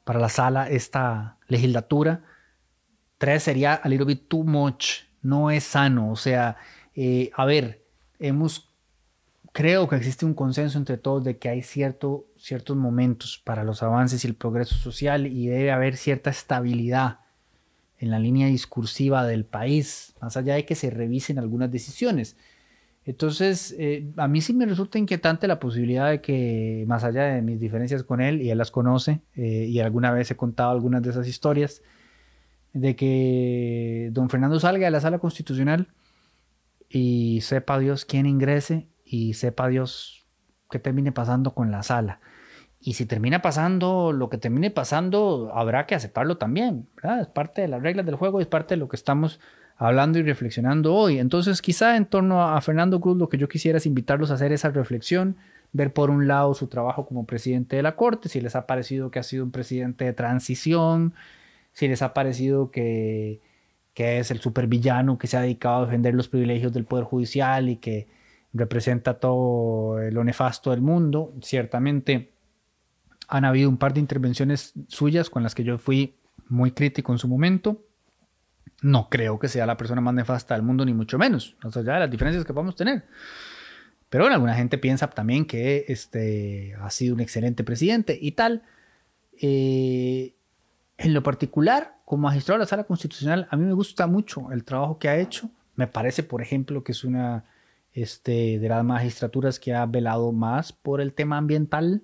para 0.03 0.19
la 0.19 0.29
sala, 0.29 0.69
esta 0.69 1.37
legislatura. 1.47 2.23
Tres 3.17 3.43
sería 3.43 3.73
a 3.73 3.89
little 3.89 4.05
bit 4.05 4.27
too 4.27 4.43
much, 4.43 5.03
no 5.21 5.51
es 5.51 5.63
sano. 5.63 6.11
O 6.11 6.15
sea, 6.15 6.57
eh, 6.95 7.31
a 7.35 7.45
ver, 7.45 7.83
hemos, 8.19 8.69
creo 9.51 9.87
que 9.87 9.97
existe 9.97 10.25
un 10.25 10.33
consenso 10.33 10.77
entre 10.77 10.97
todos 10.97 11.23
de 11.23 11.37
que 11.37 11.49
hay 11.49 11.61
cierto, 11.61 12.25
ciertos 12.37 12.77
momentos 12.77 13.41
para 13.43 13.63
los 13.63 13.83
avances 13.83 14.23
y 14.23 14.27
el 14.27 14.35
progreso 14.35 14.75
social 14.75 15.27
y 15.27 15.47
debe 15.47 15.71
haber 15.71 15.97
cierta 15.97 16.29
estabilidad 16.29 17.19
en 17.97 18.11
la 18.11 18.19
línea 18.19 18.47
discursiva 18.47 19.25
del 19.25 19.43
país, 19.45 20.15
más 20.21 20.37
allá 20.37 20.55
de 20.55 20.65
que 20.65 20.75
se 20.75 20.89
revisen 20.89 21.37
algunas 21.37 21.69
decisiones. 21.69 22.37
Entonces, 23.09 23.75
eh, 23.79 24.13
a 24.17 24.27
mí 24.27 24.39
sí 24.39 24.53
me 24.53 24.67
resulta 24.67 24.99
inquietante 24.99 25.47
la 25.47 25.59
posibilidad 25.59 26.11
de 26.11 26.21
que, 26.21 26.85
más 26.87 27.03
allá 27.03 27.23
de 27.23 27.41
mis 27.41 27.59
diferencias 27.59 28.03
con 28.03 28.21
él, 28.21 28.39
y 28.39 28.51
él 28.51 28.57
las 28.59 28.69
conoce, 28.69 29.21
eh, 29.33 29.65
y 29.67 29.79
alguna 29.79 30.11
vez 30.11 30.29
he 30.29 30.35
contado 30.35 30.69
algunas 30.69 31.01
de 31.01 31.09
esas 31.09 31.27
historias, 31.27 31.81
de 32.71 32.95
que 32.95 34.09
don 34.13 34.29
Fernando 34.29 34.59
salga 34.59 34.85
de 34.85 34.91
la 34.91 35.01
sala 35.01 35.17
constitucional 35.17 35.87
y 36.87 37.41
sepa 37.41 37.79
Dios 37.79 38.05
quién 38.05 38.27
ingrese 38.27 38.89
y 39.03 39.33
sepa 39.33 39.69
Dios 39.69 40.27
qué 40.69 40.77
termine 40.77 41.11
pasando 41.11 41.55
con 41.55 41.71
la 41.71 41.81
sala. 41.81 42.19
Y 42.79 42.93
si 42.93 43.07
termina 43.07 43.41
pasando 43.41 44.11
lo 44.13 44.29
que 44.29 44.37
termine 44.37 44.69
pasando, 44.69 45.49
habrá 45.55 45.87
que 45.87 45.95
aceptarlo 45.95 46.37
también, 46.37 46.87
Es 47.19 47.27
parte 47.27 47.61
de 47.61 47.69
las 47.69 47.81
reglas 47.81 48.05
del 48.05 48.17
juego, 48.17 48.39
es 48.39 48.45
parte 48.45 48.75
de 48.75 48.79
lo 48.79 48.87
que 48.87 48.97
estamos 48.97 49.39
hablando 49.79 50.19
y 50.19 50.23
reflexionando 50.23 50.93
hoy. 50.93 51.19
Entonces, 51.19 51.61
quizá 51.61 51.95
en 51.95 52.05
torno 52.05 52.43
a, 52.43 52.59
Fernando 52.61 52.99
Cruz, 52.99 53.17
lo 53.17 53.29
que 53.29 53.37
yo 53.37 53.47
quisiera 53.47 53.77
es 53.77 53.85
invitarlos 53.85 54.29
a 54.29 54.33
hacer 54.33 54.51
esa 54.51 54.69
reflexión, 54.69 55.37
ver 55.71 55.93
por 55.93 56.09
un 56.09 56.27
lado 56.27 56.53
su 56.53 56.67
trabajo 56.67 57.07
como 57.07 57.25
presidente 57.25 57.77
de 57.77 57.83
la 57.83 57.95
Corte, 57.95 58.27
si 58.27 58.41
les 58.41 58.55
ha 58.57 58.67
parecido 58.67 59.09
que 59.09 59.19
ha 59.19 59.23
sido 59.23 59.45
un 59.45 59.51
presidente 59.51 60.03
de 60.03 60.13
transición, 60.13 61.13
si 61.71 61.87
les 61.87 62.01
ha 62.01 62.13
parecido 62.13 62.71
que, 62.71 63.39
que 63.93 64.19
es 64.19 64.31
el 64.31 64.41
supervillano 64.41 65.17
que 65.17 65.27
se 65.27 65.37
ha 65.37 65.41
dedicado 65.41 65.77
a 65.77 65.85
defender 65.85 66.13
los 66.13 66.27
privilegios 66.27 66.73
del 66.73 66.83
Poder 66.83 67.05
Judicial 67.05 67.69
y 67.69 67.77
que 67.77 68.09
representa 68.51 69.13
todo 69.13 69.97
lo 70.11 70.23
nefasto 70.25 70.71
del 70.71 70.81
mundo. 70.81 71.33
Ciertamente 71.41 72.33
han 73.29 73.45
habido 73.45 73.69
un 73.69 73.77
par 73.77 73.93
de 73.93 74.01
intervenciones 74.01 74.73
suyas 74.89 75.29
con 75.29 75.41
las 75.41 75.55
que 75.55 75.63
yo 75.63 75.77
fui 75.77 76.15
muy 76.49 76.71
crítico 76.71 77.13
en 77.13 77.19
su 77.19 77.29
momento 77.29 77.85
no 78.81 79.09
creo 79.09 79.39
que 79.39 79.47
sea 79.47 79.65
la 79.65 79.77
persona 79.77 80.01
más 80.01 80.13
nefasta 80.13 80.53
del 80.53 80.63
mundo, 80.63 80.85
ni 80.85 80.93
mucho 80.93 81.17
menos, 81.17 81.55
o 81.63 81.71
sea, 81.71 81.83
ya 81.83 81.99
las 81.99 82.11
diferencias 82.11 82.45
que 82.45 82.53
podemos 82.53 82.75
tener. 82.75 83.03
Pero 84.09 84.23
bueno, 84.23 84.35
alguna 84.35 84.55
gente 84.55 84.77
piensa 84.77 85.07
también 85.09 85.45
que 85.45 85.85
este, 85.87 86.75
ha 86.81 86.89
sido 86.89 87.13
un 87.13 87.21
excelente 87.21 87.63
presidente 87.63 88.17
y 88.19 88.31
tal. 88.31 88.63
Eh, 89.39 90.33
en 90.97 91.13
lo 91.13 91.21
particular, 91.21 91.97
como 92.05 92.23
magistrado 92.23 92.57
de 92.57 92.63
la 92.63 92.69
Sala 92.69 92.85
Constitucional, 92.85 93.47
a 93.51 93.55
mí 93.55 93.65
me 93.65 93.73
gusta 93.73 94.07
mucho 94.07 94.51
el 94.51 94.63
trabajo 94.63 94.97
que 94.97 95.09
ha 95.09 95.17
hecho. 95.17 95.51
Me 95.75 95.87
parece, 95.87 96.23
por 96.23 96.41
ejemplo, 96.41 96.83
que 96.83 96.91
es 96.91 97.03
una 97.03 97.45
este, 97.93 98.59
de 98.59 98.67
las 98.67 98.83
magistraturas 98.83 99.59
que 99.59 99.73
ha 99.73 99.85
velado 99.85 100.31
más 100.31 100.73
por 100.73 101.01
el 101.01 101.13
tema 101.13 101.37
ambiental 101.37 102.01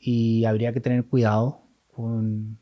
y 0.00 0.44
habría 0.44 0.72
que 0.72 0.80
tener 0.80 1.04
cuidado 1.04 1.62
con 1.94 2.58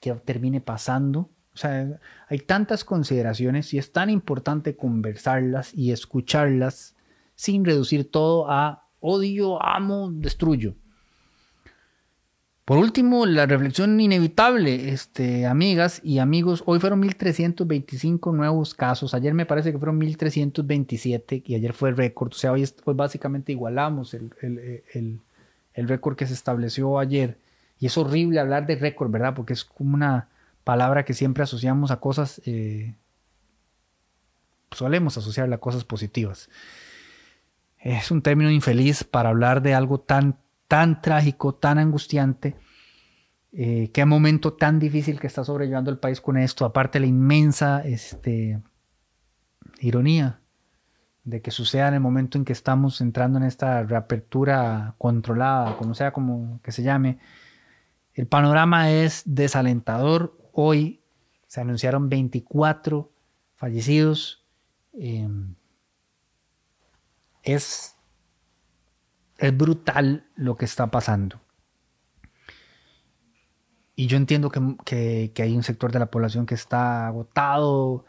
que 0.00 0.12
termine 0.12 0.60
pasando 0.60 1.30
o 1.54 1.58
sea, 1.58 2.00
hay 2.28 2.38
tantas 2.40 2.84
consideraciones 2.84 3.72
y 3.74 3.78
es 3.78 3.92
tan 3.92 4.10
importante 4.10 4.76
conversarlas 4.76 5.72
y 5.74 5.92
escucharlas 5.92 6.94
sin 7.34 7.64
reducir 7.64 8.10
todo 8.10 8.50
a 8.50 8.88
odio, 9.00 9.62
amo, 9.62 10.10
destruyo. 10.12 10.74
Por 12.64 12.78
último, 12.78 13.26
la 13.26 13.44
reflexión 13.44 14.00
inevitable, 14.00 14.88
este, 14.88 15.44
amigas 15.44 16.00
y 16.02 16.18
amigos, 16.18 16.62
hoy 16.64 16.80
fueron 16.80 17.00
1325 17.00 18.32
nuevos 18.32 18.74
casos, 18.74 19.12
ayer 19.12 19.34
me 19.34 19.44
parece 19.44 19.70
que 19.70 19.78
fueron 19.78 19.98
1327 19.98 21.42
y 21.44 21.54
ayer 21.54 21.74
fue 21.74 21.90
el 21.90 21.96
récord, 21.98 22.32
o 22.32 22.36
sea, 22.36 22.52
hoy, 22.52 22.66
básicamente 22.86 23.52
igualamos 23.52 24.14
el, 24.14 24.30
el, 24.40 25.20
el 25.74 25.88
récord 25.88 26.16
que 26.16 26.26
se 26.26 26.32
estableció 26.32 26.98
ayer. 26.98 27.36
Y 27.78 27.86
es 27.86 27.98
horrible 27.98 28.40
hablar 28.40 28.66
de 28.66 28.76
récord, 28.76 29.10
¿verdad? 29.10 29.34
Porque 29.34 29.52
es 29.52 29.64
como 29.64 29.94
una, 29.94 30.28
palabra 30.64 31.04
que 31.04 31.14
siempre 31.14 31.44
asociamos 31.44 31.90
a 31.90 32.00
cosas, 32.00 32.40
eh, 32.46 32.96
solemos 34.70 35.16
asociarla 35.16 35.56
a 35.56 35.60
cosas 35.60 35.84
positivas. 35.84 36.50
Es 37.78 38.10
un 38.10 38.22
término 38.22 38.50
infeliz 38.50 39.04
para 39.04 39.28
hablar 39.28 39.62
de 39.62 39.74
algo 39.74 40.00
tan, 40.00 40.38
tan 40.68 41.02
trágico, 41.02 41.54
tan 41.54 41.78
angustiante. 41.78 42.56
Eh, 43.52 43.90
qué 43.92 44.04
momento 44.04 44.54
tan 44.54 44.80
difícil 44.80 45.20
que 45.20 45.28
está 45.28 45.44
sobrellevando 45.44 45.90
el 45.90 45.98
país 45.98 46.20
con 46.20 46.36
esto, 46.36 46.64
aparte 46.64 46.98
la 46.98 47.06
inmensa 47.06 47.82
este, 47.84 48.60
ironía 49.80 50.40
de 51.24 51.40
que 51.40 51.50
suceda 51.50 51.88
en 51.88 51.94
el 51.94 52.00
momento 52.00 52.36
en 52.36 52.44
que 52.44 52.52
estamos 52.52 53.00
entrando 53.00 53.38
en 53.38 53.44
esta 53.44 53.82
reapertura 53.82 54.94
controlada, 54.98 55.76
como 55.76 55.94
sea 55.94 56.12
como 56.12 56.60
que 56.62 56.72
se 56.72 56.82
llame. 56.82 57.18
El 58.12 58.26
panorama 58.26 58.90
es 58.90 59.22
desalentador, 59.24 60.36
Hoy 60.56 61.02
se 61.48 61.60
anunciaron 61.60 62.08
24 62.08 63.10
fallecidos. 63.56 64.46
Em, 64.92 65.56
es, 67.42 67.96
es 69.38 69.56
brutal 69.56 70.28
lo 70.36 70.56
que 70.56 70.64
está 70.64 70.92
pasando. 70.92 71.40
Y 73.96 74.06
yo 74.06 74.16
entiendo 74.16 74.50
que, 74.50 75.32
hay 75.36 75.56
un 75.56 75.64
sector 75.64 75.90
de 75.90 75.98
la 75.98 76.10
población 76.10 76.46
que 76.46 76.54
está 76.54 77.08
agotado. 77.08 78.04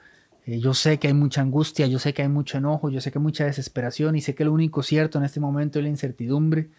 Eh, 0.45 0.59
yo 0.59 0.75
sé 0.75 0.99
que 0.99 1.07
hay 1.07 1.13
mucha 1.15 1.41
angustia, 1.41 1.87
yo 1.87 1.97
sé 1.97 2.13
que 2.13 2.21
hay 2.21 2.29
mucho 2.29 2.59
enojo, 2.59 2.89
yo 2.89 3.01
sé 3.01 3.11
que 3.11 3.17
hay 3.17 3.23
mucha 3.23 3.45
desesperación 3.45 4.15
y 4.15 4.21
sé 4.21 4.35
que 4.35 4.45
lo 4.45 4.53
único 4.53 4.83
cierto 4.83 5.17
en 5.17 5.25
este 5.25 5.39
momento 5.39 5.79
es 5.79 5.83
la 5.83 5.89
incertidumbre. 5.89 6.69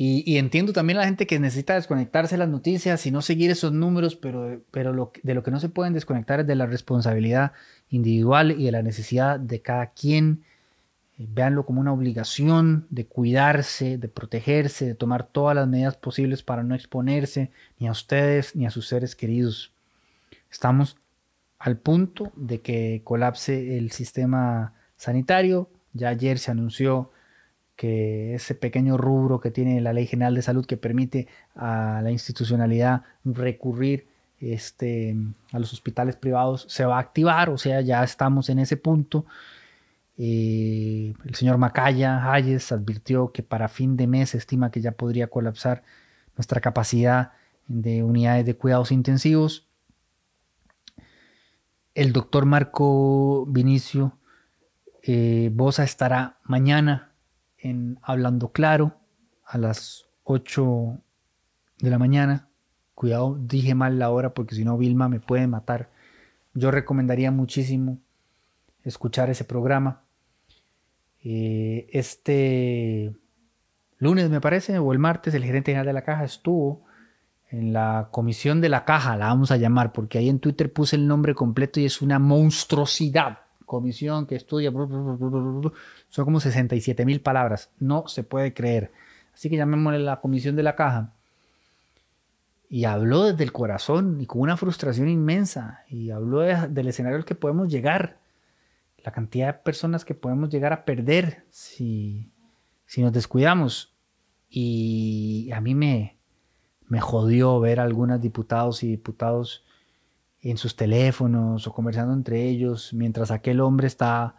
Y, 0.00 0.38
entiendo 0.38 0.72
también 0.72 0.96
la 0.96 1.06
gente 1.06 1.26
que 1.26 1.40
necesita 1.40 1.74
desconectarse 1.74 2.36
de 2.36 2.38
las 2.38 2.48
noticias 2.48 3.04
y 3.04 3.10
no 3.10 3.20
seguir 3.20 3.50
esos 3.50 3.72
números, 3.72 4.14
pero, 4.14 4.62
pero 4.70 5.12
de 5.24 5.34
lo 5.34 5.42
que 5.42 5.50
no 5.50 5.58
se 5.58 5.68
pueden 5.68 5.92
desconectar 5.92 6.38
es 6.38 6.46
de 6.46 6.54
la 6.54 6.66
responsabilidad 6.66 7.50
individual 7.90 8.52
y 8.52 8.66
de 8.66 8.70
la 8.70 8.82
necesidad 8.82 9.40
de 9.40 9.60
cada 9.60 9.88
quien 9.88 10.44
eh, 11.18 11.26
véanlo 11.28 11.66
como 11.66 11.80
una 11.80 11.92
obligación 11.92 12.86
de 12.90 13.06
cuidarse, 13.06 13.98
de 13.98 14.06
protegerse, 14.06 14.86
de 14.86 14.94
tomar 14.94 15.26
todas 15.26 15.56
las 15.56 15.66
medidas 15.66 15.96
posibles 15.96 16.44
para 16.44 16.62
no 16.62 16.76
exponerse 16.76 17.50
ni 17.80 17.88
a 17.88 17.90
ustedes 17.90 18.54
ni 18.54 18.66
a 18.66 18.70
sus 18.70 18.86
seres 18.86 19.16
queridos. 19.16 19.72
Estamos 20.48 20.96
al 21.58 21.76
punto 21.76 22.30
de 22.36 22.60
que 22.60 23.00
colapse 23.02 23.76
el 23.76 23.90
sistema 23.90 24.74
sanitario. 24.96 25.68
Ya 25.92 26.10
ayer 26.10 26.38
se 26.38 26.52
anunció 26.52 27.10
que 27.78 28.34
ese 28.34 28.56
pequeño 28.56 28.96
rubro 28.96 29.38
que 29.38 29.52
tiene 29.52 29.80
la 29.80 29.92
Ley 29.92 30.04
General 30.04 30.34
de 30.34 30.42
Salud 30.42 30.66
que 30.66 30.76
permite 30.76 31.28
a 31.54 32.00
la 32.02 32.10
institucionalidad 32.10 33.02
recurrir 33.24 34.08
este, 34.40 35.16
a 35.52 35.60
los 35.60 35.72
hospitales 35.72 36.16
privados 36.16 36.66
se 36.68 36.84
va 36.84 36.96
a 36.96 37.00
activar, 37.00 37.50
o 37.50 37.56
sea, 37.56 37.80
ya 37.80 38.02
estamos 38.02 38.48
en 38.48 38.58
ese 38.58 38.76
punto. 38.76 39.26
Eh, 40.16 41.14
el 41.24 41.34
señor 41.36 41.58
Macaya 41.58 42.32
Hayes 42.32 42.72
advirtió 42.72 43.30
que 43.30 43.44
para 43.44 43.68
fin 43.68 43.96
de 43.96 44.08
mes 44.08 44.34
estima 44.34 44.72
que 44.72 44.80
ya 44.80 44.90
podría 44.90 45.28
colapsar 45.28 45.84
nuestra 46.36 46.60
capacidad 46.60 47.30
de 47.68 48.02
unidades 48.02 48.44
de 48.44 48.56
cuidados 48.56 48.90
intensivos. 48.90 49.68
El 51.94 52.12
doctor 52.12 52.44
Marco 52.44 53.46
Vinicio 53.46 54.18
eh, 55.04 55.50
Bosa 55.52 55.84
estará 55.84 56.38
mañana 56.42 57.07
en 57.58 57.98
Hablando 58.02 58.52
Claro 58.52 58.96
a 59.44 59.58
las 59.58 60.06
8 60.24 60.98
de 61.80 61.90
la 61.90 61.98
mañana 61.98 62.48
Cuidado, 62.98 63.38
dije 63.40 63.76
mal 63.76 64.00
la 64.00 64.10
hora 64.10 64.34
porque 64.34 64.56
si 64.56 64.64
no 64.64 64.76
Vilma 64.76 65.08
me 65.08 65.20
puede 65.20 65.46
matar. 65.46 65.88
Yo 66.52 66.72
recomendaría 66.72 67.30
muchísimo 67.30 68.00
escuchar 68.82 69.30
ese 69.30 69.44
programa. 69.44 70.02
Eh, 71.22 71.88
este 71.92 73.14
lunes 73.98 74.30
me 74.30 74.40
parece, 74.40 74.80
o 74.80 74.92
el 74.92 74.98
martes, 74.98 75.32
el 75.34 75.44
gerente 75.44 75.70
general 75.70 75.86
de 75.86 75.92
la 75.92 76.02
caja 76.02 76.24
estuvo 76.24 76.86
en 77.50 77.72
la 77.72 78.08
comisión 78.10 78.60
de 78.60 78.68
la 78.68 78.84
caja, 78.84 79.16
la 79.16 79.26
vamos 79.26 79.52
a 79.52 79.58
llamar, 79.58 79.92
porque 79.92 80.18
ahí 80.18 80.28
en 80.28 80.40
Twitter 80.40 80.72
puse 80.72 80.96
el 80.96 81.06
nombre 81.06 81.36
completo 81.36 81.78
y 81.78 81.84
es 81.84 82.02
una 82.02 82.18
monstruosidad. 82.18 83.42
Comisión 83.68 84.26
que 84.26 84.34
estudia, 84.34 84.72
son 84.72 86.24
como 86.24 86.40
67 86.40 87.04
mil 87.04 87.20
palabras, 87.20 87.70
no 87.78 88.08
se 88.08 88.24
puede 88.24 88.54
creer. 88.54 88.90
Así 89.32 89.48
que 89.48 89.56
llamémosle 89.56 90.00
la 90.00 90.20
comisión 90.20 90.56
de 90.56 90.64
la 90.64 90.74
caja 90.74 91.12
y 92.70 92.86
habló 92.86 93.24
desde 93.24 93.44
el 93.44 93.52
corazón 93.52 94.20
y 94.20 94.26
con 94.26 94.40
una 94.40 94.56
frustración 94.56 95.08
inmensa 95.08 95.84
y 95.88 96.10
habló 96.10 96.40
del 96.40 96.88
escenario 96.88 97.18
al 97.18 97.24
que 97.24 97.34
podemos 97.34 97.68
llegar, 97.68 98.18
la 99.04 99.12
cantidad 99.12 99.46
de 99.48 99.52
personas 99.60 100.04
que 100.04 100.14
podemos 100.14 100.48
llegar 100.48 100.72
a 100.72 100.84
perder 100.84 101.44
si, 101.50 102.32
si 102.86 103.02
nos 103.02 103.12
descuidamos. 103.12 103.94
Y 104.50 105.50
a 105.52 105.60
mí 105.60 105.74
me, 105.74 106.16
me 106.88 107.00
jodió 107.00 107.60
ver 107.60 107.80
a 107.80 107.84
algunos 107.84 108.20
diputados 108.20 108.82
y 108.82 108.88
diputados 108.88 109.62
en 110.50 110.56
sus 110.56 110.76
teléfonos 110.76 111.66
o 111.66 111.72
conversando 111.72 112.14
entre 112.14 112.44
ellos 112.44 112.92
mientras 112.92 113.30
aquel 113.30 113.60
hombre 113.60 113.86
está 113.86 114.34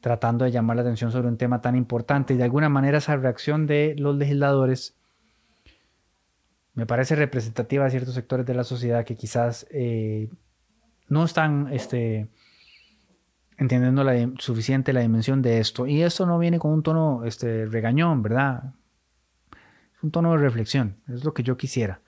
tratando 0.00 0.44
de 0.44 0.50
llamar 0.50 0.76
la 0.76 0.82
atención 0.82 1.12
sobre 1.12 1.28
un 1.28 1.36
tema 1.36 1.60
tan 1.60 1.76
importante 1.76 2.34
y 2.34 2.36
de 2.36 2.44
alguna 2.44 2.68
manera 2.68 2.98
esa 2.98 3.16
reacción 3.16 3.66
de 3.66 3.94
los 3.98 4.16
legisladores 4.16 4.96
me 6.74 6.86
parece 6.86 7.16
representativa 7.16 7.84
de 7.84 7.90
ciertos 7.90 8.14
sectores 8.14 8.46
de 8.46 8.54
la 8.54 8.64
sociedad 8.64 9.04
que 9.04 9.16
quizás 9.16 9.66
eh, 9.70 10.30
no 11.08 11.24
están 11.24 11.68
este, 11.72 12.28
entendiendo 13.58 14.04
la, 14.04 14.30
suficiente 14.38 14.92
la 14.92 15.00
dimensión 15.00 15.42
de 15.42 15.58
esto. 15.58 15.86
Y 15.86 16.02
esto 16.02 16.26
no 16.26 16.38
viene 16.38 16.58
con 16.58 16.72
un 16.72 16.82
tono 16.82 17.24
este, 17.24 17.66
regañón, 17.66 18.22
¿verdad? 18.22 18.74
Es 19.96 20.02
un 20.02 20.10
tono 20.10 20.32
de 20.32 20.38
reflexión, 20.38 20.96
es 21.08 21.24
lo 21.24 21.34
que 21.34 21.42
yo 21.42 21.56
quisiera. 21.56 22.00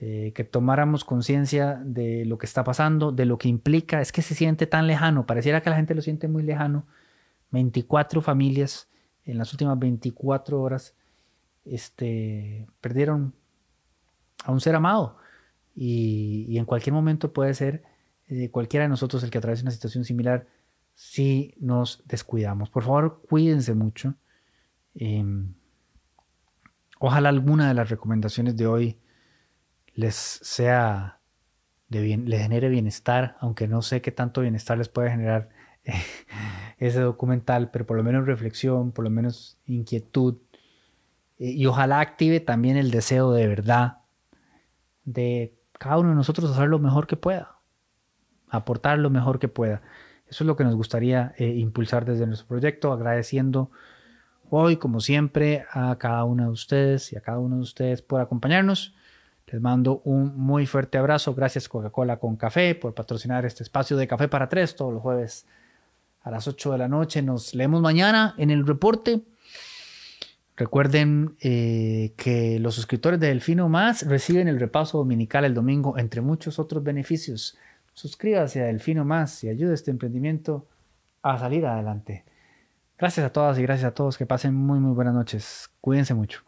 Eh, 0.00 0.32
que 0.34 0.42
tomáramos 0.42 1.04
conciencia 1.04 1.80
de 1.84 2.24
lo 2.24 2.36
que 2.36 2.46
está 2.46 2.64
pasando, 2.64 3.12
de 3.12 3.26
lo 3.26 3.38
que 3.38 3.48
implica, 3.48 4.00
es 4.00 4.10
que 4.10 4.22
se 4.22 4.34
siente 4.34 4.66
tan 4.66 4.88
lejano, 4.88 5.24
pareciera 5.24 5.62
que 5.62 5.70
la 5.70 5.76
gente 5.76 5.94
lo 5.94 6.02
siente 6.02 6.26
muy 6.26 6.42
lejano. 6.42 6.84
24 7.52 8.20
familias 8.20 8.88
en 9.24 9.38
las 9.38 9.52
últimas 9.52 9.78
24 9.78 10.60
horas 10.60 10.94
este, 11.64 12.66
perdieron 12.80 13.34
a 14.44 14.52
un 14.52 14.60
ser 14.60 14.74
amado. 14.74 15.16
Y, 15.76 16.56
en 16.58 16.64
cualquier 16.64 16.92
momento 16.92 17.32
puede 17.32 17.54
ser 17.54 17.82
eh, 18.28 18.50
cualquiera 18.50 18.84
de 18.84 18.88
nosotros 18.88 19.22
el 19.22 19.30
que 19.30 19.38
atraviese 19.38 19.62
una 19.62 19.70
situación 19.70 20.04
similar 20.04 20.46
si 20.94 21.54
nos 21.58 22.02
descuidamos. 22.06 22.68
Por 22.70 22.82
favor, 22.82 23.22
cuídense 23.28 23.74
mucho. 23.74 24.14
Em, 24.94 25.54
ojalá 26.98 27.28
alguna 27.28 27.68
de 27.68 27.74
las 27.74 27.90
recomendaciones 27.90 28.56
de 28.56 28.66
hoy 28.66 28.98
les 29.94 30.14
sea 30.14 31.20
de 31.88 32.00
bien, 32.00 32.28
les 32.28 32.42
genere 32.42 32.68
bienestar, 32.68 33.36
aunque 33.40 33.68
no 33.68 33.82
sé 33.82 34.02
qué 34.02 34.10
tanto 34.10 34.40
bienestar 34.40 34.78
les 34.78 34.88
puede 34.88 35.10
generar 35.10 35.48
ese 36.78 37.00
documental, 37.00 37.70
pero 37.70 37.86
por 37.86 37.96
lo 37.96 38.02
menos 38.02 38.26
reflexión, 38.26 38.92
por 38.92 39.04
lo 39.04 39.10
menos 39.10 39.58
inquietud. 39.66 40.36
Eh, 41.38 41.50
y 41.50 41.66
ojalá 41.66 42.00
active 42.00 42.40
también 42.40 42.76
el 42.76 42.90
deseo 42.90 43.32
de 43.32 43.46
verdad 43.46 43.98
de 45.04 45.54
cada 45.78 45.98
uno 45.98 46.10
de 46.10 46.14
nosotros 46.14 46.50
hacer 46.50 46.68
lo 46.68 46.78
mejor 46.78 47.06
que 47.06 47.16
pueda, 47.16 47.56
aportar 48.48 48.98
lo 48.98 49.10
mejor 49.10 49.38
que 49.38 49.48
pueda. 49.48 49.82
Eso 50.26 50.44
es 50.44 50.46
lo 50.46 50.56
que 50.56 50.64
nos 50.64 50.74
gustaría 50.74 51.34
eh, 51.36 51.46
impulsar 51.46 52.04
desde 52.04 52.26
nuestro 52.26 52.48
proyecto, 52.48 52.92
agradeciendo 52.92 53.70
hoy, 54.50 54.76
como 54.76 55.00
siempre, 55.00 55.66
a 55.70 55.96
cada 55.98 56.24
uno 56.24 56.44
de 56.44 56.50
ustedes 56.50 57.12
y 57.12 57.16
a 57.16 57.20
cada 57.20 57.38
uno 57.38 57.56
de 57.56 57.62
ustedes 57.62 58.02
por 58.02 58.20
acompañarnos. 58.20 58.93
Les 59.54 59.60
mando 59.60 60.02
un 60.02 60.36
muy 60.36 60.66
fuerte 60.66 60.98
abrazo. 60.98 61.32
Gracias 61.32 61.68
Coca-Cola 61.68 62.16
con 62.16 62.34
Café 62.34 62.74
por 62.74 62.92
patrocinar 62.92 63.46
este 63.46 63.62
espacio 63.62 63.96
de 63.96 64.08
Café 64.08 64.26
para 64.26 64.48
Tres 64.48 64.74
todos 64.74 64.92
los 64.92 65.00
jueves 65.00 65.46
a 66.22 66.32
las 66.32 66.48
8 66.48 66.72
de 66.72 66.78
la 66.78 66.88
noche. 66.88 67.22
Nos 67.22 67.54
leemos 67.54 67.80
mañana 67.80 68.34
en 68.36 68.50
el 68.50 68.66
reporte. 68.66 69.20
Recuerden 70.56 71.36
eh, 71.40 72.14
que 72.16 72.58
los 72.58 72.74
suscriptores 72.74 73.20
de 73.20 73.28
Delfino 73.28 73.68
Más 73.68 74.04
reciben 74.08 74.48
el 74.48 74.58
repaso 74.58 74.98
dominical 74.98 75.44
el 75.44 75.54
domingo, 75.54 75.98
entre 75.98 76.20
muchos 76.20 76.58
otros 76.58 76.82
beneficios. 76.82 77.56
Suscríbase 77.92 78.60
a 78.60 78.64
Delfino 78.64 79.04
Más 79.04 79.44
y 79.44 79.50
ayude 79.50 79.70
a 79.70 79.74
este 79.74 79.92
emprendimiento 79.92 80.66
a 81.22 81.38
salir 81.38 81.64
adelante. 81.64 82.24
Gracias 82.98 83.24
a 83.24 83.30
todas 83.30 83.56
y 83.56 83.62
gracias 83.62 83.92
a 83.92 83.94
todos. 83.94 84.18
Que 84.18 84.26
pasen 84.26 84.52
muy, 84.52 84.80
muy 84.80 84.94
buenas 84.96 85.14
noches. 85.14 85.70
Cuídense 85.80 86.12
mucho. 86.12 86.42